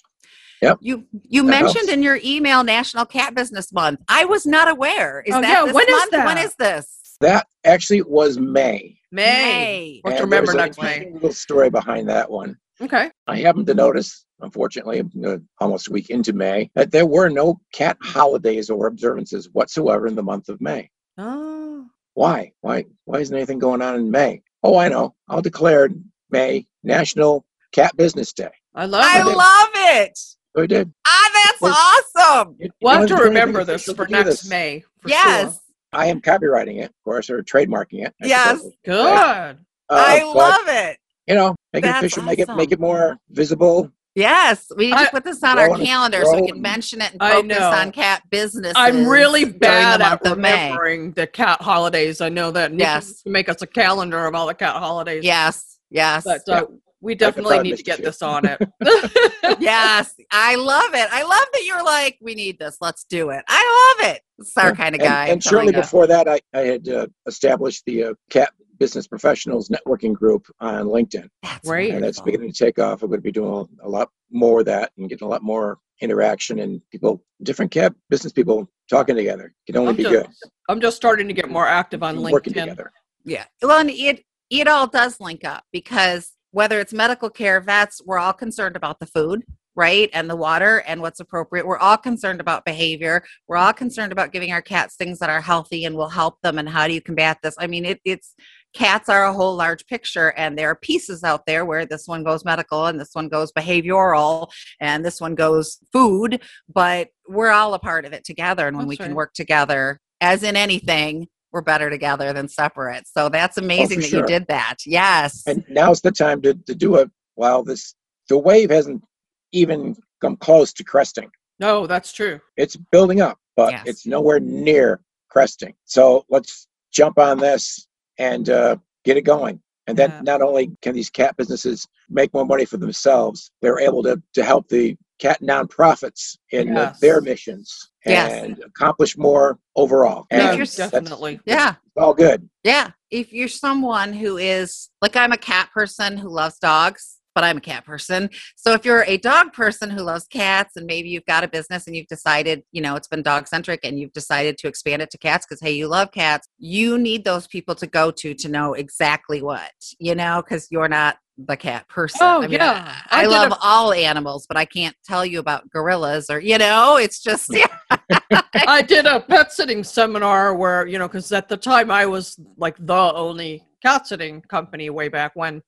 Yep. 0.61 0.77
You 0.81 1.05
you 1.29 1.43
That 1.43 1.49
mentioned 1.49 1.75
helps. 1.87 1.93
in 1.93 2.03
your 2.03 2.19
email 2.23 2.63
National 2.63 3.05
Cat 3.05 3.33
Business 3.35 3.71
Month. 3.73 4.01
I 4.07 4.25
was 4.25 4.45
not 4.45 4.69
aware. 4.69 5.21
Is 5.25 5.33
Oh, 5.35 5.41
that 5.41 5.49
yeah, 5.49 5.65
this 5.65 5.73
when 5.73 5.87
is 5.89 5.91
month? 5.91 6.11
When 6.11 6.35
that? 6.35 6.45
is 6.45 6.55
this? 6.55 7.17
That 7.21 7.47
actually 7.65 8.01
was 8.03 8.37
May. 8.39 8.97
may, 9.11 10.01
We'll 10.03 10.11
have 10.13 10.19
to 10.19 10.23
remember 10.25 10.51
a 10.53 10.55
next 10.55 10.79
may 10.81 11.09
little 11.13 11.33
story 11.33 11.69
behind 11.69 12.09
that 12.09 12.29
one. 12.29 12.57
okay 12.79 13.11
I 13.27 13.37
happened 13.39 13.67
to 13.67 13.73
notice, 13.75 14.25
unfortunately, 14.39 15.03
uh, 15.25 15.37
almost 15.59 15.87
a 15.89 15.91
week 15.91 16.09
into 16.09 16.33
May, 16.33 16.71
that 16.75 16.91
there 16.91 17.05
were 17.05 17.29
no 17.29 17.59
cat 17.73 17.97
holidays 18.01 18.69
or 18.69 18.87
observances 18.87 19.49
whatsoever 19.53 20.07
in 20.07 20.15
the 20.15 20.23
month 20.23 20.49
of 20.49 20.61
May. 20.61 20.89
oh 21.17 21.85
Why? 22.13 22.51
Why? 22.61 22.85
Why 23.05 23.19
isn't 23.19 23.35
anything 23.35 23.59
going 23.59 23.81
on 23.81 23.95
in 23.95 24.09
May? 24.11 24.41
Oh, 24.63 24.77
I 24.77 24.89
know. 24.89 25.13
I'll 25.27 25.41
declare 25.41 25.89
May 26.31 26.67
National 26.83 27.45
Cat 27.71 27.95
Business 27.97 28.31
Day. 28.33 28.49
i 28.75 28.85
love 28.85 29.03
I 29.05 29.19
it 29.19 29.25
I 29.27 29.33
love 29.33 29.69
it. 30.07 30.19
So 30.55 30.63
I 30.63 30.65
did. 30.65 30.91
Ah, 31.07 31.29
that's 31.45 31.61
Well, 31.61 31.73
awesome. 31.73 32.55
You- 32.59 32.69
we'll 32.81 32.93
you 32.93 32.99
have 32.99 33.07
to 33.09 33.15
remember 33.23 33.63
this 33.63 33.85
for 33.85 34.07
next 34.07 34.41
this. 34.41 34.49
may 34.49 34.83
for 35.01 35.09
yes. 35.09 35.41
sure. 35.53 35.61
I 35.93 36.07
am 36.07 36.21
copyrighting 36.21 36.77
it, 36.77 36.85
of 36.89 37.03
course, 37.03 37.29
or 37.29 37.41
trademarking 37.43 38.05
it. 38.05 38.13
I 38.21 38.27
Yes. 38.27 38.59
suppose. 38.59 38.73
good 38.85 38.97
Uh, 38.97 39.53
I 39.89 40.19
but, 40.21 40.35
love 40.35 40.67
it. 40.67 40.97
You 41.27 41.35
know, 41.35 41.55
make 41.73 41.83
it 41.83 41.87
That's 41.87 41.99
official, 41.99 42.23
make 42.23 42.39
it 42.39 42.49
make 42.55 42.71
it 42.71 42.79
more 42.79 43.17
visible. 43.29 43.91
Yes, 44.15 44.69
we 44.75 44.87
need 44.87 44.93
I- 44.95 45.05
to 45.05 45.11
put 45.11 45.23
this 45.23 45.41
on 45.43 45.57
our 45.57 45.77
calendar 45.77 46.23
so 46.25 46.41
we 46.41 46.47
can 46.47 46.61
mention 46.61 47.01
it 47.01 47.13
and 47.13 47.21
I 47.23 47.33
focus 47.35 47.59
know. 47.59 47.69
on 47.71 47.91
cat 47.93 48.23
business. 48.29 48.73
I'm 48.75 49.05
really 49.07 49.45
bad 49.45 50.01
the 50.01 50.05
at 50.05 50.09
month 50.23 50.33
of 50.33 50.37
May. 50.37 50.63
remembering 50.65 51.11
the 51.13 51.27
cat 51.27 51.61
holidays. 51.61 52.19
I 52.19 52.27
know 52.29 52.51
that. 52.51 52.73
Yes. 52.77 53.21
to 53.23 53.29
make 53.29 53.47
us 53.47 53.61
a 53.61 53.67
calendar 53.67 54.25
of 54.25 54.35
all 54.35 54.47
the 54.47 54.53
cat 54.53 54.75
holidays. 54.75 55.23
Yes, 55.23 55.77
yes, 55.89 56.25
But 56.25 56.47
uh, 56.49 56.65
we 57.01 57.15
definitely 57.15 57.59
need 57.59 57.77
to 57.77 57.83
get 57.83 57.99
you. 57.99 58.05
this 58.05 58.21
on 58.21 58.45
it. 58.45 58.59
yes. 59.59 60.13
I 60.31 60.55
love 60.55 60.93
it. 60.93 61.09
I 61.11 61.23
love 61.23 61.45
that 61.53 61.63
you're 61.65 61.83
like, 61.83 62.17
we 62.21 62.35
need 62.35 62.59
this. 62.59 62.77
Let's 62.81 63.03
do 63.05 63.29
it. 63.31 63.43
I 63.47 63.95
love 63.99 64.09
it. 64.11 64.21
It's 64.37 64.55
our 64.57 64.69
Yeah. 64.69 64.75
kind 64.75 64.95
of 64.95 65.01
And- 65.01 65.09
guy. 65.09 65.27
And, 65.27 65.43
shortly 65.43 65.73
before 65.73 66.07
that, 66.07 66.27
I, 66.27 66.39
I 66.53 66.59
had 66.61 66.87
uh, 66.87 67.07
established 67.27 67.83
the 67.85 68.03
uh, 68.03 68.13
Cat 68.29 68.51
Business 68.79 69.07
Professionals 69.07 69.69
Networking 69.69 70.13
Group 70.13 70.45
on 70.59 70.85
LinkedIn. 70.85 71.27
That's 71.43 71.67
Great. 71.67 71.93
And 71.93 72.03
that's 72.03 72.21
beginning 72.21 72.51
to 72.51 72.65
take 72.65 72.79
off. 72.79 73.03
I'm 73.03 73.09
going 73.09 73.19
to 73.19 73.23
be 73.23 73.31
doing 73.31 73.67
a, 73.83 73.87
a 73.87 73.89
lot 73.89 74.09
more 74.31 74.59
of 74.61 74.65
that 74.67 74.91
and 74.97 75.09
getting 75.09 75.25
a 75.27 75.29
lot 75.29 75.43
more 75.43 75.77
interaction 76.01 76.59
and 76.59 76.81
people, 76.91 77.23
different 77.43 77.71
CAP 77.71 77.93
business 78.09 78.33
people 78.33 78.67
talking 78.89 79.15
together. 79.15 79.53
Can 79.67 79.77
only 79.77 79.89
I'm 79.91 79.95
be 79.97 80.03
just, 80.03 80.13
good. 80.13 80.27
I'm 80.69 80.81
just 80.81 80.97
starting 80.97 81.27
to 81.27 81.33
get 81.33 81.49
more 81.49 81.67
active 81.67 82.01
on 82.03 82.21
Working 82.21 82.53
LinkedIn. 82.53 82.61
together. 82.61 82.91
Yeah. 83.23 83.45
Well, 83.61 83.79
and 83.79 83.89
it 83.91 84.23
it 84.49 84.67
all 84.67 84.87
does 84.87 85.19
link 85.21 85.45
up 85.45 85.63
because 85.71 86.31
whether 86.51 86.79
it's 86.79 86.93
medical 86.93 87.29
care, 87.29 87.59
vets, 87.59 88.01
we're 88.05 88.19
all 88.19 88.33
concerned 88.33 88.75
about 88.75 88.99
the 88.99 89.05
food, 89.05 89.43
right? 89.75 90.09
And 90.13 90.29
the 90.29 90.35
water 90.35 90.83
and 90.85 91.01
what's 91.01 91.19
appropriate. 91.19 91.65
We're 91.65 91.77
all 91.77 91.97
concerned 91.97 92.41
about 92.41 92.65
behavior. 92.65 93.23
We're 93.47 93.57
all 93.57 93.73
concerned 93.73 94.11
about 94.11 94.31
giving 94.31 94.51
our 94.51 94.61
cats 94.61 94.95
things 94.95 95.19
that 95.19 95.29
are 95.29 95.41
healthy 95.41 95.85
and 95.85 95.95
will 95.95 96.09
help 96.09 96.41
them. 96.41 96.59
And 96.59 96.67
how 96.67 96.87
do 96.87 96.93
you 96.93 97.01
combat 97.01 97.37
this? 97.41 97.55
I 97.57 97.67
mean, 97.67 97.85
it, 97.85 98.01
it's 98.03 98.35
cats 98.73 99.09
are 99.09 99.25
a 99.25 99.33
whole 99.33 99.55
large 99.55 99.85
picture, 99.85 100.33
and 100.37 100.57
there 100.57 100.69
are 100.69 100.75
pieces 100.75 101.23
out 101.23 101.45
there 101.45 101.65
where 101.65 101.85
this 101.85 102.07
one 102.07 102.23
goes 102.23 102.45
medical 102.45 102.85
and 102.85 102.99
this 102.99 103.13
one 103.13 103.29
goes 103.29 103.51
behavioral 103.51 104.49
and 104.79 105.05
this 105.05 105.19
one 105.19 105.35
goes 105.35 105.77
food, 105.91 106.41
but 106.73 107.09
we're 107.27 107.51
all 107.51 107.73
a 107.73 107.79
part 107.79 108.05
of 108.05 108.13
it 108.13 108.23
together. 108.23 108.67
And 108.67 108.77
when 108.77 108.87
we 108.87 108.95
That's 108.95 109.07
can 109.07 109.15
work 109.15 109.33
together, 109.33 109.99
as 110.19 110.43
in 110.43 110.55
anything, 110.55 111.27
we're 111.51 111.61
better 111.61 111.89
together 111.89 112.33
than 112.33 112.47
separate. 112.47 113.07
So 113.07 113.29
that's 113.29 113.57
amazing 113.57 113.99
that 113.99 114.11
you 114.11 114.25
did 114.25 114.47
that. 114.47 114.77
Yes. 114.85 115.43
And 115.47 115.63
now's 115.69 116.01
the 116.01 116.11
time 116.11 116.41
to, 116.43 116.53
to 116.53 116.75
do 116.75 116.95
it 116.95 117.09
while 117.35 117.63
this, 117.63 117.95
the 118.29 118.37
wave 118.37 118.69
hasn't 118.69 119.03
even 119.51 119.95
come 120.21 120.37
close 120.37 120.71
to 120.73 120.83
cresting. 120.83 121.29
No, 121.59 121.87
that's 121.87 122.13
true. 122.13 122.39
It's 122.57 122.75
building 122.75 123.21
up, 123.21 123.37
but 123.55 123.71
Yes. 123.71 123.83
it's 123.85 124.05
nowhere 124.07 124.39
near 124.39 125.01
cresting. 125.29 125.75
So 125.85 126.25
let's 126.29 126.67
jump 126.91 127.19
on 127.19 127.37
this 127.37 127.87
and 128.17 128.49
uh, 128.49 128.77
get 129.03 129.17
it 129.17 129.21
going. 129.21 129.61
And 129.87 129.97
then 129.97 130.11
Yeah. 130.11 130.21
not 130.21 130.41
only 130.41 130.71
can 130.81 130.95
these 130.95 131.09
cat 131.09 131.35
businesses 131.37 131.87
make 132.09 132.33
more 132.33 132.45
money 132.45 132.65
for 132.65 132.77
themselves, 132.77 133.51
they're 133.61 133.79
able 133.79 134.03
to, 134.03 134.21
to 134.35 134.43
help 134.43 134.69
the 134.69 134.95
cat 135.19 135.41
nonprofits 135.41 136.37
in 136.51 136.75
uh, 136.75 136.93
their 137.01 137.21
missions 137.21 137.90
Yes. 138.05 138.43
and 138.43 138.59
accomplish 138.63 139.17
more 139.17 139.59
overall. 139.75 140.25
And 140.31 140.41
you're- 140.41 140.57
that's 140.59 140.75
Definitely. 140.75 141.39
yeah. 141.45 141.75
all 141.97 142.13
good. 142.13 142.49
Yeah. 142.63 142.91
If 143.09 143.31
you're 143.33 143.47
someone 143.47 144.13
who 144.13 144.37
is 144.37 144.89
like, 145.01 145.15
I'm 145.15 145.31
a 145.31 145.37
cat 145.37 145.69
person 145.73 146.17
who 146.17 146.29
loves 146.29 146.57
dogs, 146.59 147.17
but 147.35 147.43
I'm 147.43 147.57
a 147.57 147.61
cat 147.61 147.85
person. 147.85 148.29
So 148.57 148.73
if 148.73 148.83
you're 148.85 149.03
a 149.05 149.17
dog 149.17 149.53
person 149.53 149.89
who 149.89 150.01
loves 150.01 150.25
cats 150.27 150.75
and 150.75 150.85
maybe 150.85 151.09
you've 151.09 151.25
got 151.25 151.43
a 151.43 151.47
business 151.47 151.87
and 151.87 151.95
you've 151.95 152.07
decided, 152.07 152.63
you 152.71 152.81
know, 152.81 152.95
it's 152.95 153.07
been 153.07 153.21
dog 153.21 153.47
centric 153.47 153.81
and 153.83 153.97
you've 153.99 154.11
decided 154.13 154.57
to 154.59 154.67
expand 154.67 155.01
it 155.01 155.09
to 155.11 155.17
cats 155.17 155.45
because, 155.45 155.61
hey, 155.61 155.71
you 155.71 155.87
love 155.87 156.11
cats, 156.11 156.47
you 156.57 156.97
need 156.97 157.23
those 157.23 157.47
people 157.47 157.75
to 157.75 157.87
go 157.87 158.11
to 158.11 158.33
to 158.33 158.49
know 158.49 158.73
exactly 158.73 159.41
what, 159.41 159.71
you 159.99 160.13
know, 160.15 160.41
because 160.43 160.67
you're 160.71 160.89
not 160.89 161.17
the 161.47 161.57
cat 161.57 161.87
person. 161.87 162.19
Oh, 162.21 162.37
I 162.37 162.47
mean, 162.47 162.51
yeah. 162.51 162.95
I, 163.09 163.21
I 163.21 163.23
I 163.23 163.25
love 163.27 163.51
a- 163.51 163.57
all 163.61 163.93
animals, 163.93 164.45
but 164.47 164.57
I 164.57 164.65
can't 164.65 164.95
tell 165.05 165.25
you 165.25 165.39
about 165.39 165.69
gorillas 165.69 166.29
or, 166.29 166.39
you 166.39 166.57
know, 166.57 166.97
it's 166.97 167.21
just, 167.21 167.49
yeah. 167.53 167.67
I 168.67 168.81
did 168.81 169.05
a 169.05 169.19
pet 169.21 169.51
sitting 169.51 169.83
seminar 169.83 170.55
where, 170.55 170.87
you 170.87 170.97
know, 170.99 171.07
because 171.07 171.31
at 171.31 171.49
the 171.49 171.57
time 171.57 171.91
I 171.91 172.05
was 172.05 172.39
like 172.57 172.75
the 172.79 173.13
only 173.13 173.63
cat 173.81 174.07
sitting 174.07 174.41
company 174.41 174.89
way 174.89 175.07
back 175.07 175.31
when. 175.35 175.61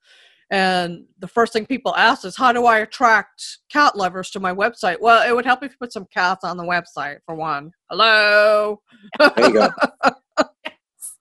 And 0.49 1.05
the 1.19 1.27
first 1.27 1.51
thing 1.53 1.65
people 1.65 1.95
ask 1.95 2.25
is, 2.25 2.35
how 2.37 2.51
do 2.51 2.65
I 2.65 2.79
attract 2.79 3.59
cat 3.71 3.95
lovers 3.97 4.29
to 4.31 4.39
my 4.39 4.53
website? 4.53 4.97
Well, 5.01 5.27
it 5.27 5.33
would 5.33 5.45
help 5.45 5.63
if 5.63 5.71
you 5.71 5.77
put 5.79 5.91
some 5.93 6.05
cats 6.13 6.43
on 6.43 6.57
the 6.57 6.63
website, 6.63 7.17
for 7.25 7.33
one. 7.33 7.71
Hello. 7.89 8.79
There 9.17 9.31
you 9.37 9.53
go. 9.53 9.69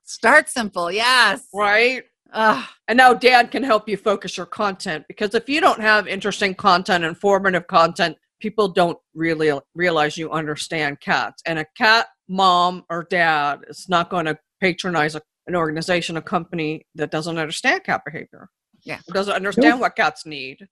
Start 0.04 0.50
simple. 0.50 0.92
Yes. 0.92 1.46
right? 1.54 2.04
Ugh. 2.32 2.64
And 2.88 2.96
now 2.96 3.14
Dan 3.14 3.48
can 3.48 3.62
help 3.62 3.88
you 3.88 3.96
focus 3.96 4.36
your 4.36 4.46
content 4.46 5.04
because 5.08 5.34
if 5.34 5.48
you 5.48 5.60
don't 5.60 5.80
have 5.80 6.06
interesting 6.08 6.54
content, 6.54 7.04
informative 7.04 7.66
content, 7.66 8.16
people 8.40 8.68
don't 8.68 8.98
really 9.14 9.52
realize 9.74 10.16
you 10.16 10.30
understand 10.30 11.00
cats. 11.00 11.42
And 11.46 11.58
a 11.58 11.66
cat 11.76 12.06
mom 12.28 12.84
or 12.90 13.06
dad 13.10 13.60
is 13.68 13.86
not 13.88 14.10
going 14.10 14.24
to 14.26 14.38
patronize 14.60 15.14
a, 15.14 15.22
an 15.46 15.54
organization, 15.56 16.16
a 16.16 16.22
company 16.22 16.86
that 16.94 17.10
doesn't 17.10 17.38
understand 17.38 17.84
cat 17.84 18.02
behavior. 18.04 18.48
Yeah. 18.84 18.98
Or 19.08 19.12
doesn't 19.14 19.34
understand 19.34 19.78
what 19.80 19.94
cats 19.94 20.26
need. 20.26 20.66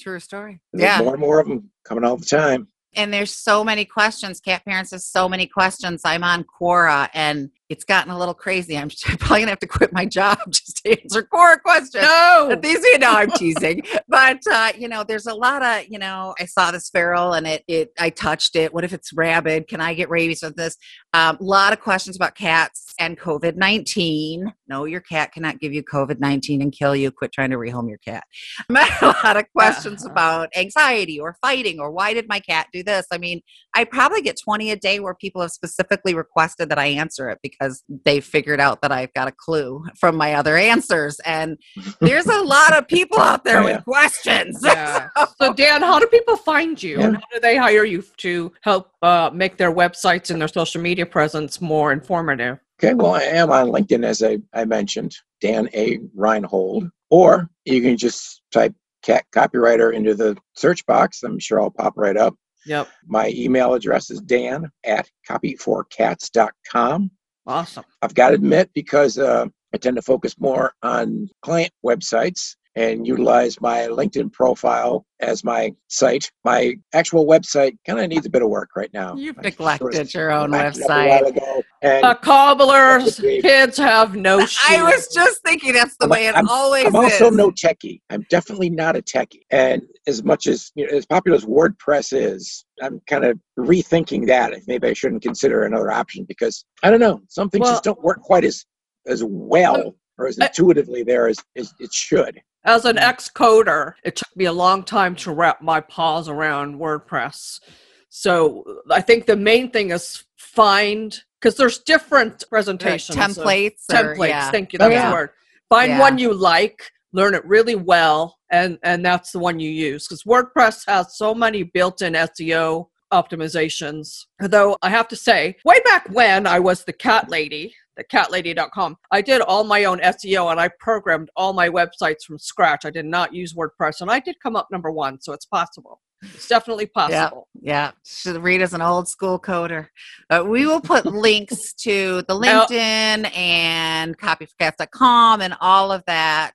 True 0.00 0.20
story. 0.20 0.60
There's 0.72 0.84
Yeah. 0.84 1.02
more 1.02 1.12
and 1.14 1.20
more 1.20 1.38
of 1.40 1.48
them 1.48 1.70
coming 1.84 2.04
all 2.04 2.16
the 2.16 2.24
time. 2.24 2.68
and 2.94 3.12
there's 3.12 3.30
so 3.34 3.64
many 3.64 3.84
questions 3.86 4.38
cat 4.40 4.62
parents 4.66 4.90
have 4.90 5.00
so 5.00 5.26
many 5.26 5.46
questions 5.46 6.02
i'm 6.04 6.22
on 6.22 6.44
quora 6.44 7.08
and 7.14 7.48
it's 7.68 7.84
gotten 7.84 8.12
a 8.12 8.18
little 8.18 8.34
crazy. 8.34 8.76
I'm 8.76 8.90
probably 9.18 9.40
gonna 9.40 9.50
have 9.50 9.58
to 9.60 9.66
quit 9.66 9.92
my 9.92 10.04
job 10.04 10.38
just 10.48 10.82
to 10.84 11.02
answer 11.02 11.22
Quora 11.22 11.60
questions. 11.60 12.04
No. 12.04 12.46
But 12.50 12.62
these, 12.62 12.82
you 12.84 12.98
know, 12.98 13.12
I'm 13.12 13.30
teasing. 13.30 13.82
but 14.08 14.40
uh, 14.50 14.72
you 14.78 14.88
know, 14.88 15.04
there's 15.04 15.26
a 15.26 15.34
lot 15.34 15.62
of, 15.62 15.86
you 15.88 15.98
know, 15.98 16.34
I 16.38 16.44
saw 16.44 16.70
this 16.70 16.90
feral 16.90 17.32
and 17.32 17.46
it, 17.46 17.64
it, 17.68 17.92
I 17.98 18.10
touched 18.10 18.56
it. 18.56 18.74
What 18.74 18.84
if 18.84 18.92
it's 18.92 19.12
rabid? 19.12 19.68
Can 19.68 19.80
I 19.80 19.94
get 19.94 20.10
rabies 20.10 20.42
with 20.42 20.56
this? 20.56 20.76
A 21.14 21.18
um, 21.18 21.38
lot 21.40 21.72
of 21.72 21.80
questions 21.80 22.16
about 22.16 22.34
cats 22.34 22.92
and 22.98 23.18
COVID 23.18 23.56
19. 23.56 24.52
No, 24.68 24.84
your 24.84 25.00
cat 25.00 25.32
cannot 25.32 25.60
give 25.60 25.72
you 25.72 25.82
COVID 25.82 26.20
19 26.20 26.62
and 26.62 26.72
kill 26.72 26.96
you. 26.96 27.10
Quit 27.10 27.32
trying 27.32 27.50
to 27.50 27.56
rehome 27.56 27.88
your 27.88 27.98
cat. 27.98 28.24
a 28.70 29.14
lot 29.24 29.36
of 29.36 29.44
questions 29.52 30.04
about 30.04 30.48
anxiety 30.56 31.18
or 31.18 31.36
fighting 31.40 31.80
or 31.80 31.90
why 31.90 32.14
did 32.14 32.28
my 32.28 32.40
cat 32.40 32.66
do 32.72 32.82
this? 32.82 33.06
I 33.10 33.18
mean, 33.18 33.40
I 33.74 33.84
probably 33.84 34.22
get 34.22 34.38
20 34.42 34.70
a 34.70 34.76
day 34.76 35.00
where 35.00 35.14
people 35.14 35.40
have 35.42 35.50
specifically 35.50 36.14
requested 36.14 36.68
that 36.68 36.78
I 36.78 36.86
answer 36.86 37.28
it 37.30 37.38
because 37.42 37.61
they 38.04 38.20
figured 38.20 38.60
out 38.60 38.80
that 38.82 38.92
I've 38.92 39.12
got 39.14 39.28
a 39.28 39.32
clue 39.32 39.84
from 39.98 40.16
my 40.16 40.34
other 40.34 40.56
answers. 40.56 41.18
And 41.24 41.58
there's 42.00 42.26
a 42.26 42.42
lot 42.42 42.76
of 42.76 42.86
people 42.88 43.18
out 43.18 43.44
there 43.44 43.60
Oh, 43.62 43.66
yeah. 43.66 43.76
with 43.76 43.84
questions. 43.84 44.60
Yeah. 44.64 45.08
So 45.40 45.52
Dan, 45.52 45.82
how 45.82 45.98
do 45.98 46.06
people 46.06 46.36
find 46.36 46.80
you, 46.82 47.00
and 47.00 47.12
Yeah. 47.14 47.20
how 47.20 47.26
do 47.34 47.40
they 47.40 47.56
hire 47.56 47.84
you 47.84 48.02
to 48.18 48.52
help 48.62 48.90
uh, 49.02 49.30
make 49.32 49.56
their 49.56 49.72
websites 49.72 50.30
and 50.30 50.40
their 50.40 50.48
social 50.48 50.80
media 50.80 51.04
presence 51.06 51.60
more 51.60 51.92
informative? 51.92 52.58
Okay, 52.82 52.94
well, 52.94 53.14
I 53.14 53.22
am 53.22 53.50
on 53.50 53.68
LinkedIn, 53.68 54.04
as 54.04 54.22
I, 54.22 54.38
I 54.54 54.64
mentioned, 54.64 55.14
Dan 55.40 55.68
A. 55.74 55.98
Reinhold. 56.14 56.88
Or 57.10 57.48
you 57.64 57.80
can 57.82 57.96
just 57.96 58.42
type 58.52 58.74
cat 59.04 59.24
copywriter 59.34 59.92
into 59.94 60.14
the 60.14 60.36
search 60.56 60.84
box. 60.86 61.22
I'm 61.22 61.38
sure 61.38 61.60
I'll 61.60 61.70
pop 61.70 61.92
right 61.96 62.16
up. 62.16 62.34
Yep. 62.66 62.88
My 63.06 63.28
email 63.36 63.74
address 63.74 64.10
is 64.10 64.20
dan 64.20 64.70
at 64.84 65.08
copyforcats.com. 65.28 67.10
Awesome. 67.46 67.84
I've 68.00 68.14
got 68.14 68.28
to 68.30 68.34
admit, 68.36 68.70
because 68.74 69.18
uh, 69.18 69.46
I 69.74 69.76
tend 69.78 69.96
to 69.96 70.02
focus 70.02 70.38
more 70.38 70.74
on 70.82 71.28
client 71.42 71.72
websites 71.84 72.56
and 72.74 73.06
utilize 73.06 73.60
my 73.60 73.80
LinkedIn 73.80 74.32
profile 74.32 75.04
as 75.20 75.44
my 75.44 75.72
site, 75.88 76.30
my 76.44 76.74
actual 76.94 77.26
website 77.26 77.76
kind 77.86 78.00
of 78.00 78.08
needs 78.08 78.26
a 78.26 78.30
bit 78.30 78.42
of 78.42 78.48
work 78.48 78.70
right 78.74 78.90
now. 78.94 79.14
You've 79.14 79.38
I 79.38 79.50
sort 79.50 79.60
of 79.60 79.80
neglected 79.82 80.14
your 80.14 80.32
own 80.32 80.52
a 80.54 80.56
website. 80.56 81.62
Uh, 81.82 82.14
cobblers, 82.14 83.20
kids 83.20 83.76
have 83.76 84.16
no 84.16 84.40
shoes. 84.40 84.58
I 84.68 84.82
was 84.82 85.08
just 85.14 85.42
thinking 85.42 85.74
that's 85.74 85.96
the 85.98 86.04
I'm- 86.04 86.10
way 86.10 86.26
it 86.26 86.34
I'm- 86.34 86.48
always 86.48 86.86
I'm 86.86 86.96
also 86.96 87.26
is. 87.28 87.36
no 87.36 87.50
techie. 87.50 88.00
I'm 88.10 88.24
definitely 88.30 88.70
not 88.70 88.96
a 88.96 89.02
techie. 89.02 89.42
And 89.50 89.82
as 90.06 90.24
much 90.24 90.46
as 90.46 90.72
you 90.74 90.86
know, 90.90 90.96
as 90.96 91.06
popular 91.06 91.36
as 91.36 91.44
WordPress 91.44 92.12
is, 92.16 92.64
I'm 92.82 93.00
kind 93.06 93.24
of 93.24 93.38
rethinking 93.58 94.26
that. 94.28 94.54
Maybe 94.66 94.88
I 94.88 94.92
shouldn't 94.94 95.22
consider 95.22 95.64
another 95.64 95.90
option 95.92 96.24
because 96.24 96.64
I 96.82 96.90
don't 96.90 97.00
know. 97.00 97.20
Some 97.28 97.50
things 97.50 97.62
Well- 97.64 97.72
just 97.72 97.84
don't 97.84 98.02
work 98.02 98.20
quite 98.22 98.44
as 98.44 98.64
as 99.08 99.22
well 99.24 99.96
or 100.22 100.28
as 100.28 100.38
intuitively 100.38 101.02
there 101.02 101.28
as, 101.28 101.38
as 101.56 101.74
it 101.80 101.92
should. 101.92 102.40
As 102.64 102.84
an 102.84 102.96
ex-coder, 102.96 103.94
it 104.04 104.16
took 104.16 104.34
me 104.36 104.44
a 104.44 104.52
long 104.52 104.84
time 104.84 105.16
to 105.16 105.32
wrap 105.32 105.60
my 105.62 105.80
paws 105.80 106.28
around 106.28 106.78
WordPress. 106.78 107.60
So 108.08 108.64
I 108.90 109.00
think 109.00 109.26
the 109.26 109.36
main 109.36 109.70
thing 109.70 109.90
is 109.90 110.24
find 110.36 111.18
because 111.40 111.56
there's 111.56 111.78
different 111.78 112.34
Like 112.42 112.48
presentations, 112.50 113.16
of- 113.18 113.22
templates. 113.24 113.82
or- 113.90 113.94
templates. 114.14 114.28
yeah. 114.28 114.50
Thank 114.50 114.72
you. 114.72 114.78
Oh, 114.80 114.88
That's 114.88 114.94
yeah. 114.94 115.08
the 115.08 115.14
word. 115.14 115.30
Find 115.68 115.90
Yeah. 115.92 116.00
one 116.00 116.18
you 116.18 116.32
like, 116.32 116.90
learn 117.12 117.34
it 117.34 117.44
really 117.44 117.74
well, 117.74 118.38
and 118.50 118.78
and 118.84 119.04
that's 119.04 119.32
the 119.32 119.38
one 119.40 119.58
you 119.58 119.70
use. 119.70 120.06
Because 120.06 120.22
WordPress 120.22 120.84
has 120.86 121.16
so 121.16 121.34
many 121.34 121.62
built-in 121.64 122.14
SEO 122.14 122.88
optimizations. 123.12 124.24
Although 124.40 124.76
I 124.82 124.90
have 124.90 125.08
to 125.08 125.16
say, 125.16 125.56
way 125.64 125.78
back 125.84 126.06
when 126.10 126.46
I 126.46 126.58
was 126.60 126.84
the 126.84 126.92
cat 126.92 127.28
lady, 127.28 127.74
the 127.96 128.04
catlady.com, 128.04 128.96
I 129.10 129.20
did 129.22 129.40
all 129.42 129.64
my 129.64 129.84
own 129.84 130.00
SEO 130.00 130.50
and 130.50 130.60
I 130.60 130.68
programmed 130.78 131.30
all 131.36 131.52
my 131.52 131.68
websites 131.68 132.24
from 132.26 132.38
scratch. 132.38 132.84
I 132.84 132.90
did 132.90 133.06
not 133.06 133.34
use 133.34 133.54
WordPress, 133.54 134.00
and 134.00 134.10
I 134.10 134.20
did 134.20 134.36
come 134.42 134.56
up 134.56 134.68
number 134.70 134.90
one, 134.90 135.20
so 135.20 135.32
it's 135.32 135.46
possible. 135.46 136.00
It's 136.22 136.48
definitely 136.48 136.86
possible. 136.94 137.48
yeah. 137.60 137.92
Should 138.04 138.42
read 138.42 138.62
as 138.62 138.74
an 138.74 138.82
old 138.82 139.08
school 139.08 139.38
coder. 139.38 139.88
Uh, 140.30 140.44
we 140.46 140.66
will 140.66 140.80
put 140.80 141.04
links 141.28 141.72
to 141.74 142.22
the 142.28 142.34
LinkedIn 142.34 143.36
and 143.36 144.16
copyforcats.com 144.18 145.40
and 145.42 145.54
all 145.60 145.92
of 145.92 146.02
that 146.06 146.54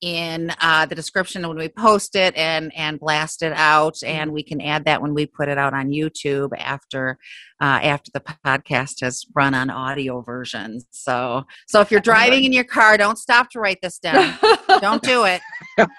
in 0.00 0.52
uh, 0.60 0.86
the 0.86 0.94
description 0.94 1.46
when 1.46 1.56
we 1.58 1.68
post 1.68 2.16
it 2.16 2.34
and 2.36 2.72
and 2.76 2.98
blast 2.98 3.42
it 3.42 3.52
out 3.54 3.96
and 4.04 4.32
we 4.32 4.42
can 4.42 4.60
add 4.60 4.84
that 4.84 5.02
when 5.02 5.12
we 5.14 5.26
put 5.26 5.48
it 5.48 5.58
out 5.58 5.74
on 5.74 5.88
youtube 5.90 6.48
after 6.58 7.18
uh, 7.60 7.78
after 7.82 8.10
the 8.14 8.20
podcast 8.46 9.00
has 9.02 9.24
run 9.34 9.54
on 9.54 9.68
audio 9.70 10.22
versions 10.22 10.86
so 10.90 11.44
so 11.68 11.80
if 11.80 11.90
you're 11.90 12.00
driving 12.12 12.44
in 12.44 12.52
your 12.52 12.64
car 12.64 12.96
don't 12.96 13.18
stop 13.18 13.50
to 13.50 13.60
write 13.60 13.78
this 13.82 13.98
down 13.98 14.36
don't 14.80 15.02
do 15.02 15.24
it 15.24 15.40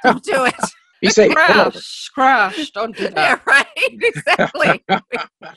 don't 0.03 0.23
do 0.23 0.45
it 0.45 0.55
you 1.03 1.09
say 1.09 1.29
Pull 1.33 1.41
over. 1.61 1.71
crash, 1.71 2.09
crash. 2.13 2.69
Don't 2.71 2.95
do 2.95 3.07
that. 3.15 3.15
yeah 3.17 3.39
right 3.47 3.65
exactly 3.75 4.83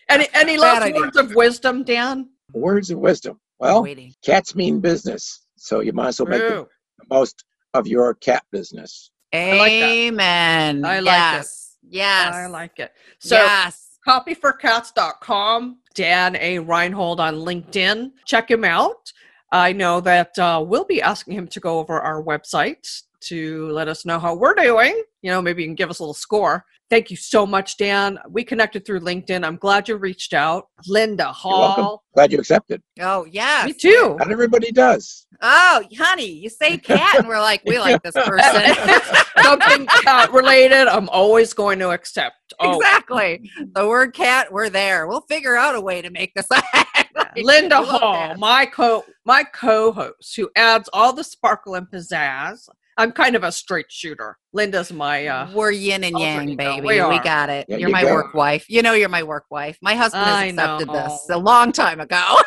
Any 0.08 0.26
any 0.32 0.56
Bad 0.56 0.60
last 0.60 0.82
idea. 0.84 1.00
words 1.02 1.16
of 1.18 1.34
wisdom, 1.34 1.84
Dan? 1.84 2.30
Words 2.54 2.90
of 2.90 2.98
wisdom. 2.98 3.38
Well, 3.58 3.86
cats 4.24 4.54
mean 4.54 4.80
business, 4.80 5.42
so 5.56 5.80
you 5.80 5.92
might 5.92 6.08
as 6.08 6.20
well 6.20 6.28
make 6.28 6.40
the 6.40 6.66
most 7.10 7.44
of 7.74 7.86
your 7.86 8.14
cat 8.14 8.44
business. 8.50 9.10
like 9.32 9.42
that. 9.42 9.58
Amen. 9.58 10.84
I 10.84 11.00
like 11.00 11.02
it. 11.02 11.04
yes. 11.06 11.76
Yes. 11.88 12.34
I 12.34 12.46
like 12.46 12.78
it. 12.78 12.92
So 13.18 13.36
yes. 13.36 13.98
copyforcats.com, 14.06 15.78
Dan 15.94 16.36
A. 16.36 16.58
Reinhold 16.60 17.20
on 17.20 17.36
LinkedIn. 17.36 18.12
Check 18.24 18.50
him 18.50 18.64
out. 18.64 19.12
I 19.52 19.72
know 19.72 20.00
that 20.00 20.38
uh, 20.38 20.64
we'll 20.66 20.84
be 20.84 21.02
asking 21.02 21.34
him 21.34 21.46
to 21.48 21.60
go 21.60 21.78
over 21.78 22.00
our 22.00 22.22
website 22.22 23.02
to 23.20 23.68
let 23.70 23.88
us 23.88 24.04
know 24.04 24.18
how 24.18 24.34
we're 24.34 24.54
doing. 24.54 25.02
You 25.22 25.30
know, 25.30 25.40
maybe 25.40 25.62
you 25.62 25.68
can 25.68 25.74
give 25.74 25.90
us 25.90 25.98
a 25.98 26.02
little 26.02 26.14
score. 26.14 26.64
Thank 26.94 27.10
you 27.10 27.16
so 27.16 27.44
much, 27.44 27.76
Dan. 27.76 28.20
We 28.30 28.44
connected 28.44 28.86
through 28.86 29.00
LinkedIn. 29.00 29.44
I'm 29.44 29.56
glad 29.56 29.88
you 29.88 29.96
reached 29.96 30.32
out. 30.32 30.68
Linda 30.86 31.34
You're 31.44 31.58
welcome. 31.58 31.84
Hall. 31.84 32.04
Glad 32.14 32.30
you 32.30 32.38
accepted. 32.38 32.80
Oh, 33.00 33.26
yeah. 33.28 33.64
Me 33.66 33.72
too. 33.72 34.14
Not 34.16 34.30
everybody 34.30 34.70
does. 34.70 35.26
Oh, 35.42 35.82
honey, 35.98 36.28
you 36.28 36.48
say 36.48 36.78
cat, 36.78 37.18
and 37.18 37.26
we're 37.26 37.40
like, 37.40 37.64
we 37.66 37.80
like 37.80 38.00
this 38.04 38.14
person. 38.24 38.76
Something 39.42 39.86
cat 40.04 40.32
related, 40.32 40.86
I'm 40.86 41.08
always 41.08 41.52
going 41.52 41.80
to 41.80 41.90
accept. 41.90 42.36
Oh, 42.60 42.76
exactly. 42.76 43.50
The 43.72 43.88
word 43.88 44.14
cat, 44.14 44.52
we're 44.52 44.70
there. 44.70 45.08
We'll 45.08 45.22
figure 45.22 45.56
out 45.56 45.74
a 45.74 45.80
way 45.80 46.00
to 46.00 46.10
make 46.10 46.32
this. 46.34 46.46
Linda 47.36 47.82
Hall, 47.82 48.28
that. 48.28 48.38
my 48.38 48.66
co 48.66 49.04
my 49.24 49.42
co-host, 49.42 50.36
who 50.36 50.48
adds 50.54 50.88
all 50.92 51.12
the 51.12 51.24
sparkle 51.24 51.74
and 51.74 51.88
pizzazz. 51.88 52.68
I'm 52.96 53.12
kind 53.12 53.34
of 53.36 53.42
a 53.44 53.50
straight 53.52 53.86
shooter. 53.90 54.36
Linda's 54.52 54.92
my 54.92 55.26
uh 55.26 55.50
We're 55.52 55.70
yin 55.72 56.04
and 56.04 56.18
yang, 56.18 56.56
baby. 56.56 56.80
We 56.86 57.02
We, 57.04 57.18
got 57.20 57.50
it. 57.50 57.66
Yeah, 57.68 57.76
you're 57.78 57.88
you 57.88 57.92
my 57.92 58.02
it. 58.02 58.12
work 58.12 58.34
wife. 58.34 58.66
You 58.68 58.82
know 58.82 58.92
you're 58.92 59.08
my 59.08 59.22
work 59.22 59.44
wife. 59.50 59.78
My 59.82 59.94
husband 59.94 60.24
I 60.24 60.46
has 60.46 60.52
accepted 60.54 60.86
know. 60.88 60.92
this 60.92 61.28
a 61.30 61.38
long 61.38 61.72
time 61.72 62.00
ago. 62.00 62.40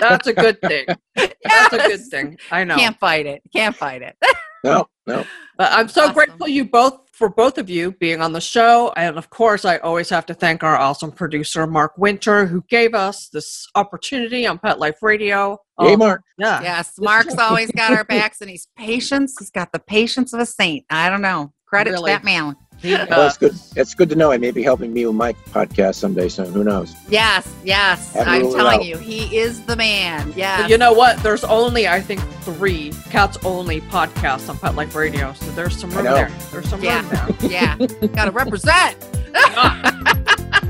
that's 0.00 0.26
a 0.26 0.32
good 0.32 0.60
thing. 0.60 0.86
That's 1.44 1.72
a 1.74 1.78
good 1.78 2.00
thing. 2.10 2.36
I 2.50 2.64
know. 2.64 2.76
Can't 2.76 2.98
fight 2.98 3.24
it. 3.26 3.40
Can't 3.52 3.74
fight 3.74 4.02
it. 4.02 4.16
No, 4.64 4.86
no. 5.06 5.24
But 5.58 5.72
I'm 5.72 5.88
so 5.88 6.02
Awesome. 6.02 6.14
grateful 6.14 6.48
you 6.48 6.64
both 6.64 7.00
for 7.12 7.28
both 7.30 7.56
of 7.56 7.70
you 7.70 7.92
being 7.92 8.20
on 8.20 8.32
the 8.32 8.40
show. 8.40 8.92
And 8.96 9.16
of 9.16 9.30
course, 9.30 9.64
I 9.64 9.78
always 9.78 10.10
have 10.10 10.26
to 10.26 10.34
thank 10.34 10.62
our 10.62 10.76
awesome 10.76 11.10
producer, 11.12 11.66
Mark 11.66 11.96
Winter, 11.96 12.44
who 12.46 12.62
gave 12.68 12.94
us 12.94 13.28
this 13.28 13.66
opportunity 13.74 14.46
on 14.46 14.58
Pet 14.58 14.78
Life 14.78 15.02
Radio. 15.02 15.52
Hey, 15.80 15.94
Oh, 15.94 15.96
Mark. 15.96 16.22
yeah. 16.38 16.60
Yes, 16.62 16.92
Mark's 16.98 17.38
always 17.38 17.70
got 17.72 17.92
our 17.92 18.04
backs, 18.08 18.40
and 18.42 18.50
he's 18.50 18.68
patience. 18.76 19.34
He's 19.38 19.50
got 19.50 19.72
the 19.72 19.78
patience 19.78 20.32
of 20.34 20.40
a 20.40 20.46
saint. 20.46 20.84
I 20.90 21.08
don't 21.08 21.22
know. 21.22 21.52
Credit 21.66 21.92
Really. 21.92 22.10
to 22.12 22.16
that 22.18 22.24
man. 22.24 22.54
He 22.86 22.94
Well, 22.94 23.20
uh, 23.22 23.26
it's 23.26 23.36
good. 23.36 23.54
It's 23.74 23.94
good 23.94 24.08
to 24.10 24.14
know. 24.16 24.30
I 24.32 24.38
may 24.38 24.50
be 24.50 24.62
helping 24.62 24.92
me 24.92 25.04
with 25.06 25.14
my 25.16 25.32
podcast 25.50 25.96
someday 25.96 26.28
soon. 26.28 26.52
Who 26.52 26.62
knows? 26.64 26.94
Yes, 27.08 27.52
yes. 27.64 28.12
Haven't 28.14 28.32
I'm 28.32 28.42
telling 28.52 28.80
out. 28.80 28.84
you, 28.86 28.96
he 28.98 29.36
is 29.36 29.62
the 29.66 29.74
man. 29.76 30.32
Yeah. 30.36 30.66
You 30.68 30.78
know 30.78 30.92
what? 30.92 31.22
There's 31.22 31.44
only, 31.44 31.86
I 31.88 32.00
think, 32.00 32.20
three 32.42 32.92
cats 33.10 33.38
only 33.44 33.80
podcasts 33.82 34.48
on 34.48 34.56
Pet 34.58 34.74
Life 34.76 34.94
Radio. 34.94 35.32
So 35.34 35.50
there's 35.52 35.76
some 35.78 35.90
room 35.90 36.04
there. 36.04 36.30
There's 36.52 36.68
some 36.68 36.82
Yeah. 36.82 37.00
room 37.00 37.36
there. 37.40 37.50
yeah, 37.50 37.76
gotta 38.14 38.30
represent. 38.30 38.96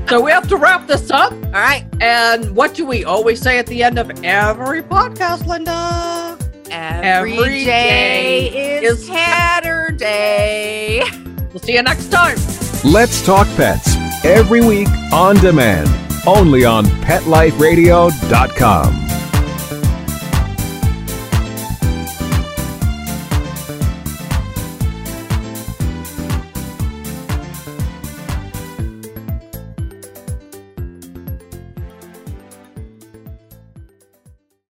So 0.09 0.21
we 0.21 0.31
have 0.31 0.47
to 0.47 0.55
wrap 0.57 0.87
this 0.87 1.11
up. 1.11 1.33
All 1.33 1.51
right. 1.51 1.85
And 2.01 2.55
what 2.55 2.73
do 2.73 2.85
we 2.85 3.03
always 3.03 3.41
say 3.41 3.59
at 3.59 3.67
the 3.67 3.83
end 3.83 3.99
of 3.99 4.09
every 4.23 4.81
podcast, 4.81 5.45
Linda? 5.45 6.37
Every 6.69 7.33
Every 7.37 7.63
day, 7.65 8.49
day 8.49 8.79
is, 8.83 8.99
is- 9.01 9.07
Saturday. 9.07 11.03
We'll 11.57 11.65
see 11.65 11.73
you 11.73 11.81
next 11.81 12.09
time. 12.09 12.37
Let's 12.83 13.25
Talk 13.25 13.47
Pets 13.55 13.95
every 14.23 14.61
week 14.61 14.89
on 15.11 15.37
demand, 15.37 15.89
only 16.27 16.65
on 16.65 16.85
PetLifeRadio.com. 16.85 19.16